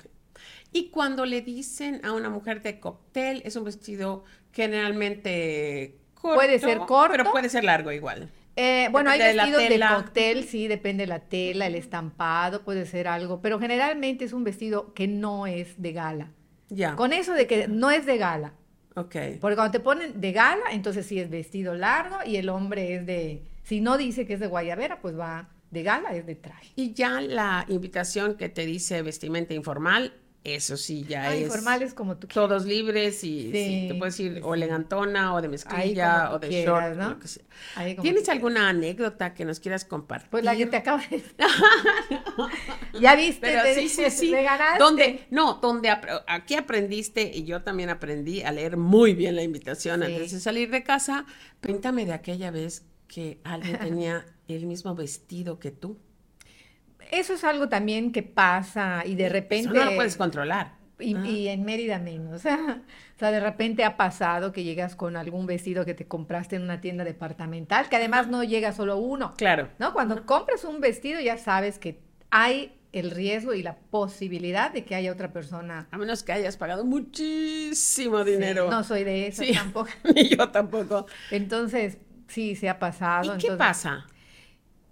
Y 0.72 0.88
cuando 0.90 1.24
le 1.26 1.42
dicen 1.42 2.04
a 2.04 2.12
una 2.12 2.30
mujer 2.30 2.62
de 2.62 2.80
cóctel, 2.80 3.42
es 3.44 3.56
un 3.56 3.64
vestido 3.64 4.24
generalmente 4.52 5.98
corto. 6.14 6.36
Puede 6.36 6.58
ser 6.58 6.78
corto. 6.78 7.12
Pero 7.12 7.30
puede 7.30 7.48
ser 7.48 7.64
largo 7.64 7.92
igual. 7.92 8.30
Eh, 8.56 8.88
bueno, 8.92 9.10
hay 9.10 9.18
Depende 9.18 9.42
vestidos 9.42 9.68
de, 9.68 9.94
cóctel, 9.96 10.44
sí, 10.44 10.68
depende 10.68 11.04
de 11.04 11.06
la 11.06 11.20
tela, 11.20 11.66
el 11.66 11.74
estampado, 11.74 12.62
puede 12.62 12.84
ser 12.84 13.08
algo, 13.08 13.40
pero 13.40 13.58
generalmente 13.58 14.26
es 14.26 14.34
un 14.34 14.44
vestido 14.44 14.92
que 14.92 15.08
no 15.08 15.46
es 15.46 15.80
de 15.80 15.92
gala. 15.92 16.30
Ya. 16.68 16.94
Con 16.96 17.14
eso 17.14 17.32
de 17.32 17.46
que 17.46 17.66
no 17.66 17.90
es 17.90 18.04
de 18.04 18.18
gala, 18.18 18.52
Ok. 18.94 19.16
porque 19.40 19.56
cuando 19.56 19.70
te 19.70 19.80
ponen 19.80 20.20
de 20.20 20.32
gala, 20.32 20.64
entonces 20.70 21.06
sí 21.06 21.18
es 21.18 21.30
vestido 21.30 21.74
largo 21.74 22.16
y 22.26 22.36
el 22.36 22.50
hombre 22.50 22.96
es 22.96 23.06
de, 23.06 23.42
si 23.62 23.80
no 23.80 23.96
dice 23.96 24.26
que 24.26 24.34
es 24.34 24.40
de 24.40 24.48
guayabera, 24.48 25.00
pues 25.00 25.18
va 25.18 25.48
de 25.70 25.82
gala, 25.82 26.14
es 26.14 26.26
de 26.26 26.34
traje. 26.34 26.68
Y 26.76 26.92
ya 26.92 27.22
la 27.22 27.64
invitación 27.68 28.36
que 28.36 28.50
te 28.50 28.66
dice 28.66 29.00
vestimenta 29.00 29.54
informal, 29.54 30.12
eso 30.44 30.76
sí 30.76 31.04
ya 31.08 31.22
Ah, 31.24 31.34
es. 31.36 31.42
informales 31.42 31.94
como 31.94 32.16
tú 32.16 32.26
quieras. 32.26 32.48
Todos 32.48 32.64
libres 32.66 33.22
y 33.22 33.52
sí, 33.52 33.52
Sí, 33.52 33.84
te 33.88 33.94
puedes 33.94 34.18
ir 34.18 34.34
sí, 34.34 34.40
o 34.42 34.54
elegantona 34.54 35.34
o 35.34 35.40
de 35.40 35.48
mezclilla 35.48 36.32
o 36.32 36.38
de 36.38 36.48
quieras, 36.48 36.96
short. 36.96 38.00
¿Tienes 38.02 38.28
alguna 38.28 38.68
anécdota 38.68 39.34
que 39.34 39.44
nos 39.44 39.60
quieras 39.60 39.84
compartir? 39.84 40.30
Pues 40.30 40.44
la 40.44 40.56
que 40.56 40.66
te 40.66 40.76
acabo 40.78 41.00
de 41.10 41.22
Ya 43.00 43.14
viste, 43.16 43.40
Pero 43.40 43.62
te- 43.62 43.74
sí, 43.74 43.88
sí, 43.88 44.10
sí. 44.10 44.34
Donde, 44.78 45.26
no, 45.30 45.54
donde 45.54 45.90
aquí 46.26 46.54
aprendiste 46.54 47.30
y 47.34 47.44
yo 47.44 47.62
también 47.62 47.90
aprendí 47.90 48.42
a 48.42 48.52
leer 48.52 48.76
muy 48.76 49.14
bien 49.14 49.36
la 49.36 49.42
invitación 49.42 50.02
antes 50.02 50.32
de 50.32 50.40
salir 50.40 50.70
de 50.70 50.82
casa. 50.82 51.24
Cuéntame 51.62 52.04
de 52.04 52.12
aquella 52.12 52.50
vez 52.50 52.84
que 53.08 53.40
alguien 53.44 53.78
tenía 53.78 54.26
el 54.48 54.66
mismo 54.66 54.94
vestido 54.94 55.58
que 55.58 55.70
tú. 55.70 55.98
Eso 57.12 57.34
es 57.34 57.44
algo 57.44 57.68
también 57.68 58.10
que 58.10 58.22
pasa 58.24 59.02
y 59.06 59.14
de 59.14 59.28
repente... 59.28 59.68
Eso 59.68 59.72
no 59.74 59.84
lo 59.84 59.94
puedes 59.94 60.16
controlar. 60.16 60.72
Y, 60.98 61.14
Ah. 61.14 61.26
y 61.26 61.48
en 61.48 61.64
Mérida 61.64 61.98
menos. 61.98 62.42
O 63.14 63.18
sea, 63.24 63.30
de 63.30 63.38
repente 63.40 63.84
ha 63.84 63.96
pasado 63.96 64.50
que 64.50 64.64
llegas 64.64 64.96
con 64.96 65.16
algún 65.16 65.46
vestido 65.46 65.84
que 65.84 65.94
te 65.94 66.06
compraste 66.08 66.56
en 66.56 66.62
una 66.62 66.80
tienda 66.80 67.04
departamental, 67.04 67.88
que 67.88 67.94
además 67.94 68.26
no 68.26 68.42
llega 68.42 68.72
solo 68.72 68.96
uno. 68.96 69.34
Claro. 69.36 69.68
¿No? 69.78 69.92
Cuando 69.92 70.26
compras 70.26 70.64
un 70.64 70.80
vestido 70.80 71.20
ya 71.20 71.36
sabes 71.38 71.78
que 71.78 72.00
hay 72.30 72.72
el 72.92 73.10
riesgo 73.12 73.54
y 73.54 73.62
la 73.62 73.76
posibilidad 73.76 74.72
de 74.72 74.84
que 74.84 74.94
haya 74.96 75.12
otra 75.12 75.32
persona. 75.32 75.86
A 75.92 75.98
menos 75.98 76.22
que 76.24 76.32
hayas 76.32 76.56
pagado 76.56 76.84
muchísimo 76.84 78.24
Sí, 78.24 78.30
dinero. 78.32 78.70
no 78.70 78.82
soy 78.82 79.04
de 79.04 79.28
esas 79.28 79.46
Sí. 79.46 79.52
tampoco. 79.52 79.90
Ni 80.14 80.28
yo 80.30 80.48
tampoco. 80.50 81.06
Entonces, 81.30 81.98
sí, 82.28 82.56
se 82.56 82.68
ha 82.68 82.74
¿Y 82.74 82.78
pasado. 82.80 83.22
qué 83.38 83.46
entonces, 83.48 83.56
pasa? 83.58 84.06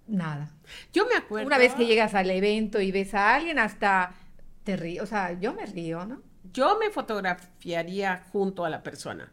Nada. 0.07 0.51
Yo 0.93 1.05
me 1.07 1.15
acuerdo. 1.15 1.47
Una 1.47 1.57
vez 1.57 1.73
que 1.73 1.85
llegas 1.85 2.13
al 2.13 2.29
evento 2.29 2.79
y 2.81 2.91
ves 2.91 3.13
a 3.13 3.35
alguien, 3.35 3.59
hasta 3.59 4.13
te 4.63 4.75
río. 4.77 5.03
O 5.03 5.05
sea, 5.05 5.39
yo 5.39 5.53
me 5.53 5.65
río, 5.65 6.05
¿no? 6.05 6.21
Yo 6.53 6.77
me 6.79 6.89
fotografiaría 6.89 8.23
junto 8.31 8.65
a 8.65 8.69
la 8.69 8.83
persona. 8.83 9.31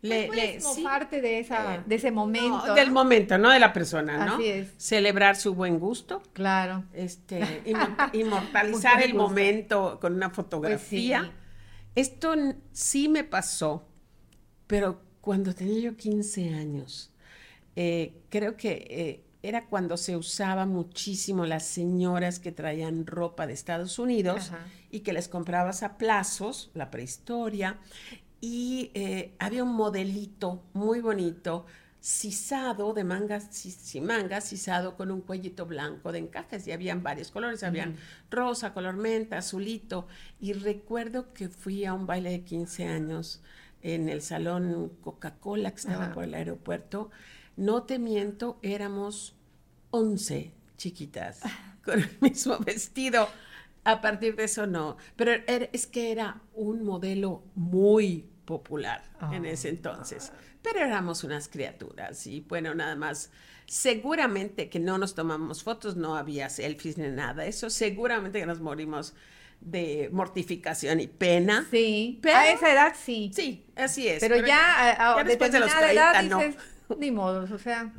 Le, 0.00 0.20
le- 0.22 0.26
puedes 0.28 0.64
sí, 0.64 0.82
mofarte 0.82 1.20
de, 1.20 1.40
esa, 1.40 1.74
eh, 1.76 1.80
de 1.84 1.94
ese 1.96 2.10
momento. 2.12 2.66
no, 2.68 2.74
del 2.74 2.88
¿no? 2.88 2.94
momento, 2.94 3.36
no 3.36 3.50
de 3.50 3.58
la 3.58 3.72
persona, 3.72 4.24
¿no? 4.24 4.34
Así 4.34 4.46
es. 4.46 4.72
Celebrar 4.76 5.34
su 5.36 5.54
buen 5.54 5.78
gusto. 5.80 6.22
Claro. 6.34 6.84
este, 6.92 7.40
inmor- 7.66 8.10
inmortalizar 8.14 9.02
el 9.02 9.12
gusto. 9.12 9.28
momento 9.28 9.98
con 10.00 10.14
una 10.14 10.30
fotografía. 10.30 11.18
Pues 11.20 11.30
sí. 11.30 11.36
Esto 11.96 12.34
sí 12.70 13.08
me 13.08 13.24
pasó, 13.24 13.88
pero 14.68 15.02
cuando 15.20 15.52
tenía 15.52 15.80
yo 15.80 15.96
15 15.96 16.54
años, 16.54 17.12
eh, 17.74 18.20
creo 18.28 18.56
que 18.56 18.86
eh, 18.88 19.24
era 19.42 19.66
cuando 19.66 19.96
se 19.96 20.16
usaba 20.16 20.66
muchísimo 20.66 21.46
las 21.46 21.64
señoras 21.64 22.40
que 22.40 22.52
traían 22.52 23.06
ropa 23.06 23.46
de 23.46 23.52
Estados 23.52 23.98
Unidos 23.98 24.48
Ajá. 24.50 24.66
y 24.90 25.00
que 25.00 25.12
les 25.12 25.28
comprabas 25.28 25.82
a 25.82 25.96
plazos, 25.96 26.70
la 26.74 26.90
prehistoria, 26.90 27.78
y 28.40 28.90
eh, 28.94 29.34
había 29.38 29.64
un 29.64 29.74
modelito 29.74 30.62
muy 30.72 31.00
bonito, 31.00 31.66
sisado, 32.00 32.92
de 32.94 33.04
mangas, 33.04 33.48
sis- 33.50 33.76
sin 33.76 34.06
mangas, 34.06 34.44
sisado 34.44 34.96
con 34.96 35.10
un 35.10 35.20
cuellito 35.20 35.66
blanco 35.66 36.12
de 36.12 36.18
encajes, 36.20 36.66
y 36.66 36.72
habían 36.72 37.02
varios 37.02 37.30
colores, 37.30 37.62
habían 37.64 37.96
rosa, 38.30 38.72
color 38.72 38.96
menta, 38.96 39.38
azulito, 39.38 40.06
y 40.40 40.52
recuerdo 40.52 41.32
que 41.32 41.48
fui 41.48 41.84
a 41.84 41.94
un 41.94 42.06
baile 42.06 42.30
de 42.30 42.42
15 42.42 42.86
años 42.86 43.40
en 43.82 44.08
el 44.08 44.22
salón 44.22 44.92
Coca-Cola 45.00 45.70
que 45.72 45.76
estaba 45.76 46.06
Ajá. 46.06 46.14
por 46.14 46.24
el 46.24 46.34
aeropuerto, 46.34 47.10
no 47.58 47.82
te 47.82 47.98
miento, 47.98 48.58
éramos 48.62 49.36
11 49.90 50.52
chiquitas 50.76 51.40
con 51.84 52.00
el 52.00 52.16
mismo 52.20 52.58
vestido. 52.58 53.28
A 53.84 54.00
partir 54.00 54.36
de 54.36 54.44
eso 54.44 54.66
no, 54.66 54.96
pero 55.16 55.32
es 55.46 55.86
que 55.86 56.10
era 56.12 56.40
un 56.54 56.84
modelo 56.84 57.42
muy 57.54 58.26
popular 58.44 59.02
en 59.32 59.44
Ah. 59.46 59.50
ese 59.50 59.68
entonces. 59.70 60.32
Pero 60.62 60.80
éramos 60.80 61.24
unas 61.24 61.48
criaturas 61.48 62.26
y 62.26 62.40
bueno, 62.40 62.74
nada 62.74 62.96
más. 62.96 63.30
Seguramente 63.66 64.68
que 64.68 64.80
no 64.80 64.98
nos 64.98 65.14
tomamos 65.14 65.62
fotos, 65.62 65.94
no 65.96 66.16
había 66.16 66.48
selfies 66.50 66.98
ni 66.98 67.08
nada. 67.08 67.46
Eso 67.46 67.70
seguramente 67.70 68.40
que 68.40 68.46
nos 68.46 68.60
morimos 68.60 69.14
de 69.60 70.08
mortificación 70.12 71.00
y 71.00 71.06
pena. 71.06 71.66
Sí, 71.70 72.18
Pero- 72.22 72.36
a 72.36 72.48
esa 72.50 72.72
edad 72.72 72.94
sí. 72.98 73.30
Sí, 73.34 73.64
así 73.76 74.08
es. 74.08 74.20
pero, 74.20 74.44
ya 74.46 74.58
a, 74.58 75.14
a 75.14 75.16
ya 75.18 75.24
después 75.24 75.52
de 75.52 75.60
los 75.60 75.68
determinada 75.68 76.12
30, 76.12 76.20
edad 76.20 76.30
no. 76.30 76.38
dices, 76.46 76.62
ni 76.98 77.10
modos, 77.10 77.50
o 77.50 77.58
sea, 77.58 77.92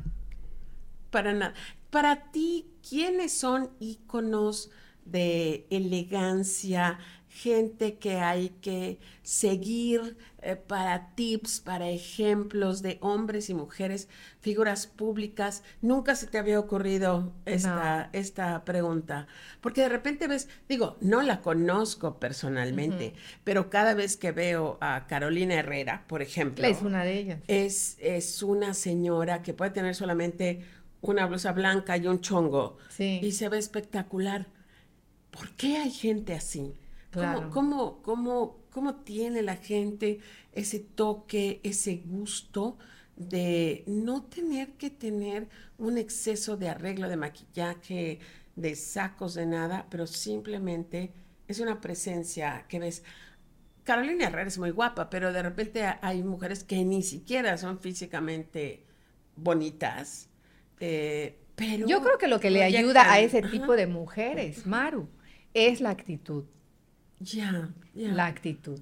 Para 1.10 1.32
nada. 1.32 1.54
Para 1.90 2.30
ti, 2.30 2.70
¿quiénes 2.88 3.32
son 3.32 3.70
íconos 3.80 4.70
de 5.04 5.66
elegancia? 5.70 6.98
Gente 7.32 7.96
que 7.96 8.16
hay 8.16 8.48
que 8.60 8.98
seguir 9.22 10.16
eh, 10.42 10.56
para 10.56 11.14
tips, 11.14 11.60
para 11.60 11.88
ejemplos 11.88 12.82
de 12.82 12.98
hombres 13.00 13.48
y 13.50 13.54
mujeres, 13.54 14.08
figuras 14.40 14.88
públicas. 14.88 15.62
Nunca 15.80 16.16
se 16.16 16.26
te 16.26 16.38
había 16.38 16.58
ocurrido 16.58 17.32
esta, 17.46 18.10
esta 18.12 18.64
pregunta. 18.64 19.28
Porque 19.60 19.82
de 19.82 19.88
repente 19.88 20.26
ves, 20.26 20.48
digo, 20.68 20.96
no 21.00 21.22
la 21.22 21.40
conozco 21.40 22.18
personalmente, 22.18 23.14
pero 23.44 23.70
cada 23.70 23.94
vez 23.94 24.16
que 24.16 24.32
veo 24.32 24.76
a 24.80 25.06
Carolina 25.06 25.54
Herrera, 25.54 26.04
por 26.08 26.22
ejemplo, 26.22 26.66
es 26.66 26.82
una 26.82 27.04
de 27.04 27.16
ellas. 27.16 27.40
es, 27.46 27.96
es 28.00 28.42
una 28.42 28.74
señora 28.74 29.42
que 29.42 29.54
puede 29.54 29.70
tener 29.70 29.94
solamente 29.94 30.64
una 31.00 31.26
blusa 31.26 31.52
blanca 31.52 31.96
y 31.96 32.08
un 32.08 32.20
chongo 32.20 32.76
Sí. 32.88 33.20
y 33.22 33.32
se 33.32 33.48
ve 33.48 33.58
espectacular. 33.58 34.48
¿Por 35.30 35.52
qué 35.52 35.76
hay 35.78 35.90
gente 35.92 36.34
así? 36.34 36.74
Claro. 37.10 37.50
¿Cómo, 37.50 38.02
cómo, 38.02 38.02
cómo, 38.02 38.58
cómo 38.70 38.94
tiene 38.96 39.42
la 39.42 39.56
gente 39.56 40.20
ese 40.52 40.80
toque, 40.80 41.60
ese 41.62 42.02
gusto 42.06 42.78
de 43.16 43.84
no 43.86 44.22
tener 44.24 44.72
que 44.74 44.90
tener 44.90 45.48
un 45.78 45.98
exceso 45.98 46.56
de 46.56 46.68
arreglo, 46.68 47.08
de 47.08 47.16
maquillaje, 47.16 48.20
de 48.56 48.74
sacos, 48.76 49.34
de 49.34 49.46
nada, 49.46 49.86
pero 49.90 50.06
simplemente 50.06 51.12
es 51.48 51.60
una 51.60 51.80
presencia 51.80 52.64
que 52.68 52.78
ves. 52.78 53.02
Carolina 53.84 54.26
Herrera 54.26 54.48
es 54.48 54.58
muy 54.58 54.70
guapa, 54.70 55.10
pero 55.10 55.32
de 55.32 55.42
repente 55.42 55.84
hay 56.00 56.22
mujeres 56.22 56.64
que 56.64 56.84
ni 56.84 57.02
siquiera 57.02 57.58
son 57.58 57.78
físicamente 57.78 58.84
bonitas. 59.36 60.28
eh, 60.80 61.36
pero 61.56 61.86
Yo 61.86 62.00
creo 62.02 62.16
que 62.18 62.28
lo 62.28 62.40
que 62.40 62.50
le 62.50 62.62
ayuda 62.62 63.12
a 63.12 63.20
ese 63.20 63.42
tipo 63.42 63.76
de 63.76 63.86
mujeres, 63.86 64.66
Maru, 64.66 65.08
es 65.52 65.80
la 65.82 65.90
actitud, 65.90 66.44
Ya, 67.20 67.70
ya. 67.94 68.12
la 68.12 68.26
actitud. 68.26 68.80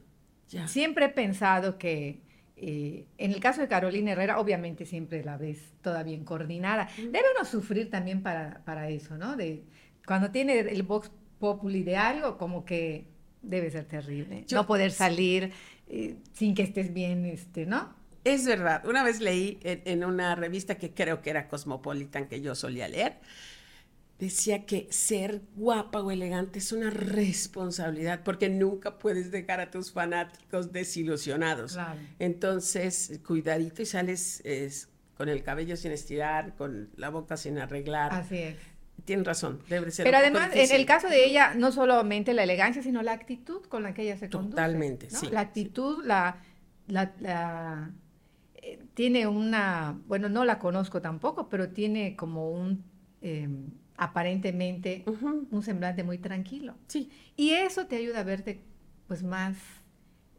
Siempre 0.66 1.07
he 1.07 1.09
pensado 1.11 1.76
que 1.76 2.22
eh, 2.57 3.07
en 3.18 3.32
el 3.32 3.41
caso 3.41 3.61
de 3.61 3.68
Carolina 3.68 4.12
Herrera, 4.12 4.41
obviamente 4.41 4.86
siempre 4.86 5.22
la 5.22 5.36
ves 5.36 5.59
toda 5.82 6.03
bien 6.03 6.24
coordinada. 6.24 6.89
Debe 6.97 7.24
uno 7.36 7.45
sufrir 7.45 7.91
también 7.91 8.22
para, 8.22 8.62
para 8.64 8.89
eso, 8.89 9.16
¿no? 9.16 9.36
De, 9.36 9.64
cuando 10.07 10.30
tiene 10.30 10.61
el 10.61 10.82
Vox 10.82 11.11
Populi 11.39 11.82
de 11.82 11.97
algo, 11.97 12.39
como 12.39 12.64
que 12.64 13.07
debe 13.43 13.70
ser 13.70 13.84
terrible. 13.84 14.45
no 14.51 14.66
poder 14.66 14.91
salir 14.91 15.53
eh, 15.86 16.16
sin 16.32 16.55
que 16.55 16.62
estés 16.62 16.93
bien, 16.93 17.24
este, 17.26 17.66
¿no? 17.66 17.95
Es 18.24 18.45
verdad. 18.45 18.84
Una 18.86 19.05
vez 19.05 19.20
leí 19.20 19.59
en, 19.62 20.05
una 20.05 20.34
revista 20.34 20.76
que 20.76 20.93
creo 20.93 21.22
que 21.22 21.30
era 21.30 21.49
Cosmopolitan, 21.49 22.26
que 22.26 22.41
yo 22.41 22.55
solía 22.55 22.89
leer, 22.89 23.20
decía 24.19 24.66
que 24.66 24.89
ser 24.91 25.43
guapa 25.55 26.01
o 26.01 26.11
elegante 26.11 26.59
es 26.59 26.73
una 26.73 26.91
responsabilidad 26.91 28.23
porque 28.25 28.49
nunca 28.49 28.99
puedes 28.99 29.31
dejar 29.31 29.61
a 29.61 29.71
tus 29.71 29.93
fanáticos 29.93 30.73
desilusionados. 30.73 31.79
Entonces, 32.19 33.21
cuidadito 33.27 33.83
y 33.83 33.87
sales 33.87 34.43
con 35.16 35.29
el 35.29 35.43
cabello 35.43 35.77
sin 35.77 35.93
estirar, 35.93 36.55
con 36.57 36.91
la 36.97 37.11
boca 37.11 37.37
sin 37.37 37.59
arreglar. 37.59 38.12
Así 38.12 38.39
es. 38.39 38.57
Tienes 39.05 39.27
razón, 39.27 39.61
debe 39.69 39.91
ser. 39.91 40.05
Pero 40.05 40.19
además, 40.19 40.51
en 40.53 40.71
el 40.73 40.85
caso 40.85 41.09
de 41.09 41.25
ella, 41.25 41.55
no 41.55 41.73
solamente 41.73 42.35
la 42.35 42.43
elegancia, 42.43 42.83
sino 42.83 43.03
la 43.03 43.12
actitud 43.12 43.62
con 43.66 43.83
la 43.83 43.95
que 43.95 44.03
ella 44.03 44.16
se 44.16 44.29
conduce. 44.29 44.51
Totalmente, 44.51 45.09
sí. 45.11 45.29
La 45.31 45.41
actitud, 45.41 46.05
la, 46.05 46.43
la, 46.89 47.93
eh, 48.57 48.81
tiene 48.95 49.27
una, 49.27 49.99
bueno, 50.07 50.29
no 50.29 50.45
la 50.45 50.59
conozco 50.59 51.01
tampoco, 51.01 51.49
pero 51.49 51.71
tiene 51.71 52.16
como 52.16 52.51
un 52.51 52.85
em, 53.23 53.71
aparentemente 53.99 55.05
un 55.51 55.63
semblante 55.63 56.05
muy 56.05 56.19
tranquilo. 56.19 56.75
Sí. 56.87 57.11
Y 57.37 57.51
eso 57.51 57.87
te 57.87 57.97
ayuda 57.97 58.21
a 58.21 58.25
verte 58.25 58.61
pues 59.09 59.23
más 59.23 59.57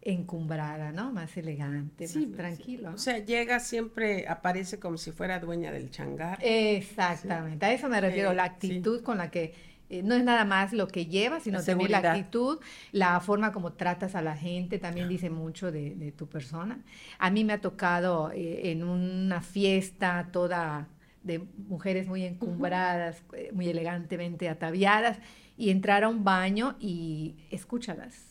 encumbrada, 0.02 0.94
¿no? 0.94 1.12
Más 1.12 1.36
elegante, 1.36 2.08
más 2.08 2.32
tranquilo. 2.36 2.92
O 2.94 2.98
sea, 2.98 3.20
llega 3.20 3.60
siempre, 3.60 4.28
aparece 4.28 4.80
como 4.80 4.98
si 4.98 5.12
fuera 5.12 5.40
dueña 5.40 5.72
del 5.72 5.92
changar. 5.92 6.40
Exactamente, 6.42 7.66
a 7.66 7.74
eso 7.74 7.90
me 7.90 8.00
refiero, 8.00 8.34
la 8.34 8.46
actitud 8.46 9.04
con 9.04 9.18
la 9.18 9.30
que 9.30 9.54
eh, 9.90 10.04
no 10.04 10.16
es 10.16 10.24
nada 10.24 10.46
más 10.46 10.72
lo 10.72 10.88
que 10.88 11.08
lleva, 11.08 11.42
sino 11.42 11.62
también 11.62 11.92
la 11.92 11.98
actitud, 11.98 12.60
la 12.94 13.20
forma 13.20 13.52
como 13.52 13.74
tratas 13.74 14.16
a 14.16 14.22
la 14.22 14.38
gente, 14.38 14.80
también 14.80 15.10
dice 15.10 15.30
mucho 15.30 15.70
de, 15.70 16.14
tu 16.16 16.30
persona. 16.30 16.80
A 17.18 17.30
mí 17.30 17.44
me 17.44 17.54
ha 17.54 17.62
tocado 17.62 18.32
eh, 18.32 18.72
en 18.72 18.84
una 18.84 19.42
fiesta 19.42 20.30
toda 20.32 20.88
de 21.24 21.40
mujeres 21.68 22.08
muy 22.08 22.24
encumbradas, 22.24 23.24
eh, 23.34 23.52
muy 23.54 23.70
elegantemente 23.70 24.50
ataviadas, 24.50 25.20
y 25.58 25.70
entrar 25.72 26.04
a 26.04 26.10
un 26.10 26.24
baño 26.24 26.76
y 26.80 27.36
escúchalas 27.52 28.30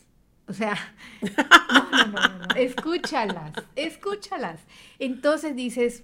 o 0.49 0.53
sea, 0.53 0.75
no, 1.21 2.07
no, 2.07 2.37
no, 2.39 2.55
escúchalas, 2.55 3.53
escúchalas. 3.75 4.59
Entonces 4.97 5.55
dices, 5.55 6.03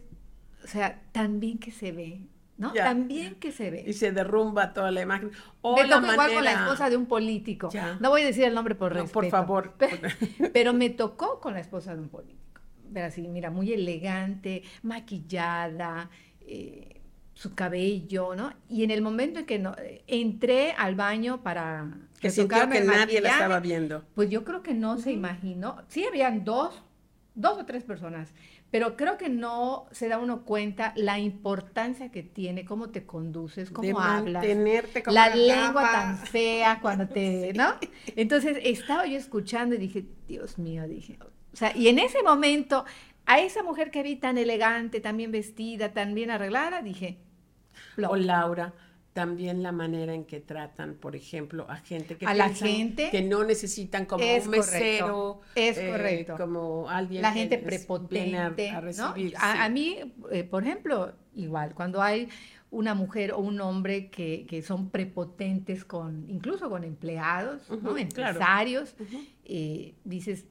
o 0.64 0.68
sea, 0.68 1.02
tan 1.12 1.40
bien 1.40 1.58
que 1.58 1.72
se 1.72 1.92
ve, 1.92 2.22
¿no? 2.58 2.72
Tan 2.74 3.08
bien 3.08 3.36
que 3.36 3.52
se 3.52 3.72
ve. 3.72 3.84
Y 3.88 3.94
se 3.94 4.12
derrumba 4.12 4.72
toda 4.74 4.92
la 4.92 5.02
imagen. 5.02 5.32
O 5.62 5.76
me 5.76 5.88
tocó 5.90 6.12
igual 6.12 6.34
con 6.36 6.44
la 6.44 6.52
esposa 6.52 6.92
de 6.92 6.98
un 6.98 7.08
político. 7.08 7.70
No 8.00 8.12
voy 8.12 8.22
a 8.22 8.26
decir 8.26 8.44
el 8.44 8.54
nombre 8.54 8.76
por 8.76 8.94
respeto. 8.94 9.14
por 9.14 9.30
favor. 9.30 9.74
Pero, 10.54 10.74
me 10.74 10.92
tocó 10.92 11.42
con 11.42 11.56
la 11.56 11.60
esposa 11.60 11.96
de 11.96 12.02
un 12.02 12.10
político. 12.10 12.62
Pero 12.94 13.08
así, 13.08 13.28
mira, 13.28 13.50
muy 13.50 13.74
elegante, 13.74 14.62
maquillada, 14.84 16.12
eh, 16.48 17.02
su 17.34 17.54
cabello, 17.54 18.36
¿no? 18.36 18.54
Y 18.70 18.84
en 18.84 18.92
el 18.92 19.02
momento 19.02 19.40
en 19.40 19.46
que 19.46 19.60
no, 19.60 19.76
entré 20.08 20.72
al 20.72 20.96
baño 20.96 21.44
para 21.44 21.92
que 22.20 22.30
sintió 22.30 22.70
que 22.70 22.82
nadie 22.82 23.22
la 23.22 23.30
estaba 23.30 23.60
viendo. 23.60 24.04
Pues 24.16 24.30
yo 24.30 24.44
creo 24.46 24.64
que 24.64 24.74
no 24.74 24.98
se 24.98 25.12
imaginó. 25.12 25.84
Sí 25.90 26.06
habían 26.06 26.46
dos, 26.46 26.82
dos 27.36 27.60
o 27.60 27.66
tres 27.66 27.84
personas, 27.84 28.30
pero 28.72 28.96
creo 28.96 29.18
que 29.18 29.30
no 29.30 29.86
se 29.92 30.08
da 30.08 30.18
uno 30.18 30.44
cuenta 30.44 30.94
la 30.96 31.20
importancia 31.20 32.10
que 32.10 32.24
tiene, 32.24 32.66
cómo 32.66 32.90
te 32.90 33.06
conduces, 33.06 33.70
cómo 33.70 34.00
hablas, 34.00 34.46
la, 35.08 35.36
lengua 35.36 35.92
tan 35.92 36.18
fea 36.18 36.80
cuando 36.82 37.08
te, 37.08 37.54
¿no? 37.56 37.76
Entonces 38.16 38.58
estaba 38.64 39.06
yo 39.08 39.18
escuchando 39.18 39.76
y 39.76 39.78
dije, 39.78 40.06
Dios 40.28 40.58
mío, 40.58 40.88
dije, 40.88 41.18
o 41.54 41.56
sea, 41.56 41.76
y 41.76 41.88
en 41.88 42.00
ese 42.00 42.22
momento 42.24 42.86
a 43.26 43.40
esa 43.40 43.64
mujer 43.64 43.92
que 43.92 44.04
vi 44.04 44.16
tan 44.16 44.38
elegante, 44.38 45.00
tan 45.00 45.18
bien 45.18 45.32
vestida, 45.32 45.94
tan 45.94 46.14
bien 46.14 46.32
arreglada, 46.32 46.82
dije, 46.82 47.18
o 48.08 48.16
Laura, 48.16 48.74
también 49.14 49.64
la 49.64 49.72
manera 49.72 50.14
en 50.14 50.26
que 50.26 50.42
tratan, 50.42 50.96
por 50.96 51.16
ejemplo, 51.16 51.66
a 51.70 51.78
gente 51.78 52.18
que, 52.18 52.26
a 52.26 52.34
la 52.34 52.50
gente, 52.50 53.10
que 53.10 53.22
no 53.22 53.46
necesitan 53.46 54.06
como 54.06 54.26
un 54.26 54.50
mesero, 54.50 55.40
es 55.56 55.78
eh, 55.78 55.90
correcto, 55.90 56.36
como 56.38 56.90
alguien 56.90 57.22
la 57.22 57.32
gente 57.32 57.58
prepotente, 57.58 58.72
a, 58.72 58.82
recibir, 58.82 59.34
a, 59.38 59.70
mí, 59.70 60.00
eh, 60.32 60.44
por 60.44 60.64
ejemplo, 60.64 61.14
igual 61.34 61.74
cuando 61.74 62.02
hay 62.02 62.28
una 62.72 62.94
mujer 62.94 63.32
o 63.32 63.40
un 63.40 63.62
hombre 63.62 64.10
que, 64.10 64.46
que 64.50 64.62
son 64.62 64.90
prepotentes 64.90 65.86
con, 65.86 66.30
incluso 66.30 66.70
con 66.70 66.84
empleados, 66.84 67.70
¿no? 67.70 67.98
empresarios, 67.98 68.96
eh, 69.46 69.96
dices, 70.04 70.46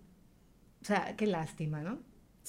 o 0.81 0.87
sea, 0.87 1.14
qué 1.16 1.27
lástima, 1.27 1.83
¿no? 1.83 1.99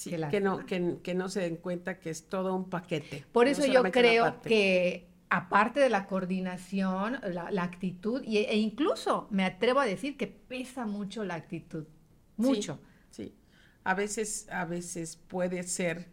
Que, 0.04 0.40
no, 0.40 0.66
que, 0.66 1.14
no 1.14 1.28
se 1.28 1.40
den 1.40 1.56
cuenta 1.56 1.98
que 1.98 2.10
es 2.10 2.28
todo 2.28 2.54
un 2.54 2.68
paquete. 2.68 3.24
Por 3.32 3.48
eso 3.48 3.64
yo 3.66 3.82
creo 3.84 4.40
que 4.42 5.08
aparte 5.30 5.80
de 5.80 5.88
la 5.88 6.06
coordinación, 6.06 7.18
la, 7.22 7.62
actitud, 7.62 8.22
e 8.26 8.56
incluso 8.56 9.26
me 9.30 9.44
atrevo 9.44 9.80
a 9.80 9.86
decir 9.86 10.16
que 10.16 10.26
pesa 10.26 10.86
mucho 10.86 11.24
la 11.24 11.34
actitud, 11.34 11.84
mucho. 12.36 12.78
Sí, 13.10 13.34
A 13.84 13.94
veces, 13.94 14.48
a 14.50 14.64
veces 14.64 15.16
puede 15.16 15.62
ser 15.62 16.08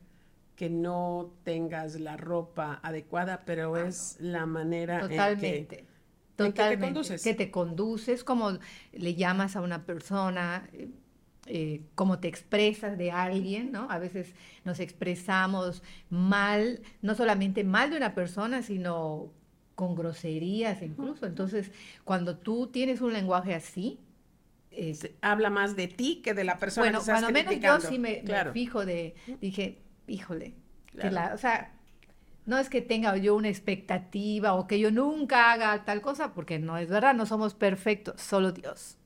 que 0.55 0.69
no 0.69 1.33
tengas 1.43 1.99
la 1.99 2.15
ropa 2.17 2.79
adecuada, 2.83 3.43
pero 3.45 3.75
es 3.75 4.17
la 4.19 4.45
manera 4.45 5.01
Totalmente. 5.01 5.79
en 5.79 5.85
que, 5.85 5.85
Totalmente. 6.35 6.61
que 6.63 6.77
te 6.77 6.79
conduces. 6.79 7.23
Que 7.23 7.33
te 7.33 7.51
conduces, 7.51 8.23
como 8.23 8.57
le 8.93 9.15
llamas 9.15 9.55
a 9.55 9.61
una 9.61 9.85
persona, 9.85 10.69
eh, 11.45 11.81
cómo 11.95 12.19
te 12.19 12.29
expresas 12.29 12.97
de 12.97 13.11
alguien, 13.11 13.71
¿no? 13.71 13.87
A 13.89 13.99
veces 13.99 14.33
nos 14.63 14.79
expresamos 14.79 15.83
mal, 16.09 16.81
no 17.01 17.15
solamente 17.15 17.63
mal 17.65 17.89
de 17.89 17.97
una 17.97 18.15
persona, 18.15 18.61
sino 18.61 19.29
con 19.75 19.95
groserías 19.95 20.81
incluso. 20.81 21.25
Entonces, 21.25 21.71
cuando 22.05 22.37
tú 22.37 22.67
tienes 22.67 23.01
un 23.01 23.11
lenguaje 23.11 23.53
así, 23.53 23.99
habla 25.21 25.49
más 25.49 25.75
de 25.75 25.87
ti 25.87 26.21
que 26.23 26.33
de 26.33 26.45
la 26.45 26.57
persona 26.57 26.87
bueno, 26.87 27.03
cuando 27.03 27.31
menos 27.31 27.59
yo 27.59 27.79
sí 27.81 27.99
me, 27.99 28.23
fijo 28.53 28.85
de, 28.85 29.13
dije, 29.41 29.81
híjole, 30.07 30.55
o 31.33 31.37
sea, 31.37 31.73
no 32.45 32.57
es 32.57 32.69
que 32.69 32.81
tenga 32.81 33.15
yo 33.17 33.35
una 33.35 33.49
expectativa 33.49 34.53
o 34.53 34.65
que 34.65 34.79
yo 34.79 34.91
nunca 34.91 35.51
haga 35.51 35.83
tal 35.83 36.01
cosa, 36.01 36.33
porque 36.33 36.57
no 36.57 36.77
es 36.77 36.89
verdad, 36.89 37.13
no 37.13 37.25
somos 37.25 37.53
perfectos, 37.53 38.21
solo 38.21 38.51
Dios 38.51 38.97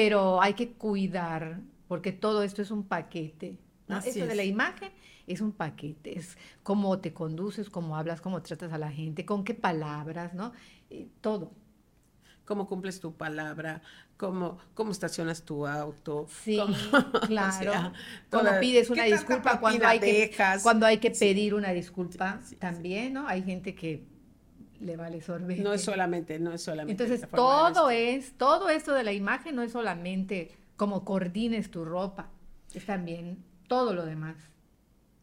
pero 0.00 0.40
hay 0.40 0.54
que 0.54 0.72
cuidar, 0.72 1.60
porque 1.86 2.10
todo 2.10 2.42
esto 2.42 2.62
es 2.62 2.70
un 2.70 2.84
paquete. 2.84 3.58
¿no? 3.86 3.98
Eso 3.98 4.24
de 4.24 4.34
la 4.34 4.44
imagen 4.44 4.90
es 5.26 5.42
un 5.42 5.52
paquete, 5.52 6.18
es 6.18 6.38
cómo 6.62 6.98
te 7.00 7.12
conduces, 7.12 7.68
cómo 7.68 7.98
hablas, 7.98 8.22
cómo 8.22 8.40
tratas 8.40 8.72
a 8.72 8.78
la 8.78 8.90
gente, 8.90 9.26
con 9.26 9.44
qué 9.44 9.52
palabras, 9.52 10.32
¿no? 10.32 10.52
Eh, 10.88 11.08
todo. 11.20 11.52
Cómo 12.46 12.66
cumples 12.66 12.98
tu 12.98 13.14
palabra, 13.14 13.82
cómo, 14.16 14.56
cómo 14.72 14.90
estacionas 14.90 15.42
tu 15.42 15.66
auto. 15.66 16.26
Sí, 16.44 16.58
claro. 17.26 17.92
cómo 18.30 18.48
pides 18.58 18.88
una 18.88 19.04
disculpa 19.04 19.60
cuando 19.60 19.86
hay, 19.86 20.00
que, 20.00 20.34
cuando 20.62 20.86
hay 20.86 20.96
que 20.96 21.10
pedir 21.10 21.52
una 21.52 21.72
disculpa 21.72 22.40
también, 22.58 23.12
¿no? 23.12 23.28
Hay 23.28 23.42
gente 23.42 23.74
que 23.74 24.02
le 24.80 24.96
vale 24.96 25.20
sorbete. 25.20 25.62
No 25.62 25.72
es 25.72 25.82
solamente, 25.82 26.38
no 26.38 26.52
es 26.52 26.62
solamente. 26.62 27.02
Entonces, 27.02 27.28
todo 27.30 27.90
es, 27.90 28.32
todo 28.36 28.68
esto 28.68 28.94
de 28.94 29.04
la 29.04 29.12
imagen 29.12 29.54
no 29.54 29.62
es 29.62 29.72
solamente 29.72 30.56
como 30.76 31.04
coordines 31.04 31.70
tu 31.70 31.84
ropa, 31.84 32.30
es 32.74 32.86
también 32.86 33.44
todo 33.68 33.92
lo 33.92 34.06
demás. 34.06 34.36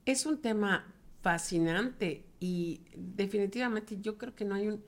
Es 0.05 0.25
un 0.25 0.39
tema 0.39 0.93
fascinante 1.21 2.25
y 2.39 2.81
definitivamente 2.95 3.99
yo 3.99 4.17
creo 4.17 4.35
que 4.35 4.45
no 4.45 4.55
hay 4.55 4.67
un, 4.67 4.83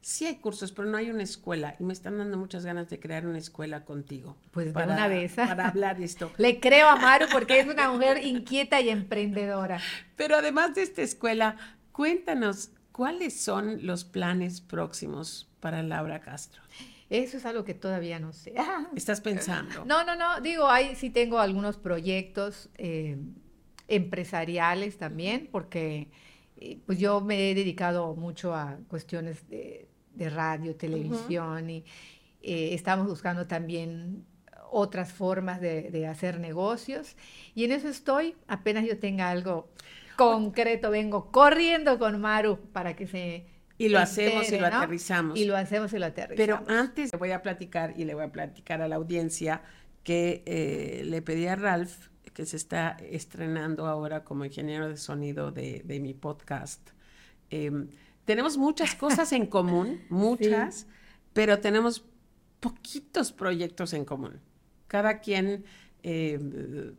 sí 0.00 0.26
hay 0.26 0.36
cursos, 0.36 0.72
pero 0.72 0.88
no 0.88 0.96
hay 0.96 1.10
una 1.10 1.22
escuela 1.22 1.76
y 1.78 1.84
me 1.84 1.92
están 1.92 2.18
dando 2.18 2.36
muchas 2.36 2.64
ganas 2.64 2.88
de 2.88 3.00
crear 3.00 3.26
una 3.26 3.38
escuela 3.38 3.84
contigo. 3.84 4.36
Pues 4.50 4.72
para, 4.72 4.94
una 4.94 5.08
vez. 5.08 5.34
Para 5.34 5.68
hablar 5.68 5.98
de 5.98 6.04
esto. 6.04 6.32
Le 6.38 6.60
creo 6.60 6.88
a 6.88 6.96
Maru 6.96 7.26
porque 7.32 7.60
es 7.60 7.66
una 7.66 7.90
mujer 7.90 8.24
inquieta 8.24 8.80
y 8.80 8.88
emprendedora. 8.88 9.80
Pero 10.16 10.36
además 10.36 10.74
de 10.74 10.82
esta 10.82 11.02
escuela, 11.02 11.56
cuéntanos 11.92 12.70
¿Cuáles 12.94 13.40
son 13.40 13.84
los 13.84 14.04
planes 14.04 14.60
próximos 14.60 15.50
para 15.58 15.82
Laura 15.82 16.20
Castro? 16.20 16.62
Eso 17.10 17.38
es 17.38 17.44
algo 17.44 17.64
que 17.64 17.74
todavía 17.74 18.20
no 18.20 18.32
sé. 18.32 18.54
¿Estás 18.94 19.20
pensando? 19.20 19.84
No, 19.84 20.04
no, 20.04 20.14
no. 20.14 20.40
Digo, 20.40 20.68
ahí 20.68 20.94
sí 20.94 21.10
tengo 21.10 21.40
algunos 21.40 21.76
proyectos 21.76 22.70
eh, 22.78 23.18
empresariales 23.88 24.96
también, 24.96 25.48
porque 25.50 26.08
eh, 26.56 26.78
pues 26.86 27.00
yo 27.00 27.20
me 27.20 27.50
he 27.50 27.56
dedicado 27.56 28.14
mucho 28.14 28.54
a 28.54 28.78
cuestiones 28.86 29.44
de, 29.48 29.88
radio, 30.30 30.76
televisión, 30.76 31.70
y 31.70 31.84
eh, 32.42 32.74
estamos 32.74 33.08
buscando 33.08 33.48
también 33.48 34.24
otras 34.70 35.12
formas 35.12 35.60
de, 35.60 35.90
de 35.90 36.06
hacer 36.06 36.38
negocios. 36.38 37.16
Y 37.56 37.64
en 37.64 37.72
eso 37.72 37.88
estoy, 37.88 38.36
apenas 38.46 38.84
yo 38.84 39.00
tenga 39.00 39.30
algo 39.30 39.68
concreto, 40.16 40.90
vengo 40.90 41.30
corriendo 41.30 41.98
con 41.98 42.20
Maru 42.20 42.58
para 42.72 42.94
que 42.96 43.06
se 43.06 43.46
y 43.76 43.88
lo 43.88 43.98
hacemos 43.98 44.50
y 44.50 44.58
lo 44.58 44.66
aterrizamos. 44.66 45.38
Y 45.38 45.44
lo 45.44 45.56
hacemos 45.56 45.92
y 45.92 45.98
lo 45.98 46.06
aterrizamos. 46.06 46.36
Pero 46.36 46.78
antes 46.78 47.12
le 47.12 47.18
voy 47.18 47.32
a 47.32 47.42
platicar 47.42 47.94
y 47.96 48.04
le 48.04 48.14
voy 48.14 48.24
a 48.24 48.32
platicar 48.32 48.80
a 48.82 48.88
la 48.88 48.96
audiencia 48.96 49.62
que 50.04 50.42
eh, 50.46 51.02
le 51.04 51.22
pedí 51.22 51.46
a 51.46 51.56
Ralph, 51.56 52.08
que 52.32 52.46
se 52.46 52.56
está 52.56 52.96
estrenando 53.00 53.86
ahora 53.86 54.24
como 54.24 54.44
ingeniero 54.44 54.88
de 54.88 54.96
sonido 54.96 55.50
de, 55.50 55.82
mi 56.00 56.14
podcast. 56.14 56.90
Em, 57.50 57.88
tenemos 58.24 58.56
muchas 58.56 58.94
cosas 58.94 59.32
en 59.32 59.46
común, 59.46 60.02
muchas, 60.08 60.86
pero 61.32 61.58
tenemos 61.58 62.04
poquitos 62.60 63.32
proyectos 63.32 63.92
en 63.92 64.04
común. 64.04 64.40
Cada 64.86 65.20
quien 65.20 65.64
em, 66.02 66.94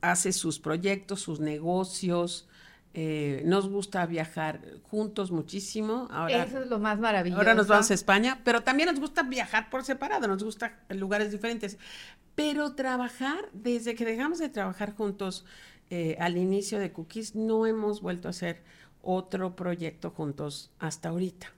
hace 0.00 0.32
sus 0.32 0.60
proyectos, 0.60 1.20
sus 1.20 1.40
negocios, 1.40 2.48
eh, 2.94 3.42
nos 3.46 3.70
gusta 3.70 4.04
viajar 4.04 4.60
juntos 4.82 5.30
muchísimo. 5.30 6.08
Ahora, 6.10 6.44
Eso 6.44 6.60
es 6.60 6.68
lo 6.68 6.78
más 6.78 6.98
maravilloso. 6.98 7.40
Ahora 7.40 7.54
nos 7.54 7.66
vamos 7.66 7.90
a 7.90 7.94
España, 7.94 8.40
pero 8.44 8.62
también 8.62 8.90
nos 8.90 9.00
gusta 9.00 9.22
viajar 9.22 9.70
por 9.70 9.82
separado, 9.84 10.28
nos 10.28 10.44
gusta 10.44 10.78
en 10.90 11.00
lugares 11.00 11.32
diferentes. 11.32 11.78
Pero 12.34 12.74
trabajar, 12.74 13.48
desde 13.52 13.94
que 13.94 14.04
dejamos 14.04 14.38
de 14.38 14.50
trabajar 14.50 14.94
juntos 14.94 15.46
eh, 15.88 16.16
al 16.20 16.36
inicio 16.36 16.78
de 16.78 16.92
Cookies, 16.92 17.34
no 17.34 17.66
hemos 17.66 18.02
vuelto 18.02 18.28
a 18.28 18.30
hacer 18.30 18.62
otro 19.00 19.56
proyecto 19.56 20.10
juntos 20.10 20.70
hasta 20.78 21.08
ahorita. 21.08 21.50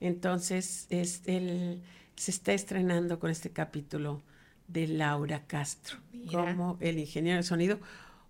Entonces, 0.00 0.86
es 0.90 1.22
el, 1.26 1.80
se 2.16 2.30
está 2.30 2.52
estrenando 2.52 3.18
con 3.18 3.30
este 3.30 3.50
capítulo 3.50 4.22
de 4.68 4.88
Laura 4.88 5.46
Castro 5.46 5.98
como 6.30 6.76
el 6.80 6.98
ingeniero 6.98 7.38
de 7.38 7.42
sonido 7.42 7.78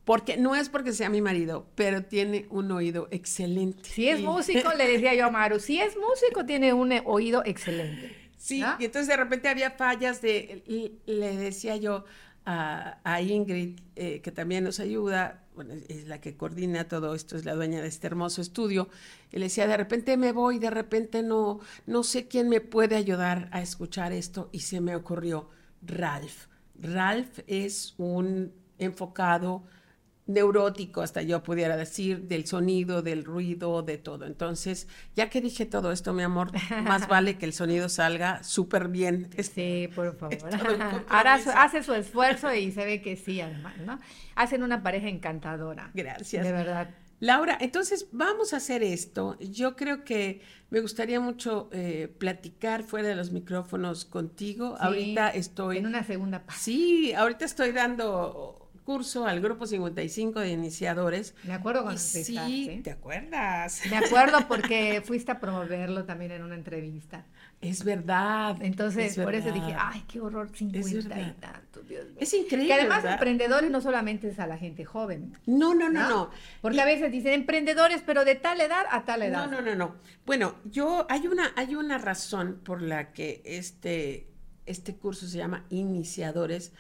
porque 0.05 0.37
no 0.37 0.57
es 0.57 0.69
porque 0.69 0.93
sea 0.93 1.09
mi 1.09 1.21
marido, 1.21 1.67
pero 1.75 2.05
tiene 2.05 2.47
un 2.51 2.71
oído 2.73 3.09
excelente. 3.11 3.89
Si 3.89 4.09
es 4.09 4.21
músico, 4.21 4.73
le 4.75 4.87
decía 4.87 5.15
yo 5.15 5.27
a 5.27 5.31
Maru, 5.31 5.61
si 5.61 5.81
es 5.81 5.97
músico, 5.97 6.45
tiene 6.45 6.73
un 6.73 6.93
oído 7.05 7.43
excelente. 7.45 8.17
Sí, 8.37 8.65
y 8.81 8.85
entonces 8.85 9.07
de 9.07 9.17
repente 9.17 9.49
había 9.49 9.71
fallas 9.71 10.21
de, 10.21 10.65
le 11.07 11.37
decía 11.37 11.77
yo 11.77 12.05
a, 12.45 13.21
Ingrid, 13.23 13.79
eh, 13.95 14.21
que 14.21 14.33
también 14.33 14.65
nos 14.65 14.81
ayuda, 14.81 15.45
bueno, 15.55 15.75
es 15.89 16.09
la 16.09 16.21
que 16.21 16.37
coordina 16.37 16.89
todo 16.89 17.15
esto, 17.15 17.37
es 17.37 17.45
la 17.45 17.55
dueña 17.55 17.81
de 17.81 17.87
este 17.87 18.09
hermoso 18.09 18.41
estudio, 18.41 18.89
y 19.31 19.39
le 19.39 19.45
decía, 19.45 19.69
de 19.69 19.77
repente 19.77 20.17
me 20.17 20.33
voy, 20.33 20.59
de 20.59 20.71
repente 20.71 21.23
no, 21.23 21.61
no 21.87 22.03
sé 22.03 22.27
quién 22.27 22.49
me 22.49 22.61
puede 22.61 22.97
ayudar 22.97 23.49
a 23.53 23.63
escuchar 23.63 24.13
esto, 24.13 24.49
y 24.51 24.61
se 24.61 24.81
me 24.81 24.97
ocurrió 24.97 25.49
Ralph. 25.83 26.47
Ralph 26.81 27.39
es 27.47 27.95
un 27.99 28.53
enfocado 28.79 29.63
neurótico, 30.33 31.03
hasta 31.03 31.22
yo 31.22 31.43
pudiera 31.43 31.76
decir, 31.76 32.22
del 32.28 32.47
sonido, 32.47 33.03
del 33.03 33.24
ruido, 33.24 33.83
de 33.83 33.99
todo. 33.99 34.26
Entonces, 34.26 34.89
ya 35.14 35.30
que 35.30 35.41
dije 35.41 35.66
todo 35.66 35.93
esto, 35.93 36.12
mi 36.12 36.22
amor, 36.22 36.51
más 36.85 37.09
vale 37.09 37.39
que 37.39 37.47
el 37.47 37.53
sonido 37.53 37.89
salga 37.89 38.43
súper 38.43 38.89
bien. 38.89 39.30
Sí, 39.53 39.89
por 39.95 40.16
favor. 40.18 40.39
Ahora 41.09 41.35
hace 41.35 41.83
su 41.83 41.93
esfuerzo 41.93 42.55
y 42.55 42.72
se 42.72 42.85
ve 42.85 43.03
que 43.03 43.16
sí, 43.16 43.41
además, 43.41 43.76
¿no? 43.85 43.99
Hacen 44.35 44.62
una 44.62 44.83
pareja 44.83 45.09
encantadora. 45.09 45.91
Gracias. 45.95 46.45
De 46.45 46.53
verdad. 46.53 46.89
Laura, 47.20 47.57
entonces 47.61 48.09
vamos 48.11 48.53
a 48.53 48.57
hacer 48.57 48.83
esto. 48.83 49.39
Yo 49.39 49.76
creo 49.76 50.03
que 50.05 50.41
me 50.70 50.80
gustaría 50.80 51.20
mucho 51.20 51.68
eh, 51.70 52.12
platicar 52.18 52.83
fuera 52.83 53.07
de 53.09 53.14
los 53.14 53.30
micrófonos 53.30 54.05
contigo. 54.05 54.76
ahorita 54.80 55.28
estoy... 55.28 55.78
En 55.78 55.87
una 55.87 56.03
segunda 56.03 56.41
parte. 56.41 56.61
Sí, 56.61 57.12
ahorita 57.12 57.45
estoy 57.45 57.70
dando 57.70 58.62
curso 58.85 59.26
al 59.26 59.41
grupo 59.41 59.66
55 59.66 60.41
de 60.41 60.51
iniciadores. 60.51 61.35
Me 61.45 61.55
acuerdo 61.55 61.83
cuando 61.83 62.01
Sí, 62.01 62.80
¿te 62.83 62.91
acuerdas? 62.91 63.83
Me 63.91 63.97
acuerdo 63.97 64.47
porque 64.49 65.03
fuiste 65.07 65.33
a 65.33 65.41
promoverlo 65.41 66.05
también 66.05 66.33
en 66.33 66.43
una 66.43 66.55
entrevista. 66.55 67.24
Es 67.61 67.85
verdad. 67.85 68.57
Entonces, 68.61 69.16
por 69.16 69.35
eso 69.35 69.53
dije, 69.53 69.76
ay, 69.78 70.03
qué 70.09 70.20
horror, 70.20 70.51
50 70.53 71.20
y 71.20 71.33
tantos, 71.41 71.87
Dios 71.89 72.07
mío. 72.07 72.16
Es 72.18 72.35
increíble. 72.35 72.66
Que 72.66 72.74
además 72.74 73.05
emprendedores 73.05 73.70
no 73.70 73.80
solamente 73.80 74.28
es 74.28 74.39
a 74.41 74.49
la 74.49 74.59
gente 74.59 74.85
joven. 74.85 75.33
No, 75.47 75.72
no, 75.74 75.89
no, 75.89 76.09
no. 76.09 76.30
Porque 76.61 76.80
a 76.80 76.85
veces 76.85 77.12
dicen 77.12 77.33
emprendedores, 77.35 78.03
pero 78.05 78.24
de 78.24 78.35
tal 78.35 78.61
edad 78.61 78.85
a 78.91 79.05
tal 79.05 79.22
edad. 79.22 79.49
No, 79.49 79.61
no, 79.61 79.62
no, 79.62 79.76
no. 79.76 79.95
Bueno, 80.26 80.57
yo, 80.64 81.07
hay 81.09 81.28
una, 81.28 81.53
hay 81.55 81.76
una 81.76 81.99
razón 81.99 82.61
por 82.64 82.83
la 82.83 83.12
que 83.12 83.43
este 83.45 84.32
este 84.67 84.95
curso 84.95 85.27
se 85.27 85.39
llama 85.39 85.65
Iniciadores 85.71 86.73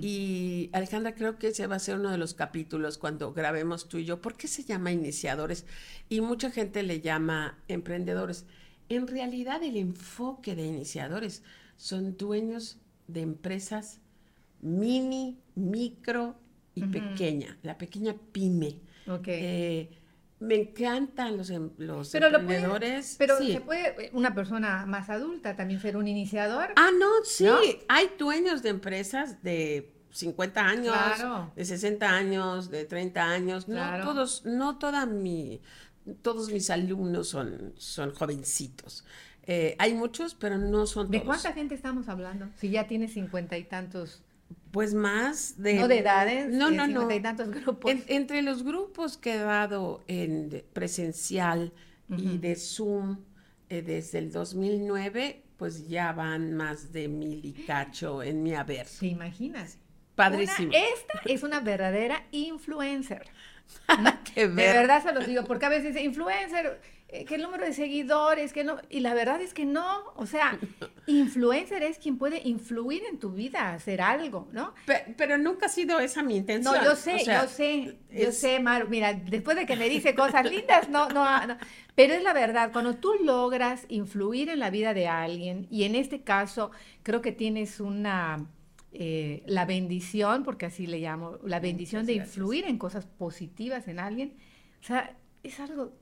y 0.00 0.68
Alejandra 0.72 1.14
creo 1.14 1.38
que 1.38 1.48
ese 1.48 1.66
va 1.66 1.76
a 1.76 1.78
ser 1.78 1.98
uno 1.98 2.10
de 2.10 2.18
los 2.18 2.34
capítulos 2.34 2.98
cuando 2.98 3.32
grabemos 3.32 3.88
tú 3.88 3.98
y 3.98 4.04
yo. 4.04 4.20
¿Por 4.20 4.36
qué 4.36 4.48
se 4.48 4.64
llama 4.64 4.92
Iniciadores? 4.92 5.64
Y 6.08 6.20
mucha 6.20 6.50
gente 6.50 6.82
le 6.82 7.00
llama 7.00 7.58
emprendedores. 7.68 8.44
En 8.88 9.06
realidad 9.06 9.62
el 9.62 9.76
enfoque 9.76 10.54
de 10.54 10.66
iniciadores 10.66 11.42
son 11.76 12.16
dueños 12.16 12.78
de 13.08 13.22
empresas 13.22 14.00
mini, 14.60 15.38
micro 15.54 16.36
y 16.74 16.84
pequeña, 16.84 17.58
la 17.62 17.78
pequeña 17.78 18.14
pyme. 18.32 18.78
Okay. 19.06 19.40
Eh, 19.42 19.90
me 20.42 20.56
encantan 20.56 21.36
los, 21.36 21.50
em, 21.50 21.70
los 21.78 22.10
pero 22.10 22.26
emprendedores. 22.26 23.14
pero 23.16 23.38
se 23.38 23.60
puede 23.60 24.10
una 24.12 24.34
persona 24.34 24.84
más 24.86 25.08
adulta 25.08 25.54
también 25.54 25.80
ser 25.80 25.96
un 25.96 26.08
iniciador. 26.08 26.72
Ah, 26.76 26.90
no, 26.98 27.24
sí. 27.24 27.46
Hay 27.88 28.10
dueños 28.18 28.62
de 28.62 28.70
empresas 28.70 29.42
de 29.42 29.92
50 30.10 30.60
años, 30.60 30.94
de 31.54 31.64
60 31.64 32.10
años, 32.10 32.70
de 32.70 32.84
30 32.84 33.22
años. 33.22 33.68
No 33.68 34.02
todos, 34.02 34.44
no 34.44 34.78
toda 34.78 35.06
mi, 35.06 35.60
todos 36.22 36.50
mis 36.50 36.68
alumnos 36.70 37.28
son, 37.28 37.72
son 37.76 38.12
jovencitos. 38.12 39.04
Eh, 39.44 39.76
hay 39.78 39.94
muchos, 39.94 40.34
pero 40.34 40.58
no 40.58 40.86
son 40.86 41.06
todos. 41.06 41.20
¿De 41.20 41.24
cuánta 41.24 41.52
gente 41.52 41.74
estamos 41.74 42.08
hablando? 42.08 42.48
Si 42.56 42.70
ya 42.70 42.86
tiene 42.86 43.08
cincuenta 43.08 43.56
y 43.58 43.64
tantos 43.64 44.22
pues 44.70 44.94
más 44.94 45.60
de... 45.60 45.74
No 45.74 45.88
de 45.88 45.98
edades, 45.98 46.48
no, 46.48 46.70
no, 46.70 46.86
no. 46.86 47.08
tantos 47.20 47.50
grupos. 47.50 47.92
entre 48.06 48.42
los 48.42 48.62
grupos 48.62 49.16
que 49.16 49.34
he 49.34 49.38
dado 49.38 50.02
en 50.06 50.64
presencial 50.72 51.72
y 52.08 52.38
de 52.38 52.56
Zoom 52.56 53.18
eh, 53.68 53.82
desde 53.82 54.18
el 54.18 54.32
2009, 54.32 55.42
pues 55.56 55.88
ya 55.88 56.12
van 56.12 56.54
más 56.54 56.92
de 56.92 57.08
mil 57.08 57.44
y 57.44 57.52
cacho 57.52 58.22
en 58.22 58.42
mi 58.42 58.54
haber. 58.54 58.86
¿Te 58.86 59.06
imaginas? 59.06 59.78
Padrísimo. 60.14 60.72
esta 60.74 61.20
es 61.24 61.42
una 61.42 61.60
verdadera 61.60 62.24
influencer. 62.32 63.30
De 64.34 64.46
verdad 64.46 65.02
se 65.02 65.12
los 65.12 65.26
digo, 65.26 65.44
porque 65.44 65.66
a 65.66 65.68
veces 65.70 65.96
influencer 65.96 66.80
eh, 67.12 67.26
el 67.28 67.42
número 67.42 67.66
de 67.66 67.74
seguidores, 67.74 68.54
que 68.54 68.64
no, 68.64 68.78
y 68.88 69.00
la 69.00 69.12
verdad 69.12 69.40
es 69.42 69.52
que 69.52 69.66
no, 69.66 70.02
o 70.16 70.24
sea, 70.24 70.58
influencer 71.06 71.82
es 71.82 71.98
quien 71.98 72.16
puede 72.16 72.40
influir 72.48 73.02
en 73.04 73.18
tu 73.18 73.32
vida, 73.32 73.74
hacer 73.74 74.00
algo, 74.00 74.48
¿no? 74.50 74.72
Pero, 75.18 75.36
nunca 75.36 75.66
ha 75.66 75.68
sido 75.68 76.00
esa 76.00 76.22
mi 76.22 76.36
intención. 76.36 76.74
No, 76.74 76.82
yo 76.82 76.96
sé, 76.96 77.22
yo 77.24 77.46
sé, 77.48 77.98
yo 78.10 78.32
sé, 78.32 78.60
Maru, 78.60 78.88
mira, 78.88 79.12
después 79.12 79.58
de 79.58 79.66
que 79.66 79.76
me 79.76 79.90
dice 79.90 80.14
cosas 80.14 80.50
lindas, 80.50 80.88
no, 80.88 81.10
no, 81.10 81.46
no, 81.46 81.58
pero 81.94 82.14
es 82.14 82.22
la 82.22 82.32
verdad, 82.32 82.72
cuando 82.72 82.94
tú 82.94 83.12
logras 83.22 83.84
influir 83.88 84.48
en 84.48 84.58
la 84.58 84.70
vida 84.70 84.94
de 84.94 85.06
alguien, 85.06 85.66
y 85.70 85.84
en 85.84 85.94
este 85.94 86.22
caso 86.22 86.70
creo 87.02 87.20
que 87.20 87.32
tienes 87.32 87.78
una... 87.78 88.46
Eh, 88.94 89.42
la 89.46 89.64
bendición, 89.64 90.44
porque 90.44 90.66
así 90.66 90.86
le 90.86 90.98
llamo, 90.98 91.38
la 91.44 91.60
bendición 91.60 92.04
de 92.04 92.12
influir 92.12 92.66
en 92.66 92.76
cosas 92.76 93.06
positivas 93.06 93.88
en 93.88 93.98
alguien, 93.98 94.36
o 94.82 94.84
sea, 94.84 95.16
es 95.42 95.60
algo 95.60 95.94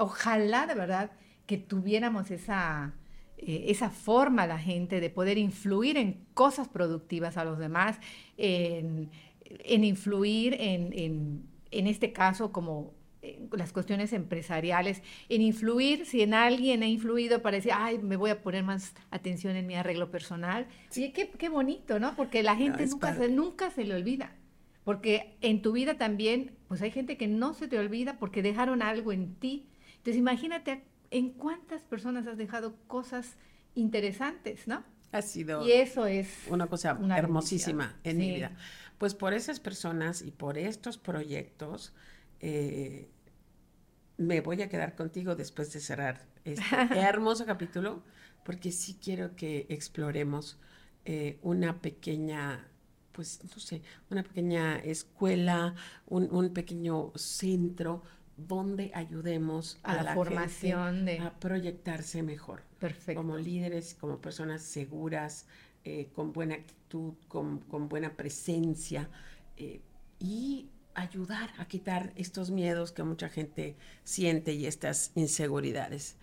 Ojalá 0.00 0.66
de 0.66 0.74
verdad 0.74 1.10
que 1.44 1.58
tuviéramos 1.58 2.30
esa, 2.30 2.94
eh, 3.36 3.66
esa 3.68 3.90
forma 3.90 4.46
la 4.46 4.58
gente 4.58 4.98
de 4.98 5.10
poder 5.10 5.36
influir 5.36 5.98
en 5.98 6.24
cosas 6.32 6.68
productivas 6.68 7.36
a 7.36 7.44
los 7.44 7.58
demás, 7.58 7.98
en, 8.38 9.10
influir 9.68 10.56
en, 10.58 11.44
este 11.70 12.14
caso 12.14 12.50
como 12.50 12.94
las 13.52 13.74
cuestiones 13.74 14.14
empresariales, 14.14 15.02
en 15.28 15.42
influir, 15.42 16.06
si 16.06 16.22
en 16.22 16.32
alguien 16.32 16.82
ha 16.82 16.88
influido 16.88 17.42
para 17.42 17.56
decir, 17.56 17.72
ay, 17.74 17.98
me 17.98 18.16
voy 18.16 18.30
a 18.30 18.40
poner 18.40 18.64
más 18.64 18.94
atención 19.10 19.54
en 19.54 19.66
mi 19.66 19.74
arreglo 19.74 20.10
personal. 20.10 20.66
Sí, 20.88 21.12
qué, 21.12 21.28
qué 21.28 21.50
bonito, 21.50 22.00
¿no? 22.00 22.16
Porque 22.16 22.42
la 22.42 22.56
gente 22.56 22.86
nunca, 22.86 23.14
se, 23.14 23.28
nunca 23.28 23.70
se 23.70 23.84
le 23.84 23.96
olvida. 23.96 24.34
Porque 24.82 25.36
en 25.42 25.60
tu 25.60 25.72
vida 25.72 25.98
también, 25.98 26.52
pues 26.68 26.80
hay 26.80 26.90
gente 26.90 27.18
que 27.18 27.26
no 27.26 27.52
se 27.52 27.68
te 27.68 27.78
olvida 27.78 28.18
porque 28.18 28.40
dejaron 28.40 28.80
algo 28.80 29.12
en 29.12 29.34
ti 29.34 29.69
entonces 30.00 30.16
imagínate 30.16 30.82
en 31.10 31.30
cuántas 31.30 31.82
personas 31.82 32.26
has 32.26 32.38
dejado 32.38 32.74
cosas 32.86 33.36
interesantes, 33.74 34.66
¿no? 34.66 34.82
Ha 35.12 35.20
sido 35.20 35.66
y 35.66 35.72
eso 35.72 36.06
es 36.06 36.46
una 36.48 36.68
cosa 36.68 36.98
hermosísima 37.14 37.98
en 38.02 38.16
mi 38.16 38.30
vida. 38.30 38.56
Pues 38.96 39.14
por 39.14 39.34
esas 39.34 39.60
personas 39.60 40.22
y 40.22 40.30
por 40.30 40.56
estos 40.56 40.96
proyectos, 40.96 41.92
eh, 42.40 43.10
me 44.16 44.40
voy 44.40 44.62
a 44.62 44.70
quedar 44.70 44.94
contigo 44.94 45.34
después 45.34 45.70
de 45.74 45.80
cerrar 45.80 46.26
este 46.44 46.64
hermoso 46.98 47.44
capítulo, 47.44 48.02
porque 48.42 48.72
sí 48.72 48.98
quiero 49.02 49.36
que 49.36 49.66
exploremos 49.68 50.58
eh, 51.04 51.38
una 51.42 51.82
pequeña 51.82 52.70
pues, 53.20 53.40
no 53.44 53.60
sé, 53.60 53.82
una 54.08 54.22
pequeña 54.22 54.78
escuela, 54.78 55.74
un, 56.06 56.54
pequeño 56.54 57.12
centro 57.16 58.02
donde 58.46 58.90
ayudemos 58.94 59.78
a, 59.82 60.02
la, 60.02 60.14
formación 60.14 61.04
de... 61.04 61.18
a 61.18 61.32
proyectarse 61.38 62.22
mejor. 62.22 62.62
Perfecto. 62.78 63.20
Como 63.20 63.36
líderes, 63.36 63.94
como 63.94 64.18
personas 64.18 64.62
seguras, 64.62 65.46
eh, 65.84 66.10
con 66.14 66.32
buena 66.32 66.56
actitud, 66.56 67.14
con, 67.28 67.88
buena 67.88 68.12
presencia 68.14 69.08
eh, 69.56 69.80
y 70.18 70.68
ayudar 70.94 71.50
a 71.58 71.64
quitar 71.66 72.12
estos 72.16 72.50
miedos 72.50 72.92
que 72.92 73.02
mucha 73.02 73.30
gente 73.30 73.76
siente 74.04 74.52
y 74.52 74.66
estas 74.66 75.12
inseguridades. 75.14 76.16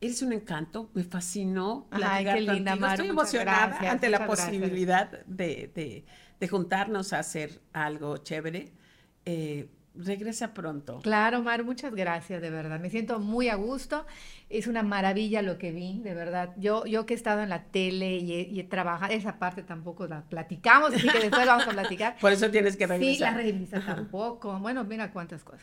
Eres 0.00 0.20
un 0.22 0.32
encanto, 0.32 0.90
me 0.92 1.04
fascinó. 1.04 1.86
Ay, 1.90 2.24
qué 2.24 2.40
linda, 2.40 2.74
Estoy 2.74 3.08
emocionada 3.08 3.90
ante 3.90 4.10
la 4.10 4.26
posibilidad 4.26 5.24
de, 5.24 6.04
juntarnos 6.48 7.12
a 7.12 7.20
hacer 7.20 7.60
algo 7.72 8.18
chévere. 8.18 8.72
Eh, 9.24 9.68
regresa 9.98 10.54
pronto. 10.54 11.00
Claro, 11.02 11.42
Mar, 11.42 11.64
muchas 11.64 11.94
gracias, 11.94 12.40
de 12.40 12.50
verdad. 12.50 12.80
Me 12.80 12.90
siento 12.90 13.18
muy 13.18 13.48
a 13.48 13.56
gusto. 13.56 14.06
Es 14.48 14.66
una 14.66 14.82
maravilla 14.82 15.42
lo 15.42 15.58
que 15.58 15.72
vi, 15.72 16.00
de 16.00 16.14
verdad. 16.14 16.54
Yo, 16.56 16.86
yo 16.86 17.04
que 17.04 17.14
he 17.14 17.16
estado 17.16 17.42
en 17.42 17.48
la 17.48 17.64
tele 17.64 18.16
y 18.16 18.58
he, 18.58 18.64
trabajado, 18.64 19.12
esa 19.12 19.38
parte 19.38 19.62
tampoco 19.62 20.06
la 20.06 20.22
platicamos, 20.22 20.94
así 20.94 21.08
que 21.08 21.18
después 21.18 21.46
vamos 21.46 21.66
a 21.66 21.70
platicar. 21.70 22.16
Por 22.20 22.32
eso 22.32 22.50
tienes 22.50 22.76
que 22.76 22.86
regresar. 22.86 23.14
Sí, 23.14 23.20
la 23.20 23.34
revista 23.42 23.84
tampoco. 23.84 24.58
Bueno, 24.58 24.84
mira 24.84 25.12
cuántas 25.12 25.44
cosas. 25.44 25.62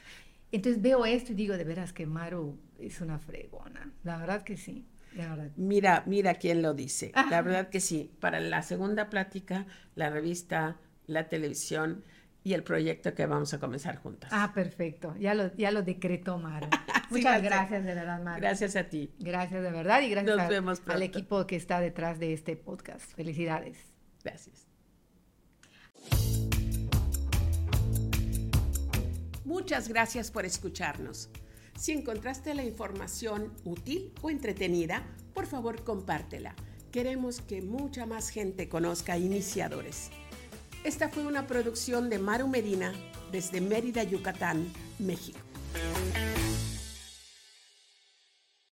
Entonces 0.52 0.82
veo 0.82 1.06
esto 1.06 1.32
y 1.32 1.36
digo, 1.36 1.58
de 1.58 1.64
veras 1.64 1.94
que 1.94 2.06
Maru 2.06 2.58
es 2.80 3.02
una 3.02 3.20
fregona. 3.20 3.92
La 4.04 4.18
verdad 4.18 4.44
que 4.44 4.58
sí. 4.58 4.86
La 5.16 5.30
verdad. 5.30 5.52
Mira, 5.56 6.04
mira 6.06 6.36
quién 6.36 6.62
lo 6.62 6.74
dice. 6.74 7.12
La 7.30 7.42
verdad 7.42 7.70
que 7.70 7.80
sí. 7.80 8.12
Para 8.20 8.40
la 8.42 8.62
segunda 8.62 9.10
plática, 9.10 9.66
la 9.96 10.10
revista, 10.10 10.78
la 11.08 11.30
televisión 11.30 12.04
y 12.46 12.54
el 12.54 12.64
proyecto 12.64 13.16
que 13.16 13.26
vamos 13.26 13.56
a 13.56 13.60
comenzar 13.60 13.98
juntas. 13.98 14.30
Ah, 14.32 14.52
perfecto. 14.54 15.16
Ya 15.20 15.34
lo, 15.34 15.54
ya 15.56 15.72
lo 15.72 15.82
decretó 15.82 16.38
Maru. 16.38 16.68
Muchas 17.10 17.42
gracias 17.42 17.84
de 17.84 17.96
verdad, 17.96 18.22
Maru. 18.22 18.40
Gracias 18.40 18.76
a 18.76 18.84
ti. 18.84 19.12
Gracias 19.18 19.64
de 19.64 19.72
verdad 19.72 20.02
y 20.04 20.12
gracias 20.12 20.82
al 20.86 21.02
equipo 21.02 21.48
que 21.48 21.56
está 21.56 21.80
detrás 21.80 22.20
de 22.20 22.34
este 22.34 22.56
podcast. 22.56 23.12
Felicidades. 23.16 23.80
Gracias. 24.24 24.68
Muchas 29.44 29.88
gracias 29.88 30.30
por 30.30 30.46
escucharnos. 30.46 31.32
Si 31.76 31.94
encontraste 31.94 32.54
la 32.54 32.64
información 32.64 33.54
útil 33.64 34.14
o 34.22 34.30
entretenida, 34.30 35.04
por 35.34 35.48
favor 35.48 35.84
compártela. 35.84 36.56
Queremos 36.92 37.42
que 37.42 37.64
mucha 37.64 38.06
más 38.06 38.30
gente 38.30 38.70
conozca 38.70 39.18
iniciadores. 39.18 40.12
Esta 40.86 41.10
fue 41.10 41.26
una 41.26 41.48
producción 41.48 42.12
de 42.12 42.20
Maru 42.20 42.48
Medina 42.48 42.94
desde 43.32 43.60
Mérida, 43.60 44.04
Yucatán, 44.04 44.72
México. 45.00 45.40